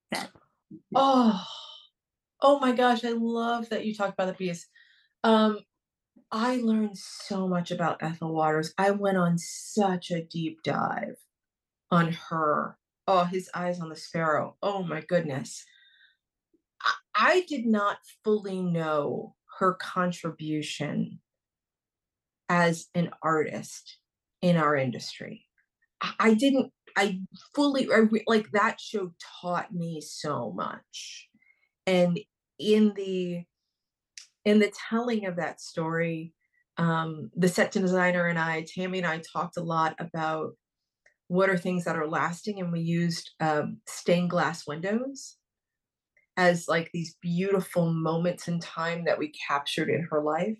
That 0.09 0.31
oh, 0.95 1.45
oh 2.41 2.59
my 2.59 2.71
gosh, 2.71 3.05
I 3.05 3.11
love 3.11 3.69
that 3.69 3.85
you 3.85 3.93
talked 3.93 4.13
about 4.13 4.27
the 4.27 4.33
piece. 4.33 4.67
Um, 5.23 5.59
I 6.31 6.55
learned 6.55 6.97
so 6.97 7.47
much 7.47 7.69
about 7.69 8.01
Ethel 8.01 8.33
Waters. 8.33 8.73
I 8.79 8.89
went 8.89 9.17
on 9.17 9.37
such 9.37 10.09
a 10.09 10.23
deep 10.23 10.63
dive 10.63 11.17
on 11.93 12.13
her. 12.29 12.77
Oh, 13.07 13.23
his 13.25 13.49
eyes 13.53 13.79
on 13.79 13.89
the 13.89 13.95
sparrow. 13.95 14.55
Oh 14.61 14.83
my 14.83 15.01
goodness. 15.01 15.63
I, 17.15 17.45
did 17.47 17.65
not 17.65 17.97
fully 18.23 18.61
know 18.61 19.35
her 19.59 19.73
contribution 19.75 21.19
as 22.49 22.87
an 22.95 23.11
artist 23.21 23.97
in 24.41 24.57
our 24.57 24.75
industry. 24.75 25.45
I 26.19 26.33
didn't, 26.33 26.71
I 26.97 27.21
fully, 27.55 27.87
I 27.93 28.07
like 28.27 28.51
that 28.51 28.81
show 28.81 29.13
taught 29.41 29.73
me 29.73 30.01
so 30.01 30.51
much. 30.51 31.29
And 31.85 32.19
in 32.59 32.93
the, 32.95 33.43
in 34.45 34.59
the 34.59 34.71
telling 34.89 35.25
of 35.25 35.37
that 35.37 35.61
story, 35.61 36.33
um, 36.77 37.29
the 37.35 37.47
set 37.47 37.71
designer 37.71 38.27
and 38.27 38.39
I, 38.39 38.65
Tammy 38.67 38.97
and 38.97 39.07
I 39.07 39.21
talked 39.31 39.57
a 39.57 39.63
lot 39.63 39.95
about 39.99 40.53
what 41.27 41.49
are 41.49 41.57
things 41.57 41.85
that 41.85 41.95
are 41.95 42.07
lasting. 42.07 42.59
And 42.59 42.71
we 42.71 42.81
used 42.81 43.31
um, 43.39 43.77
stained 43.87 44.29
glass 44.29 44.67
windows 44.67 45.37
as 46.37 46.67
like 46.67 46.89
these 46.93 47.15
beautiful 47.21 47.93
moments 47.93 48.47
in 48.47 48.59
time 48.59 49.05
that 49.05 49.19
we 49.19 49.31
captured 49.47 49.89
in 49.89 50.07
her 50.09 50.21
life 50.21 50.57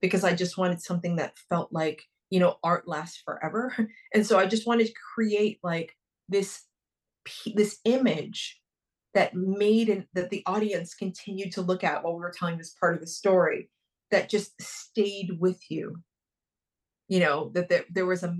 because 0.00 0.24
I 0.24 0.34
just 0.34 0.58
wanted 0.58 0.80
something 0.80 1.16
that 1.16 1.38
felt 1.48 1.72
like, 1.72 2.02
you 2.30 2.40
know, 2.40 2.56
art 2.62 2.88
lasts 2.88 3.22
forever. 3.24 3.74
And 4.14 4.26
so 4.26 4.38
I 4.38 4.46
just 4.46 4.66
wanted 4.66 4.88
to 4.88 4.94
create 5.14 5.58
like 5.62 5.96
this 6.28 6.64
this 7.54 7.78
image 7.84 8.60
that 9.14 9.34
made 9.34 9.88
and 9.88 10.06
that 10.14 10.30
the 10.30 10.42
audience 10.46 10.94
continued 10.94 11.52
to 11.52 11.62
look 11.62 11.84
at 11.84 12.02
while 12.02 12.14
we 12.14 12.20
were 12.20 12.34
telling 12.36 12.58
this 12.58 12.74
part 12.80 12.94
of 12.94 13.00
the 13.00 13.06
story 13.06 13.70
that 14.10 14.28
just 14.28 14.60
stayed 14.60 15.30
with 15.38 15.60
you 15.70 15.96
you 17.08 17.20
know 17.20 17.50
that 17.54 17.68
there, 17.68 17.84
there 17.90 18.06
was 18.06 18.22
a, 18.22 18.34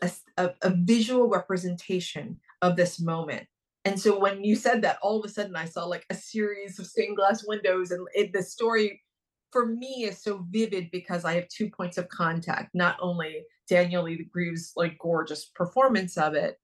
a, 0.00 0.50
a 0.62 0.70
visual 0.70 1.28
representation 1.28 2.38
of 2.62 2.76
this 2.76 3.00
moment 3.00 3.46
and 3.84 4.00
so 4.00 4.18
when 4.18 4.44
you 4.44 4.54
said 4.54 4.82
that, 4.82 4.98
all 5.02 5.18
of 5.18 5.28
a 5.28 5.32
sudden 5.32 5.56
I 5.56 5.64
saw 5.64 5.84
like 5.84 6.06
a 6.08 6.14
series 6.14 6.78
of 6.78 6.86
stained 6.86 7.16
glass 7.16 7.44
windows, 7.46 7.90
and 7.90 8.06
it, 8.14 8.32
the 8.32 8.42
story 8.42 9.02
for 9.50 9.66
me 9.66 10.04
is 10.04 10.22
so 10.22 10.46
vivid 10.50 10.90
because 10.92 11.24
I 11.24 11.34
have 11.34 11.48
two 11.48 11.68
points 11.68 11.98
of 11.98 12.08
contact. 12.08 12.74
Not 12.74 12.96
only 13.00 13.44
Danielle 13.68 14.04
Lee 14.04 14.28
Greaves' 14.32 14.72
like 14.76 14.98
gorgeous 14.98 15.46
performance 15.46 16.16
of 16.16 16.34
it, 16.34 16.58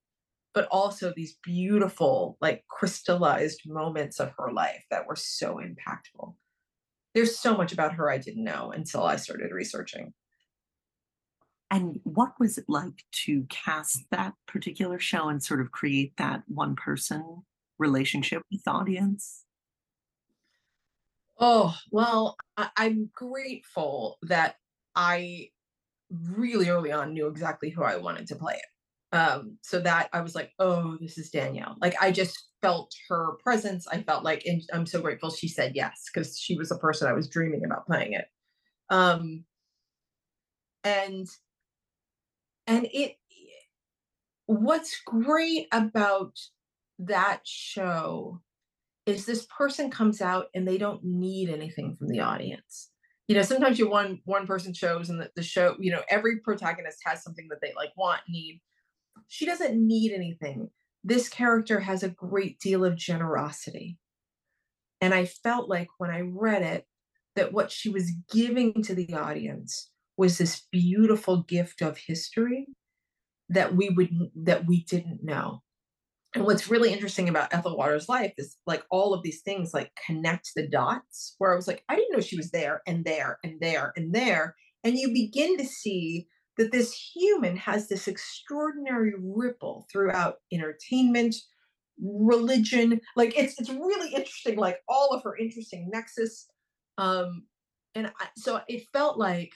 but 0.54 0.68
also 0.70 1.12
these 1.14 1.36
beautiful, 1.42 2.38
like 2.40 2.64
crystallized 2.68 3.62
moments 3.66 4.20
of 4.20 4.32
her 4.38 4.52
life 4.52 4.82
that 4.90 5.06
were 5.06 5.16
so 5.16 5.56
impactful. 5.56 6.34
There's 7.14 7.36
so 7.36 7.56
much 7.56 7.72
about 7.72 7.94
her 7.94 8.10
I 8.10 8.18
didn't 8.18 8.44
know 8.44 8.70
until 8.70 9.02
I 9.02 9.16
started 9.16 9.50
researching. 9.50 10.14
And 11.70 12.00
what 12.04 12.32
was 12.40 12.56
it 12.56 12.64
like 12.68 13.04
to 13.24 13.44
cast 13.50 14.08
that 14.10 14.34
particular 14.46 14.98
show 14.98 15.28
and 15.28 15.42
sort 15.42 15.60
of 15.60 15.70
create 15.70 16.16
that 16.16 16.42
one 16.48 16.76
person 16.76 17.42
relationship 17.78 18.42
with 18.50 18.64
the 18.64 18.70
audience? 18.70 19.44
Oh, 21.38 21.76
well, 21.90 22.36
I- 22.56 22.70
I'm 22.76 23.10
grateful 23.14 24.18
that 24.22 24.56
I 24.94 25.50
really 26.10 26.70
early 26.70 26.92
on 26.92 27.14
knew 27.14 27.28
exactly 27.28 27.70
who 27.70 27.84
I 27.84 27.96
wanted 27.96 28.28
to 28.28 28.36
play 28.36 28.54
it. 28.56 29.16
Um, 29.16 29.58
so 29.62 29.80
that 29.80 30.10
I 30.12 30.20
was 30.22 30.34
like, 30.34 30.52
oh, 30.58 30.98
this 31.00 31.18
is 31.18 31.30
Danielle. 31.30 31.76
Like 31.80 31.96
I 32.00 32.12
just 32.12 32.48
felt 32.62 32.94
her 33.08 33.34
presence. 33.42 33.86
I 33.88 34.02
felt 34.02 34.24
like, 34.24 34.44
and 34.46 34.62
I'm 34.72 34.86
so 34.86 35.02
grateful 35.02 35.30
she 35.30 35.48
said 35.48 35.76
yes 35.76 36.10
because 36.12 36.38
she 36.38 36.56
was 36.56 36.70
the 36.70 36.78
person 36.78 37.08
I 37.08 37.14
was 37.14 37.28
dreaming 37.28 37.64
about 37.64 37.86
playing 37.86 38.14
it. 38.14 38.26
Um, 38.90 39.44
and 40.84 41.28
and 42.68 42.86
it 42.92 43.16
what's 44.46 45.00
great 45.04 45.66
about 45.72 46.38
that 47.00 47.40
show 47.44 48.40
is 49.06 49.26
this 49.26 49.46
person 49.46 49.90
comes 49.90 50.20
out 50.20 50.46
and 50.54 50.66
they 50.66 50.78
don't 50.78 51.02
need 51.04 51.50
anything 51.50 51.96
from 51.96 52.08
the 52.08 52.20
audience 52.20 52.90
you 53.26 53.34
know 53.34 53.42
sometimes 53.42 53.78
you 53.78 53.90
one 53.90 54.20
one 54.24 54.46
person 54.46 54.72
shows 54.72 55.10
and 55.10 55.20
the, 55.20 55.30
the 55.34 55.42
show 55.42 55.76
you 55.80 55.90
know 55.90 56.02
every 56.08 56.38
protagonist 56.38 56.98
has 57.04 57.22
something 57.22 57.48
that 57.48 57.58
they 57.60 57.72
like 57.76 57.90
want 57.96 58.20
need 58.28 58.60
she 59.26 59.46
doesn't 59.46 59.74
need 59.74 60.12
anything. 60.12 60.70
This 61.02 61.28
character 61.28 61.80
has 61.80 62.02
a 62.02 62.10
great 62.10 62.60
deal 62.60 62.84
of 62.84 62.96
generosity. 62.96 63.98
And 65.00 65.14
I 65.14 65.26
felt 65.26 65.68
like 65.68 65.88
when 65.98 66.10
I 66.10 66.20
read 66.20 66.62
it, 66.62 66.86
that 67.36 67.52
what 67.52 67.70
she 67.70 67.88
was 67.88 68.10
giving 68.32 68.82
to 68.82 68.94
the 68.94 69.14
audience 69.14 69.90
was 70.18 70.36
this 70.36 70.66
beautiful 70.70 71.44
gift 71.44 71.80
of 71.80 71.96
history 71.96 72.66
that 73.48 73.74
we 73.74 73.88
would 73.88 74.10
that 74.34 74.66
we 74.66 74.84
didn't 74.84 75.22
know. 75.22 75.62
And 76.34 76.44
what's 76.44 76.68
really 76.68 76.92
interesting 76.92 77.28
about 77.28 77.54
ethel 77.54 77.78
waters 77.78 78.08
life 78.08 78.34
is 78.36 78.58
like 78.66 78.84
all 78.90 79.14
of 79.14 79.22
these 79.22 79.40
things 79.40 79.72
like 79.72 79.90
connect 80.04 80.50
the 80.54 80.68
dots 80.68 81.34
where 81.38 81.52
i 81.52 81.56
was 81.56 81.66
like 81.66 81.82
i 81.88 81.96
didn't 81.96 82.12
know 82.12 82.20
she 82.20 82.36
was 82.36 82.50
there 82.50 82.82
and 82.86 83.04
there 83.04 83.38
and 83.42 83.58
there 83.60 83.92
and 83.96 84.12
there. 84.12 84.54
And 84.84 84.98
you 84.98 85.12
begin 85.12 85.56
to 85.56 85.64
see 85.64 86.26
that 86.58 86.72
this 86.72 86.92
human 86.92 87.56
has 87.56 87.88
this 87.88 88.08
extraordinary 88.08 89.14
ripple 89.18 89.86
throughout 89.90 90.36
entertainment 90.52 91.36
religion 92.00 93.00
like 93.16 93.36
it's 93.36 93.58
it's 93.58 93.70
really 93.70 94.14
interesting 94.14 94.56
like 94.56 94.78
all 94.88 95.14
of 95.14 95.22
her 95.22 95.36
interesting 95.36 95.88
nexus. 95.92 96.46
Um 96.98 97.44
and 97.94 98.08
I, 98.20 98.26
so 98.36 98.60
it 98.68 98.84
felt 98.92 99.18
like 99.18 99.52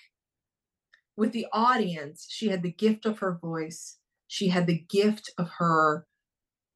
with 1.17 1.33
the 1.33 1.47
audience 1.53 2.27
she 2.29 2.49
had 2.49 2.63
the 2.63 2.73
gift 2.73 3.07
of 3.07 3.19
her 3.19 3.39
voice. 3.41 3.99
She 4.29 4.49
had 4.49 4.67
the 4.67 4.85
gift 4.89 5.31
of 5.39 5.49
her 5.59 6.07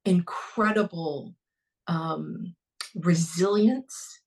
incredible 0.04 1.34
um 1.86 2.54
resilience. 2.94 4.20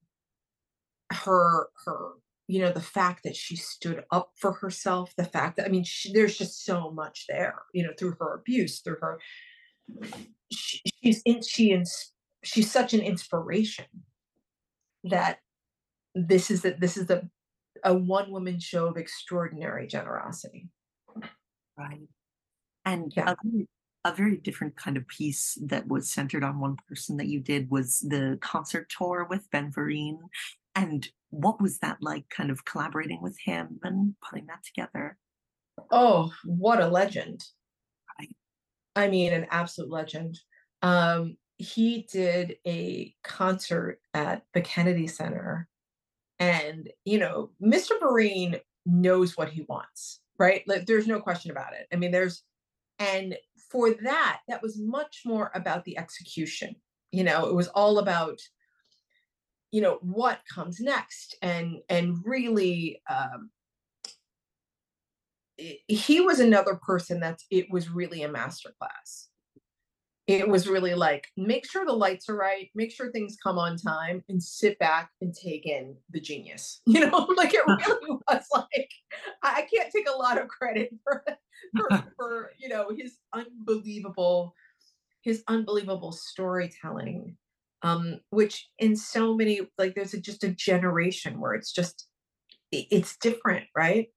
Her 1.12 1.70
her 1.86 2.14
you 2.50 2.60
know 2.60 2.72
the 2.72 2.82
fact 2.82 3.24
that 3.24 3.36
she 3.36 3.56
stood 3.56 4.04
up 4.12 4.32
for 4.36 4.54
herself 4.54 5.14
the 5.16 5.24
fact 5.24 5.56
that 5.56 5.68
i 5.68 5.70
mean 5.70 5.84
she, 5.84 6.12
there's 6.12 6.38
just 6.38 6.66
so 6.66 6.90
much 6.92 7.26
there 7.30 7.62
you 7.74 7.84
know 7.84 7.92
through 7.98 8.16
her 8.20 8.34
abuse 8.34 8.80
through 8.80 8.98
her 9.00 9.20
she, 10.52 10.82
she's 11.02 11.22
in 11.26 11.42
she 11.44 11.72
is 11.72 12.12
she's 12.44 12.72
such 12.72 12.94
an 12.94 13.02
inspiration 13.02 13.86
that 15.04 15.40
this 16.16 16.50
is 16.50 16.64
that 16.64 16.80
this 16.80 16.98
is 16.98 17.10
a 17.10 17.30
a 17.84 17.94
one 17.94 18.32
woman 18.32 18.60
show 18.60 18.88
of 18.88 18.98
extraordinary 18.98 19.88
generosity 19.88 20.68
right 21.78 22.08
and 22.86 23.14
yeah. 23.16 23.32
a, 23.32 23.36
a 24.06 24.14
very 24.14 24.38
different 24.38 24.76
kind 24.76 24.98
of 24.98 25.08
piece 25.08 25.58
that 25.62 25.88
was 25.88 26.12
centered 26.12 26.44
on 26.44 26.60
one 26.60 26.78
person 26.88 27.18
that 27.18 27.28
you 27.28 27.40
did 27.40 27.70
was 27.70 28.00
the 28.00 28.38
concert 28.42 28.90
tour 28.90 29.28
with 29.30 29.50
Ben 29.52 29.72
Vereen. 29.72 30.18
And 30.76 31.08
what 31.30 31.62
was 31.62 31.80
that 31.80 31.98
like 32.02 32.30
kind 32.30 32.50
of 32.50 32.66
collaborating 32.66 33.22
with 33.22 33.38
him 33.44 33.80
and 33.84 34.16
putting 34.28 34.48
that 34.48 34.64
together? 34.64 35.18
Oh, 35.92 36.32
what 36.46 36.82
a 36.82 36.88
legend. 36.88 37.44
Right. 38.18 38.36
I 38.96 39.08
mean, 39.10 39.34
an 39.34 39.48
absolute 39.52 39.92
legend. 39.92 40.40
Um, 40.82 41.38
he 41.58 42.08
did 42.12 42.56
a 42.66 43.14
concert 43.24 44.00
at 44.14 44.44
the 44.54 44.62
Kennedy 44.62 45.08
Center. 45.08 45.68
And, 46.40 46.90
you 47.06 47.20
know, 47.20 47.52
Mr. 47.62 48.00
Vereen 48.02 48.60
knows 48.86 49.36
what 49.38 49.50
he 49.50 49.66
wants, 49.68 50.22
right? 50.38 50.64
Like, 50.68 50.86
there's 50.86 51.08
no 51.08 51.20
question 51.20 51.52
about 51.52 51.74
it. 51.74 51.88
I 51.92 51.98
mean, 51.98 52.12
there's, 52.12 52.44
and 52.98 53.36
for 53.70 53.92
that, 54.04 54.40
that 54.48 54.62
was 54.62 54.80
much 54.80 55.22
more 55.26 55.52
about 55.54 55.86
the 55.86 55.98
execution. 55.98 56.76
You 57.12 57.24
know, 57.24 57.48
it 57.48 57.56
was 57.56 57.68
all 57.70 58.00
about, 58.00 58.40
you 59.72 59.82
know, 59.82 60.00
what 60.02 60.40
comes 60.54 60.80
next, 60.80 61.36
and 61.42 61.78
and 61.90 62.18
really, 62.24 63.02
um, 63.10 63.50
he 65.88 66.22
was 66.22 66.40
another 66.40 66.76
person 66.76 67.20
that 67.20 67.40
it 67.52 67.70
was 67.72 67.90
really 67.90 68.24
a 68.24 68.30
masterclass 68.30 69.29
it 70.30 70.48
was 70.48 70.68
really 70.68 70.94
like 70.94 71.28
make 71.36 71.70
sure 71.70 71.86
the 71.86 71.92
lights 71.92 72.30
are 72.30 72.36
right 72.36 72.70
make 72.76 72.92
sure 72.92 73.12
things 73.12 73.36
come 73.42 73.58
on 73.58 73.76
time 73.76 74.24
and 74.30 74.42
sit 74.42 74.78
back 74.78 75.10
and 75.22 75.34
take 75.34 75.66
in 75.66 75.96
the 76.12 76.20
genius 76.20 76.82
you 76.86 77.00
know? 77.00 77.28
Like 77.36 77.54
it 77.54 77.64
really 77.68 78.20
was 78.30 78.46
like 78.54 78.92
i 79.44 79.68
can't 79.74 79.92
take 79.92 80.08
a 80.08 80.18
lot 80.18 80.40
of 80.40 80.48
credit 80.48 80.92
for 81.04 81.24
for, 81.76 82.04
for 82.16 82.52
you 82.60 82.70
know 82.70 82.90
his 82.96 83.18
unbelievable 83.34 84.54
his 85.24 85.44
unbelievable 85.48 86.12
storytelling 86.12 87.36
um 87.82 88.20
which 88.30 88.70
in 88.78 88.96
so 88.96 89.36
many 89.36 89.62
like 89.78 89.96
there's 89.96 90.14
a, 90.14 90.20
just 90.20 90.44
a 90.44 90.50
generation 90.50 91.40
where 91.40 91.54
it's 91.54 91.72
just 91.72 92.08
it's 92.72 93.18
different 93.18 93.66
right? 93.76 94.10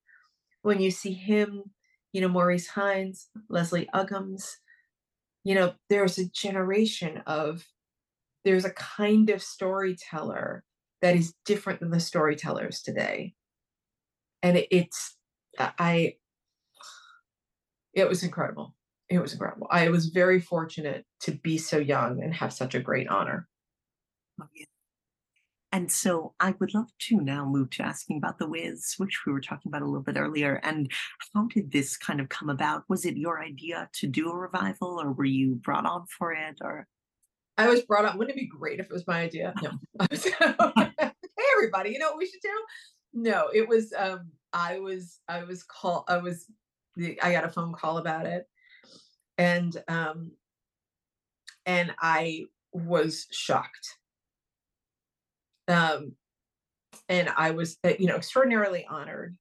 When 0.60 0.80
you 0.80 0.90
see 0.90 1.12
him 1.12 1.64
you 2.12 2.20
know 2.20 2.28
maurice 2.28 2.68
hines 2.68 3.28
leslie 3.48 3.88
uggams 3.94 4.44
you 5.44 5.54
know 5.54 5.74
there's 5.88 6.18
a 6.18 6.28
generation 6.30 7.22
of 7.26 7.64
there's 8.44 8.64
a 8.64 8.72
kind 8.72 9.30
of 9.30 9.42
storyteller 9.42 10.64
that 11.02 11.16
is 11.16 11.34
different 11.44 11.80
than 11.80 11.90
the 11.90 12.00
storytellers 12.00 12.82
today. 12.82 13.34
And 14.42 14.56
it, 14.58 14.68
it's 14.70 15.16
uh, 15.58 15.70
i 15.78 16.14
it 17.94 18.08
was 18.08 18.22
incredible. 18.22 18.74
It 19.08 19.18
was 19.18 19.32
incredible. 19.32 19.66
I 19.70 19.88
was 19.90 20.06
very 20.06 20.40
fortunate 20.40 21.04
to 21.20 21.32
be 21.32 21.58
so 21.58 21.78
young 21.78 22.22
and 22.22 22.32
have 22.34 22.52
such 22.52 22.74
a 22.74 22.80
great 22.80 23.08
honor. 23.08 23.48
Oh, 24.40 24.46
yeah. 24.54 24.66
And 25.72 25.90
so 25.90 26.34
I 26.38 26.54
would 26.60 26.74
love 26.74 26.88
to 27.08 27.16
now 27.16 27.46
move 27.46 27.70
to 27.70 27.82
asking 27.82 28.18
about 28.18 28.38
The 28.38 28.46
Wiz, 28.46 28.94
which 28.98 29.24
we 29.26 29.32
were 29.32 29.40
talking 29.40 29.70
about 29.70 29.80
a 29.80 29.86
little 29.86 30.02
bit 30.02 30.18
earlier. 30.18 30.60
And 30.62 30.90
how 31.34 31.46
did 31.46 31.72
this 31.72 31.96
kind 31.96 32.20
of 32.20 32.28
come 32.28 32.50
about? 32.50 32.84
Was 32.90 33.06
it 33.06 33.16
your 33.16 33.42
idea 33.42 33.88
to 33.94 34.06
do 34.06 34.30
a 34.30 34.36
revival 34.36 35.00
or 35.00 35.12
were 35.12 35.24
you 35.24 35.54
brought 35.54 35.86
on 35.86 36.04
for 36.06 36.32
it 36.34 36.58
or? 36.60 36.86
I 37.56 37.68
was 37.68 37.80
brought 37.82 38.04
on. 38.04 38.18
Wouldn't 38.18 38.36
it 38.36 38.40
be 38.40 38.46
great 38.46 38.80
if 38.80 38.86
it 38.86 38.92
was 38.92 39.06
my 39.06 39.22
idea? 39.22 39.54
No. 39.62 39.70
hey 40.10 41.48
everybody, 41.56 41.90
you 41.90 41.98
know 41.98 42.10
what 42.10 42.18
we 42.18 42.26
should 42.26 42.42
do? 42.42 42.64
No, 43.14 43.48
it 43.54 43.66
was 43.66 43.94
um 43.96 44.30
I 44.52 44.78
was 44.78 45.20
I 45.26 45.44
was 45.44 45.62
called 45.62 46.04
I 46.08 46.18
was 46.18 46.46
I 47.22 47.32
got 47.32 47.44
a 47.44 47.50
phone 47.50 47.72
call 47.72 47.96
about 47.96 48.26
it. 48.26 48.46
And 49.38 49.74
um 49.88 50.32
and 51.64 51.94
I 51.98 52.44
was 52.72 53.26
shocked 53.30 53.96
um, 55.68 56.16
and 57.08 57.28
I 57.36 57.50
was, 57.50 57.78
uh, 57.84 57.92
you 57.98 58.06
know, 58.06 58.16
extraordinarily 58.16 58.86
honored 58.88 59.36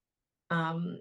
um, 0.50 0.98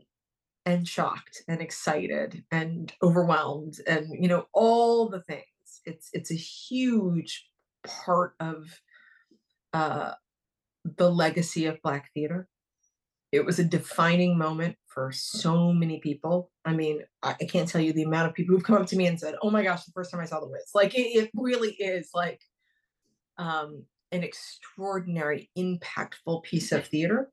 and 0.66 0.88
shocked 0.88 1.44
and 1.48 1.62
excited 1.62 2.44
and 2.52 2.94
overwhelmed 3.02 3.76
and 3.88 4.08
you 4.12 4.28
know 4.28 4.46
all 4.54 5.10
the 5.10 5.22
things. 5.24 5.46
It's 5.86 6.10
it's 6.14 6.32
a 6.32 6.36
huge 6.36 7.48
part 7.86 8.34
of 8.40 8.66
uh, 9.74 10.14
the 10.86 11.10
legacy 11.10 11.66
of 11.66 11.82
Black 11.82 12.12
theater. 12.14 12.48
It 13.32 13.46
was 13.46 13.60
a 13.60 13.64
defining 13.64 14.38
moment 14.38 14.76
for 14.88 15.12
so 15.14 15.72
many 15.72 16.00
people. 16.00 16.52
I 16.66 16.74
mean, 16.74 17.02
I, 17.24 17.36
I, 17.40 17.46
can't 17.46 17.68
tell 17.68 17.80
you 17.80 17.94
the 17.94 18.04
amount 18.04 18.28
of 18.28 18.34
people 18.34 18.54
who've 18.54 18.64
come 18.64 18.76
up 18.76 18.88
to 18.88 18.98
me 18.98 19.08
and 19.08 19.20
said, 19.20 19.36
"Oh 19.42 19.50
my 19.50 19.64
gosh, 19.64 19.86
the 19.86 19.94
first 19.94 20.12
time 20.12 20.20
I 20.20 20.26
saw 20.26 20.42
the 20.42 20.50
Wiz!" 20.50 20.72
Like 20.76 20.94
it, 20.96 21.08
it 21.08 21.32
really 21.34 21.72
is 21.72 22.10
like 22.14 22.42
um, 23.38 23.86
an 24.12 24.24
extraordinary, 24.24 25.49
impactful 25.57 26.43
piece 26.43 26.72
of 26.72 26.88
theater, 26.88 27.32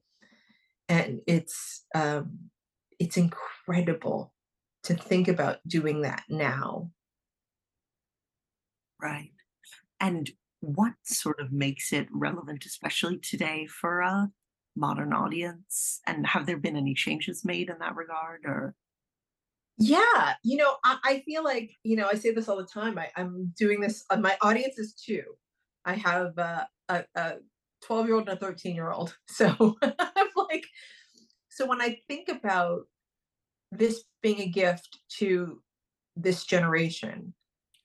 and 0.88 1.20
it's 1.26 1.84
um, 1.94 2.50
it's 2.98 3.16
incredible 3.16 4.32
to 4.84 4.94
think 4.94 5.28
about 5.28 5.58
doing 5.66 6.02
that 6.02 6.24
now. 6.28 6.90
Right, 9.00 9.32
and 10.00 10.30
what 10.60 10.94
sort 11.04 11.40
of 11.40 11.52
makes 11.52 11.92
it 11.92 12.08
relevant, 12.10 12.64
especially 12.66 13.18
today, 13.18 13.66
for 13.66 14.00
a 14.00 14.30
modern 14.76 15.12
audience? 15.12 16.00
And 16.06 16.26
have 16.26 16.46
there 16.46 16.56
been 16.56 16.76
any 16.76 16.94
changes 16.94 17.44
made 17.44 17.68
in 17.68 17.78
that 17.80 17.96
regard, 17.96 18.42
or? 18.44 18.74
Yeah, 19.78 20.34
you 20.42 20.56
know, 20.56 20.76
I, 20.84 20.98
I 21.04 21.20
feel 21.20 21.44
like 21.44 21.70
you 21.84 21.96
know 21.96 22.08
I 22.10 22.14
say 22.14 22.32
this 22.32 22.48
all 22.48 22.56
the 22.56 22.66
time. 22.66 22.98
I, 22.98 23.10
I'm 23.16 23.52
doing 23.56 23.80
this. 23.80 24.04
Uh, 24.10 24.16
my 24.16 24.36
audience 24.42 24.78
is 24.78 24.94
two. 24.94 25.22
I 25.88 25.94
have 25.94 26.36
a, 26.36 26.68
a 26.90 27.36
12 27.82 28.06
year 28.06 28.14
old 28.16 28.28
and 28.28 28.36
a 28.36 28.40
13 28.40 28.74
year 28.74 28.90
old. 28.90 29.16
So 29.28 29.76
I'm 29.82 30.28
like, 30.36 30.66
so 31.48 31.66
when 31.66 31.80
I 31.80 32.00
think 32.06 32.28
about 32.28 32.82
this 33.72 34.04
being 34.22 34.40
a 34.40 34.48
gift 34.48 34.98
to 35.18 35.62
this 36.14 36.44
generation, 36.44 37.32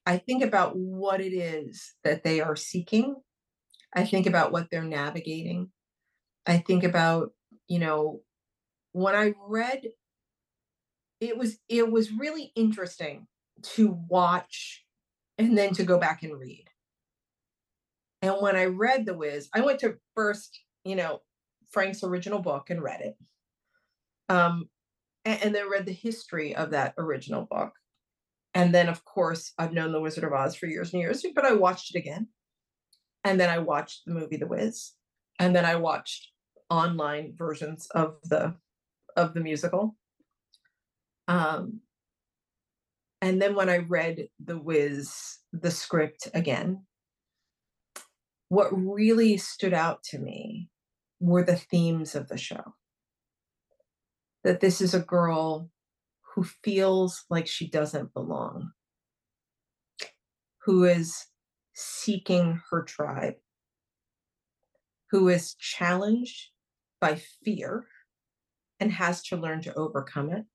I 0.05 0.17
think 0.17 0.43
about 0.43 0.75
what 0.75 1.21
it 1.21 1.31
is 1.31 1.93
that 2.03 2.25
they 2.25 2.41
are 2.41 2.57
seeking. 2.57 3.15
I 3.95 4.03
think 4.03 4.27
about 4.27 4.51
what 4.51 4.67
they're 4.69 4.83
navigating. 4.83 5.69
I 6.45 6.57
think 6.57 6.83
about, 6.83 7.31
you 7.69 7.79
know, 7.79 8.19
when 8.91 9.15
I 9.15 9.33
read 9.47 9.83
it 11.21 11.37
was 11.37 11.57
it 11.69 11.89
was 11.89 12.11
really 12.11 12.51
interesting 12.53 13.27
to 13.61 13.97
watch 14.09 14.83
and 15.37 15.57
then 15.57 15.73
to 15.75 15.85
go 15.85 15.97
back 15.97 16.21
and 16.23 16.37
read 16.37 16.65
and 18.23 18.35
when 18.41 18.55
I 18.55 18.65
read 18.65 19.05
The 19.05 19.13
Wiz, 19.15 19.49
I 19.53 19.61
went 19.61 19.79
to 19.81 19.97
first, 20.15 20.59
you 20.85 20.95
know, 20.95 21.21
Frank's 21.71 22.03
original 22.03 22.39
book 22.39 22.71
and 22.71 22.81
read 22.81 23.01
it. 23.01 23.15
Um, 24.29 24.69
and, 25.25 25.43
and 25.43 25.55
then 25.55 25.69
read 25.69 25.85
the 25.85 25.93
history 25.93 26.55
of 26.55 26.71
that 26.71 26.95
original 26.97 27.45
book. 27.49 27.73
and 28.55 28.73
then 28.73 28.89
of 28.89 29.03
course 29.05 29.53
I've 29.59 29.73
known 29.73 29.91
The 29.91 30.01
Wizard 30.01 30.23
of 30.23 30.33
Oz 30.33 30.55
for 30.55 30.67
years 30.67 30.93
and 30.93 31.01
years, 31.01 31.25
but 31.35 31.45
I 31.45 31.53
watched 31.53 31.95
it 31.95 31.99
again. 31.99 32.29
And 33.23 33.39
then 33.39 33.49
I 33.49 33.59
watched 33.59 34.03
the 34.05 34.13
movie 34.13 34.37
The 34.37 34.47
Wiz. 34.47 34.93
And 35.39 35.55
then 35.55 35.65
I 35.65 35.75
watched 35.75 36.31
online 36.69 37.33
versions 37.37 37.87
of 37.93 38.15
the 38.23 38.55
of 39.17 39.33
the 39.33 39.41
musical. 39.41 39.95
Um 41.27 41.81
and 43.21 43.41
then 43.41 43.55
when 43.55 43.69
I 43.69 43.77
read 43.77 44.27
The 44.43 44.57
Wiz, 44.59 45.39
the 45.53 45.71
script 45.71 46.29
again, 46.33 46.85
what 48.53 48.69
really 48.71 49.35
stood 49.35 49.73
out 49.73 50.03
to 50.03 50.19
me 50.19 50.69
were 51.19 51.43
the 51.43 51.55
themes 51.55 52.13
of 52.13 52.27
the 52.27 52.37
show. 52.37 52.75
That 54.43 54.59
this 54.59 54.79
is 54.79 54.93
a 54.93 54.99
girl 54.99 55.71
who 56.21 56.43
feels 56.43 57.25
like 57.31 57.47
she 57.47 57.67
doesn't 57.67 58.13
belong, 58.13 58.73
who 60.65 60.83
is 60.83 61.25
seeking 61.73 62.61
her 62.69 62.83
tribe, 62.83 63.33
who 65.09 65.29
is 65.29 65.55
challenged 65.55 66.49
by 67.01 67.19
fear 67.43 67.87
and 68.79 68.91
has 68.91 69.23
to 69.23 69.35
learn 69.35 69.63
to 69.63 69.73
overcome 69.73 70.29
it, 70.31 70.45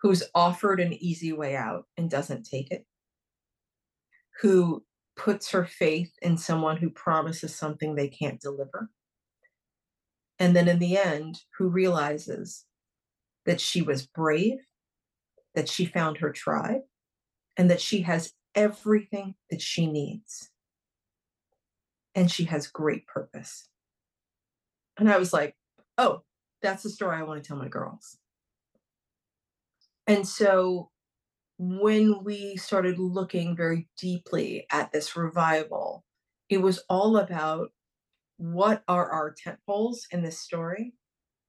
who's 0.00 0.24
offered 0.34 0.80
an 0.80 0.92
easy 0.94 1.32
way 1.32 1.54
out 1.54 1.84
and 1.96 2.10
doesn't 2.10 2.48
take 2.50 2.72
it, 2.72 2.84
who 4.40 4.82
puts 5.20 5.50
her 5.50 5.66
faith 5.66 6.12
in 6.22 6.38
someone 6.38 6.78
who 6.78 6.88
promises 6.88 7.54
something 7.54 7.94
they 7.94 8.08
can't 8.08 8.40
deliver. 8.40 8.88
And 10.38 10.56
then 10.56 10.66
in 10.66 10.78
the 10.78 10.96
end, 10.96 11.42
who 11.58 11.68
realizes 11.68 12.64
that 13.44 13.60
she 13.60 13.82
was 13.82 14.06
brave, 14.06 14.60
that 15.54 15.68
she 15.68 15.84
found 15.84 16.16
her 16.16 16.32
tribe, 16.32 16.80
and 17.58 17.70
that 17.70 17.82
she 17.82 18.00
has 18.00 18.32
everything 18.54 19.34
that 19.50 19.60
she 19.60 19.86
needs. 19.86 20.48
And 22.14 22.30
she 22.30 22.44
has 22.44 22.66
great 22.66 23.06
purpose. 23.06 23.68
And 24.96 25.12
I 25.12 25.18
was 25.18 25.34
like, 25.34 25.54
oh, 25.98 26.22
that's 26.62 26.82
the 26.82 26.88
story 26.88 27.18
I 27.18 27.24
want 27.24 27.42
to 27.42 27.46
tell 27.46 27.58
my 27.58 27.68
girls. 27.68 28.16
And 30.06 30.26
so 30.26 30.89
when 31.62 32.24
we 32.24 32.56
started 32.56 32.98
looking 32.98 33.54
very 33.54 33.86
deeply 33.98 34.66
at 34.72 34.90
this 34.92 35.14
revival, 35.14 36.06
it 36.48 36.56
was 36.56 36.82
all 36.88 37.18
about 37.18 37.68
what 38.38 38.82
are 38.88 39.10
our 39.10 39.30
tent 39.30 39.58
poles 39.66 40.06
in 40.10 40.22
this 40.22 40.38
story 40.38 40.94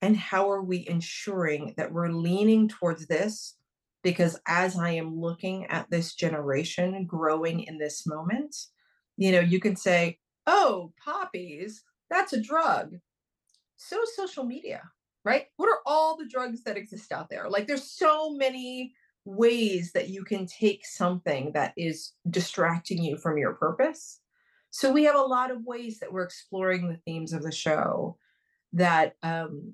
and 0.01 0.17
how 0.17 0.51
are 0.51 0.63
we 0.63 0.85
ensuring 0.89 1.73
that 1.77 1.93
we're 1.93 2.09
leaning 2.09 2.67
towards 2.67 3.07
this? 3.07 3.55
Because 4.03 4.37
as 4.47 4.77
i 4.77 4.89
am 4.89 5.17
looking 5.17 5.65
at 5.67 5.89
this 5.89 6.13
generation 6.13 7.05
growing 7.05 7.61
in 7.61 7.77
this 7.77 8.05
moment 8.07 8.55
you 9.15 9.31
know 9.31 9.39
you 9.39 9.59
can 9.59 9.75
say 9.75 10.17
oh 10.47 10.91
poppies 11.01 11.83
that's 12.09 12.33
a 12.33 12.41
drug. 12.41 12.95
So 13.77 13.97
social 14.17 14.43
media 14.43 14.81
right? 15.23 15.45
What 15.57 15.69
are 15.69 15.79
all 15.85 16.17
the 16.17 16.27
drugs 16.27 16.63
that 16.63 16.77
exist 16.77 17.11
out 17.11 17.29
there? 17.29 17.49
Like 17.49 17.67
there's 17.67 17.91
so 17.91 18.31
many 18.31 18.93
ways 19.25 19.91
that 19.93 20.09
you 20.09 20.23
can 20.23 20.47
take 20.47 20.85
something 20.85 21.51
that 21.53 21.73
is 21.77 22.13
distracting 22.29 23.03
you 23.03 23.17
from 23.17 23.37
your 23.37 23.53
purpose. 23.53 24.19
So 24.71 24.91
we 24.91 25.03
have 25.03 25.15
a 25.15 25.21
lot 25.21 25.51
of 25.51 25.65
ways 25.65 25.99
that 25.99 26.11
we're 26.11 26.23
exploring 26.23 26.87
the 26.87 26.97
themes 27.05 27.33
of 27.33 27.43
the 27.43 27.51
show 27.51 28.17
that 28.73 29.15
um, 29.21 29.73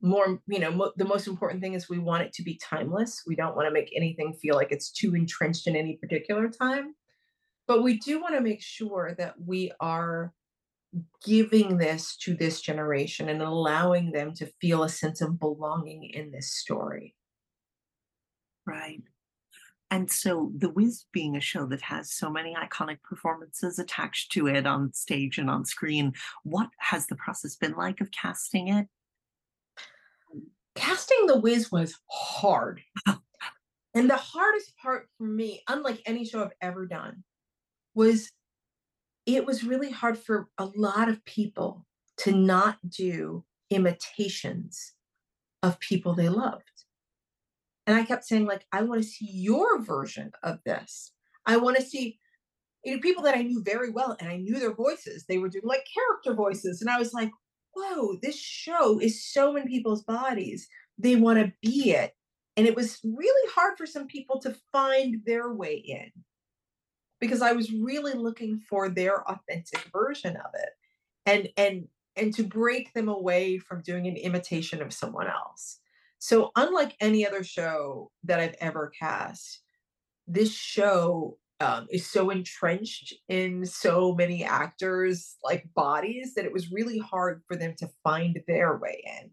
more 0.00 0.40
you 0.46 0.60
know 0.60 0.70
mo- 0.70 0.92
the 0.96 1.04
most 1.04 1.26
important 1.26 1.60
thing 1.60 1.74
is 1.74 1.88
we 1.88 1.98
want 1.98 2.22
it 2.22 2.32
to 2.34 2.42
be 2.42 2.60
timeless. 2.62 3.22
We 3.26 3.34
don't 3.34 3.56
want 3.56 3.66
to 3.66 3.74
make 3.74 3.92
anything 3.94 4.34
feel 4.34 4.54
like 4.54 4.70
it's 4.70 4.92
too 4.92 5.14
entrenched 5.14 5.66
in 5.66 5.76
any 5.76 5.96
particular 5.96 6.48
time. 6.48 6.94
But 7.66 7.82
we 7.82 7.98
do 7.98 8.20
want 8.20 8.34
to 8.34 8.40
make 8.40 8.62
sure 8.62 9.14
that 9.18 9.34
we 9.44 9.72
are 9.80 10.32
giving 11.24 11.76
this 11.76 12.16
to 12.18 12.34
this 12.34 12.60
generation 12.60 13.28
and 13.28 13.42
allowing 13.42 14.12
them 14.12 14.32
to 14.34 14.46
feel 14.60 14.84
a 14.84 14.88
sense 14.88 15.20
of 15.20 15.40
belonging 15.40 16.04
in 16.14 16.30
this 16.30 16.54
story 16.54 17.14
right 18.66 19.02
and 19.90 20.10
so 20.10 20.50
the 20.56 20.70
wiz 20.70 21.04
being 21.12 21.36
a 21.36 21.40
show 21.40 21.66
that 21.66 21.82
has 21.82 22.12
so 22.12 22.28
many 22.28 22.54
iconic 22.54 23.00
performances 23.02 23.78
attached 23.78 24.32
to 24.32 24.48
it 24.48 24.66
on 24.66 24.92
stage 24.92 25.38
and 25.38 25.48
on 25.48 25.64
screen 25.64 26.12
what 26.42 26.68
has 26.78 27.06
the 27.06 27.16
process 27.16 27.56
been 27.56 27.74
like 27.74 28.00
of 28.00 28.10
casting 28.10 28.68
it 28.68 28.86
casting 30.76 31.26
The 31.26 31.40
Wiz 31.40 31.72
was 31.72 31.98
hard. 32.08 32.80
and 33.94 34.08
the 34.08 34.16
hardest 34.16 34.76
part 34.76 35.08
for 35.18 35.24
me, 35.24 35.62
unlike 35.68 36.00
any 36.06 36.24
show 36.24 36.44
I've 36.44 36.52
ever 36.60 36.86
done, 36.86 37.24
was 37.94 38.30
it 39.24 39.44
was 39.44 39.64
really 39.64 39.90
hard 39.90 40.16
for 40.16 40.48
a 40.58 40.66
lot 40.76 41.08
of 41.08 41.24
people 41.24 41.84
to 42.18 42.32
not 42.32 42.78
do 42.88 43.44
imitations 43.70 44.92
of 45.62 45.80
people 45.80 46.14
they 46.14 46.28
loved. 46.28 46.75
And 47.86 47.96
I 47.96 48.04
kept 48.04 48.24
saying, 48.24 48.46
like, 48.46 48.66
I 48.72 48.82
want 48.82 49.02
to 49.02 49.08
see 49.08 49.28
your 49.30 49.80
version 49.82 50.32
of 50.42 50.58
this. 50.64 51.12
I 51.46 51.56
want 51.56 51.76
to 51.76 51.82
see 51.82 52.18
you 52.84 52.94
know, 52.94 53.00
people 53.00 53.22
that 53.24 53.36
I 53.36 53.42
knew 53.42 53.62
very 53.62 53.90
well 53.90 54.16
and 54.20 54.28
I 54.28 54.36
knew 54.36 54.58
their 54.58 54.74
voices. 54.74 55.24
They 55.26 55.38
were 55.38 55.48
doing 55.48 55.64
like 55.64 55.84
character 55.92 56.34
voices. 56.34 56.80
And 56.80 56.90
I 56.90 56.98
was 56.98 57.12
like, 57.12 57.30
whoa, 57.74 58.16
this 58.22 58.38
show 58.38 59.00
is 59.00 59.24
so 59.32 59.56
in 59.56 59.66
people's 59.66 60.04
bodies. 60.04 60.68
They 60.98 61.16
want 61.16 61.38
to 61.38 61.52
be 61.62 61.90
it. 61.90 62.12
And 62.56 62.66
it 62.66 62.74
was 62.74 63.00
really 63.04 63.52
hard 63.52 63.76
for 63.76 63.86
some 63.86 64.06
people 64.06 64.40
to 64.40 64.56
find 64.72 65.20
their 65.26 65.52
way 65.52 65.74
in 65.74 66.10
because 67.20 67.42
I 67.42 67.52
was 67.52 67.72
really 67.72 68.14
looking 68.14 68.60
for 68.70 68.88
their 68.88 69.28
authentic 69.28 69.84
version 69.92 70.36
of 70.36 70.50
it. 70.54 70.70
And 71.26 71.48
and 71.56 71.88
and 72.14 72.32
to 72.34 72.44
break 72.44 72.94
them 72.94 73.08
away 73.08 73.58
from 73.58 73.82
doing 73.82 74.06
an 74.06 74.16
imitation 74.16 74.80
of 74.80 74.92
someone 74.92 75.26
else. 75.26 75.80
So 76.18 76.50
unlike 76.56 76.96
any 77.00 77.26
other 77.26 77.44
show 77.44 78.10
that 78.24 78.40
I've 78.40 78.56
ever 78.60 78.92
cast, 78.98 79.60
this 80.26 80.52
show 80.52 81.38
um, 81.60 81.86
is 81.90 82.10
so 82.10 82.30
entrenched 82.30 83.14
in 83.28 83.64
so 83.64 84.14
many 84.14 84.44
actors 84.44 85.36
like 85.42 85.68
bodies 85.74 86.34
that 86.34 86.44
it 86.44 86.52
was 86.52 86.72
really 86.72 86.98
hard 86.98 87.42
for 87.46 87.56
them 87.56 87.74
to 87.78 87.88
find 88.02 88.40
their 88.46 88.76
way 88.76 89.02
in. 89.20 89.30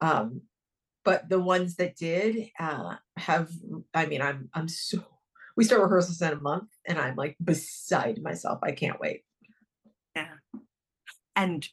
Um, 0.00 0.42
but 1.04 1.28
the 1.28 1.40
ones 1.40 1.76
that 1.76 1.96
did 1.96 2.50
uh, 2.58 2.96
have 3.16 3.50
i 3.94 4.06
mean 4.06 4.22
i'm 4.22 4.48
i'm 4.54 4.68
so 4.68 4.98
we 5.56 5.64
start 5.64 5.82
rehearsals 5.82 6.22
in 6.22 6.32
a 6.32 6.40
month 6.40 6.68
and 6.86 6.98
i'm 6.98 7.16
like 7.16 7.36
beside 7.42 8.22
myself. 8.22 8.60
I 8.62 8.72
can't 8.72 9.00
wait. 9.00 9.22
Yeah. 10.14 10.28
And 11.36 11.66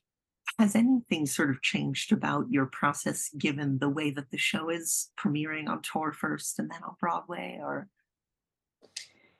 has 0.57 0.75
anything 0.75 1.25
sort 1.25 1.51
of 1.51 1.61
changed 1.61 2.11
about 2.11 2.45
your 2.49 2.65
process 2.65 3.29
given 3.37 3.77
the 3.77 3.89
way 3.89 4.09
that 4.11 4.31
the 4.31 4.37
show 4.37 4.69
is 4.69 5.11
premiering 5.19 5.69
on 5.69 5.81
tour 5.81 6.11
first 6.11 6.57
and 6.57 6.69
then 6.71 6.83
on 6.83 6.95
broadway 6.99 7.59
or? 7.61 7.87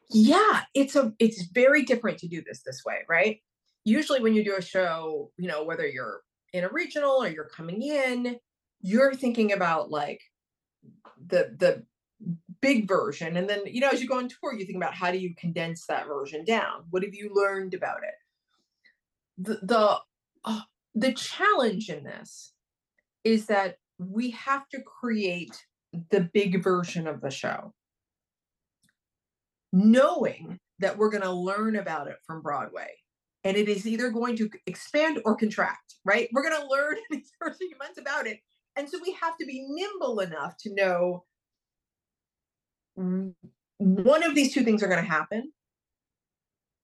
Yeah 0.10 0.62
it's 0.74 0.96
a 0.96 1.14
it's 1.20 1.44
very 1.48 1.84
different 1.84 2.20
to 2.20 2.28
do 2.28 2.44
this 2.46 2.62
this 2.66 2.84
way 2.86 3.00
right? 3.10 3.42
Usually 3.84 4.22
when 4.22 4.34
you 4.34 4.44
do 4.44 4.56
a 4.56 4.62
show 4.62 5.32
you 5.38 5.48
know 5.48 5.64
whether 5.64 5.88
you're 5.88 6.22
in 6.54 6.64
a 6.64 6.70
regional 6.70 7.24
or 7.24 7.28
you're 7.28 7.50
coming 7.50 7.82
in 7.82 8.38
you're 8.82 9.16
thinking 9.16 9.52
about 9.52 9.90
like 9.90 10.22
the 11.26 11.56
the 11.58 11.84
big 12.62 12.88
version 12.88 13.38
and 13.38 13.50
then 13.50 13.62
you 13.66 13.82
know 13.82 13.90
as 13.90 14.02
you 14.02 14.08
go 14.08 14.18
on 14.18 14.28
tour 14.30 14.54
you 14.54 14.66
think 14.66 14.78
about 14.78 14.94
how 14.94 15.12
do 15.12 15.18
you 15.18 15.34
condense 15.36 15.86
that 15.88 16.08
version 16.08 16.46
down? 16.46 16.84
What 16.92 17.04
have 17.04 17.14
you 17.16 17.32
learned 17.34 17.74
about 17.74 18.00
it? 18.04 19.44
The 19.44 19.60
the 19.64 19.98
uh, 20.46 20.62
the 20.98 21.14
challenge 21.14 21.90
in 21.90 22.04
this 22.04 22.54
is 23.24 23.46
that 23.48 23.76
we 24.00 24.32
have 24.32 24.68
to 24.70 24.82
create 24.82 25.64
the 26.10 26.30
big 26.34 26.64
version 26.64 27.08
of 27.08 27.22
the 27.22 27.30
show 27.30 27.74
knowing 29.74 30.60
that 30.80 30.98
we're 30.98 31.10
going 31.10 31.24
to 31.24 31.32
learn 31.32 31.76
about 31.76 32.08
it 32.08 32.18
from 32.26 32.42
Broadway. 32.42 32.90
And 33.44 33.56
it 33.56 33.70
is 33.70 33.86
either 33.86 34.10
going 34.10 34.36
to 34.38 34.50
expand 34.66 35.20
or 35.26 35.36
contract, 35.36 35.96
right? 36.04 36.30
We're 36.32 36.44
going 36.44 36.60
to 36.60 36.68
learn 36.68 36.96
in 37.12 37.18
these 37.18 37.32
first 37.40 37.60
few 37.60 37.78
months 37.78 38.00
about 38.00 38.28
it. 38.28 38.40
And 38.76 38.90
so 38.90 38.98
we 39.04 39.14
have 39.14 39.38
to 39.38 39.46
be 39.46 39.66
nimble 39.70 40.20
enough 40.20 40.56
to 40.62 40.74
know 40.74 41.26
one 43.78 44.24
of 44.24 44.34
these 44.34 44.54
two 44.54 44.64
things 44.64 44.82
are 44.82 44.88
going 44.88 45.04
to 45.04 45.10
happen. 45.10 45.52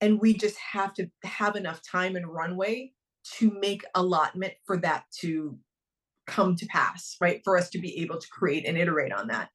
And 0.01 0.20
we 0.20 0.34
just 0.34 0.57
have 0.57 0.93
to 0.95 1.09
have 1.24 1.55
enough 1.55 1.82
time 1.89 2.16
and 2.16 2.28
runway 2.28 2.91
to 3.38 3.52
make 3.60 3.84
allotment 3.96 4.54
for 4.66 4.78
that 4.78 5.06
to 5.20 5.58
come 6.28 6.56
to 6.56 6.66
pass, 6.68 7.16
right? 7.20 7.42
For 7.44 7.58
us 7.58 7.70
to 7.72 7.80
be 7.80 8.02
able 8.02 8.20
to 8.20 8.28
create 8.30 8.66
and 8.66 8.78
iterate 8.78 9.14
on 9.14 9.28
that 9.28 9.50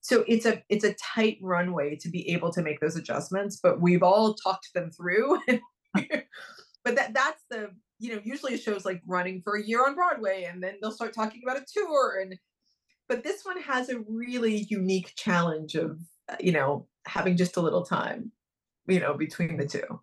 so 0.00 0.22
it's 0.28 0.44
a 0.44 0.62
it's 0.68 0.84
a 0.84 0.92
tight 0.94 1.38
runway 1.40 1.96
to 1.96 2.10
be 2.10 2.28
able 2.28 2.52
to 2.52 2.60
make 2.60 2.78
those 2.78 2.94
adjustments 2.94 3.58
but 3.62 3.80
we've 3.80 4.02
all 4.02 4.34
talked 4.34 4.68
them 4.74 4.90
through 4.90 5.40
but 5.94 6.94
that 6.94 7.14
that's 7.14 7.42
the 7.48 7.70
you 7.98 8.14
know 8.14 8.20
usually 8.22 8.58
show's 8.58 8.84
like 8.84 9.00
running 9.06 9.40
for 9.40 9.56
a 9.56 9.64
year 9.64 9.82
on 9.82 9.94
broadway 9.94 10.44
and 10.44 10.62
then 10.62 10.74
they'll 10.82 10.92
start 10.92 11.14
talking 11.14 11.40
about 11.42 11.56
a 11.56 11.64
tour 11.72 12.20
and 12.20 12.36
but 13.08 13.22
this 13.24 13.44
one 13.44 13.60
has 13.62 13.88
a 13.88 14.00
really 14.06 14.66
unique 14.68 15.14
challenge 15.16 15.74
of 15.74 15.98
you 16.38 16.52
know 16.52 16.86
having 17.06 17.36
just 17.36 17.56
a 17.56 17.60
little 17.60 17.84
time, 17.84 18.32
you 18.86 19.00
know, 19.00 19.14
between 19.14 19.56
the 19.56 19.66
two. 19.66 20.00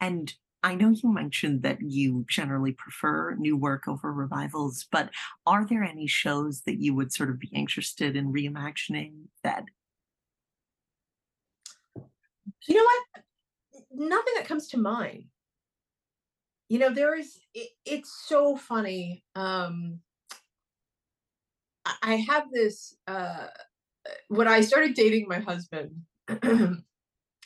And 0.00 0.32
I 0.62 0.74
know 0.74 0.90
you 0.90 1.12
mentioned 1.12 1.62
that 1.62 1.80
you 1.80 2.24
generally 2.28 2.72
prefer 2.72 3.34
new 3.36 3.56
work 3.56 3.86
over 3.86 4.12
revivals, 4.12 4.86
but 4.90 5.10
are 5.46 5.64
there 5.64 5.84
any 5.84 6.06
shows 6.08 6.62
that 6.62 6.80
you 6.80 6.94
would 6.94 7.12
sort 7.12 7.30
of 7.30 7.38
be 7.38 7.48
interested 7.48 8.16
in 8.16 8.32
reimagining 8.32 9.28
that 9.44 9.64
You 12.68 12.74
know 12.76 12.84
what? 12.84 13.24
Nothing 13.92 14.34
that 14.36 14.46
comes 14.46 14.68
to 14.68 14.78
mind. 14.78 15.26
You 16.68 16.78
know, 16.78 16.92
there 16.92 17.14
is 17.18 17.40
it, 17.54 17.70
it's 17.84 18.12
so 18.26 18.56
funny. 18.56 19.24
Um 19.34 20.00
I 22.02 22.16
have 22.28 22.50
this 22.52 22.96
uh 23.06 23.48
when 24.28 24.48
I 24.48 24.62
started 24.62 24.94
dating 24.94 25.28
my 25.28 25.40
husband, 25.40 26.02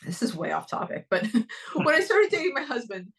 this 0.05 0.23
is 0.23 0.35
way 0.35 0.53
off 0.53 0.69
topic, 0.69 1.07
but 1.11 1.27
when 1.75 1.95
I 1.95 2.01
started 2.01 2.31
dating 2.31 2.55
my 2.55 2.63
husband, 2.63 3.13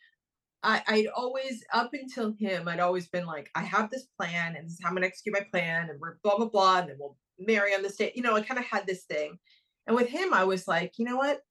I, 0.63 0.81
I'd 0.87 1.07
always, 1.07 1.63
up 1.73 1.93
until 1.93 2.33
him, 2.39 2.67
I'd 2.67 2.79
always 2.79 3.07
been 3.07 3.25
like, 3.25 3.49
I 3.53 3.63
have 3.63 3.89
this 3.89 4.07
plan, 4.17 4.55
and 4.55 4.65
this 4.65 4.73
is 4.73 4.79
how 4.81 4.89
I'm 4.89 4.95
gonna 4.95 5.07
execute 5.07 5.33
my 5.33 5.45
plan, 5.51 5.89
and 5.89 5.99
we're 5.99 6.17
blah 6.23 6.37
blah 6.37 6.47
blah, 6.47 6.79
and 6.79 6.89
then 6.89 6.97
we'll 6.99 7.17
marry 7.37 7.73
on 7.73 7.81
this 7.81 7.97
date. 7.97 8.15
You 8.15 8.23
know, 8.23 8.35
I 8.35 8.41
kind 8.41 8.59
of 8.59 8.65
had 8.65 8.87
this 8.87 9.03
thing. 9.03 9.39
And 9.87 9.95
with 9.95 10.07
him, 10.07 10.33
I 10.33 10.45
was 10.45 10.67
like, 10.67 10.93
you 10.97 11.05
know 11.05 11.17
what? 11.17 11.41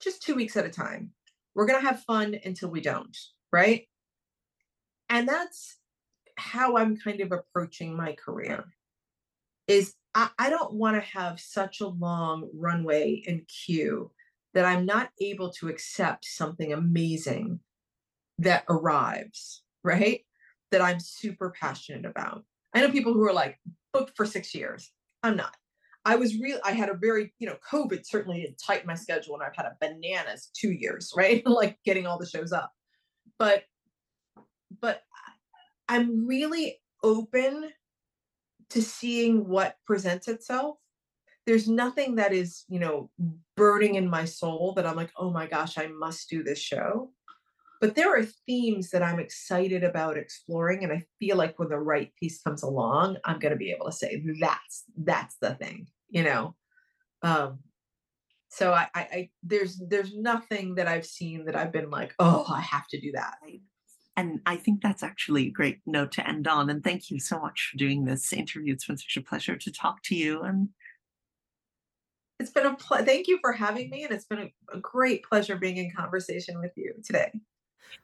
Just 0.00 0.22
two 0.22 0.34
weeks 0.34 0.56
at 0.56 0.66
a 0.66 0.70
time. 0.70 1.12
We're 1.54 1.66
gonna 1.66 1.80
have 1.80 2.02
fun 2.02 2.36
until 2.44 2.68
we 2.68 2.80
don't, 2.80 3.16
right? 3.52 3.86
And 5.08 5.28
that's 5.28 5.76
how 6.36 6.76
I'm 6.76 6.96
kind 6.96 7.20
of 7.20 7.32
approaching 7.32 7.96
my 7.96 8.12
career. 8.12 8.64
Is 9.68 9.94
I, 10.14 10.30
I 10.38 10.50
don't 10.50 10.72
want 10.72 10.96
to 10.96 11.18
have 11.18 11.38
such 11.38 11.80
a 11.80 11.88
long 11.88 12.48
runway 12.54 13.22
and 13.26 13.46
queue 13.46 14.10
that 14.56 14.64
I'm 14.64 14.86
not 14.86 15.10
able 15.20 15.50
to 15.52 15.68
accept 15.68 16.24
something 16.24 16.72
amazing 16.72 17.60
that 18.38 18.64
arrives, 18.70 19.62
right? 19.84 20.22
That 20.70 20.80
I'm 20.80 20.98
super 20.98 21.50
passionate 21.60 22.06
about. 22.06 22.42
I 22.74 22.80
know 22.80 22.90
people 22.90 23.12
who 23.12 23.22
are 23.26 23.34
like 23.34 23.58
booked 23.92 24.16
for 24.16 24.24
six 24.24 24.54
years. 24.54 24.90
I'm 25.22 25.36
not. 25.36 25.54
I 26.06 26.16
was 26.16 26.38
real. 26.38 26.58
I 26.64 26.72
had 26.72 26.88
a 26.88 26.94
very, 26.94 27.34
you 27.38 27.46
know, 27.46 27.56
COVID 27.70 28.06
certainly 28.06 28.40
did 28.40 28.56
tighten 28.58 28.86
my 28.86 28.94
schedule, 28.94 29.34
and 29.34 29.42
I've 29.42 29.54
had 29.54 29.66
a 29.66 29.76
bananas 29.78 30.50
two 30.58 30.72
years, 30.72 31.12
right? 31.16 31.46
like 31.46 31.78
getting 31.84 32.06
all 32.06 32.18
the 32.18 32.24
shows 32.24 32.52
up. 32.52 32.72
But, 33.38 33.64
but 34.80 35.02
I'm 35.86 36.26
really 36.26 36.78
open 37.02 37.72
to 38.70 38.80
seeing 38.80 39.46
what 39.48 39.76
presents 39.84 40.28
itself. 40.28 40.78
There's 41.46 41.68
nothing 41.68 42.16
that 42.16 42.32
is, 42.32 42.64
you 42.68 42.80
know, 42.80 43.10
burning 43.56 43.94
in 43.94 44.08
my 44.10 44.24
soul 44.24 44.72
that 44.76 44.86
I'm 44.86 44.96
like, 44.96 45.12
oh 45.16 45.30
my 45.30 45.46
gosh, 45.46 45.78
I 45.78 45.86
must 45.86 46.28
do 46.28 46.42
this 46.42 46.58
show 46.58 47.10
but 47.80 47.94
there 47.94 48.18
are 48.18 48.24
themes 48.24 48.90
that 48.90 49.02
I'm 49.02 49.20
excited 49.20 49.84
about 49.84 50.16
exploring, 50.16 50.82
and 50.82 50.92
I 50.92 51.04
feel 51.18 51.36
like 51.36 51.58
when 51.58 51.68
the 51.68 51.78
right 51.78 52.12
piece 52.18 52.40
comes 52.40 52.62
along, 52.62 53.18
I'm 53.24 53.38
going 53.38 53.52
to 53.52 53.58
be 53.58 53.70
able 53.70 53.86
to 53.86 53.92
say 53.92 54.24
that's 54.40 54.84
that's 54.96 55.36
the 55.40 55.54
thing, 55.54 55.88
you 56.08 56.22
know. 56.22 56.54
Um, 57.22 57.58
so 58.48 58.72
I, 58.72 58.88
I, 58.94 59.00
I 59.00 59.30
there's 59.42 59.80
there's 59.88 60.14
nothing 60.14 60.76
that 60.76 60.88
I've 60.88 61.06
seen 61.06 61.44
that 61.46 61.56
I've 61.56 61.72
been 61.72 61.90
like, 61.90 62.14
oh, 62.18 62.46
I 62.48 62.60
have 62.60 62.86
to 62.88 63.00
do 63.00 63.12
that. 63.12 63.34
And 64.16 64.40
I 64.46 64.56
think 64.56 64.80
that's 64.80 65.02
actually 65.02 65.48
a 65.48 65.50
great 65.50 65.80
note 65.84 66.12
to 66.12 66.26
end 66.26 66.48
on. 66.48 66.70
And 66.70 66.82
thank 66.82 67.10
you 67.10 67.20
so 67.20 67.38
much 67.38 67.68
for 67.70 67.76
doing 67.76 68.06
this 68.06 68.32
interview. 68.32 68.72
It's 68.72 68.86
been 68.86 68.96
such 68.96 69.18
a 69.18 69.20
pleasure 69.20 69.56
to 69.56 69.70
talk 69.70 70.02
to 70.04 70.14
you. 70.14 70.40
And 70.40 70.70
it's 72.38 72.50
been 72.50 72.66
a 72.66 72.74
ple- 72.74 73.04
thank 73.04 73.28
you 73.28 73.38
for 73.40 73.52
having 73.52 73.90
me, 73.90 74.04
and 74.04 74.12
it's 74.12 74.26
been 74.26 74.38
a, 74.38 74.76
a 74.76 74.78
great 74.80 75.24
pleasure 75.24 75.56
being 75.56 75.76
in 75.76 75.90
conversation 75.90 76.60
with 76.60 76.72
you 76.76 76.94
today. 77.04 77.30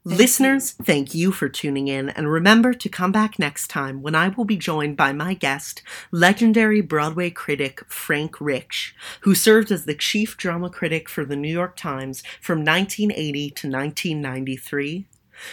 Thank 0.09 0.19
Listeners, 0.19 0.75
you. 0.79 0.85
thank 0.85 1.15
you 1.15 1.33
for 1.33 1.49
tuning 1.49 1.87
in, 1.89 2.09
and 2.11 2.31
remember 2.31 2.73
to 2.73 2.89
come 2.89 3.13
back 3.13 3.39
next 3.39 3.69
time 3.69 4.03
when 4.03 4.15
I 4.15 4.29
will 4.29 4.45
be 4.45 4.57
joined 4.57 4.97
by 4.97 5.13
my 5.13 5.35
guest, 5.35 5.83
legendary 6.11 6.81
Broadway 6.81 7.31
critic 7.31 7.83
Frank 7.87 8.41
Rich, 8.41 8.97
who 9.21 9.35
served 9.35 9.71
as 9.71 9.85
the 9.85 9.95
chief 9.95 10.37
drama 10.37 10.71
critic 10.71 11.09
for 11.09 11.25
the 11.25 11.37
New 11.37 11.53
York 11.53 11.77
Times 11.77 12.23
from 12.41 12.65
1980 12.65 13.51
to 13.51 13.69
1993. 13.69 15.07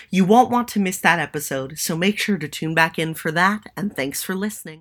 You 0.10 0.26
won't 0.26 0.52
want 0.52 0.68
to 0.70 0.80
miss 0.80 1.00
that 1.00 1.20
episode, 1.20 1.78
so 1.78 1.96
make 1.96 2.20
sure 2.20 2.38
to 2.38 2.48
tune 2.48 2.74
back 2.74 2.98
in 2.98 3.14
for 3.14 3.32
that, 3.32 3.64
and 3.78 3.96
thanks 3.96 4.24
for 4.24 4.36
listening. 4.36 4.78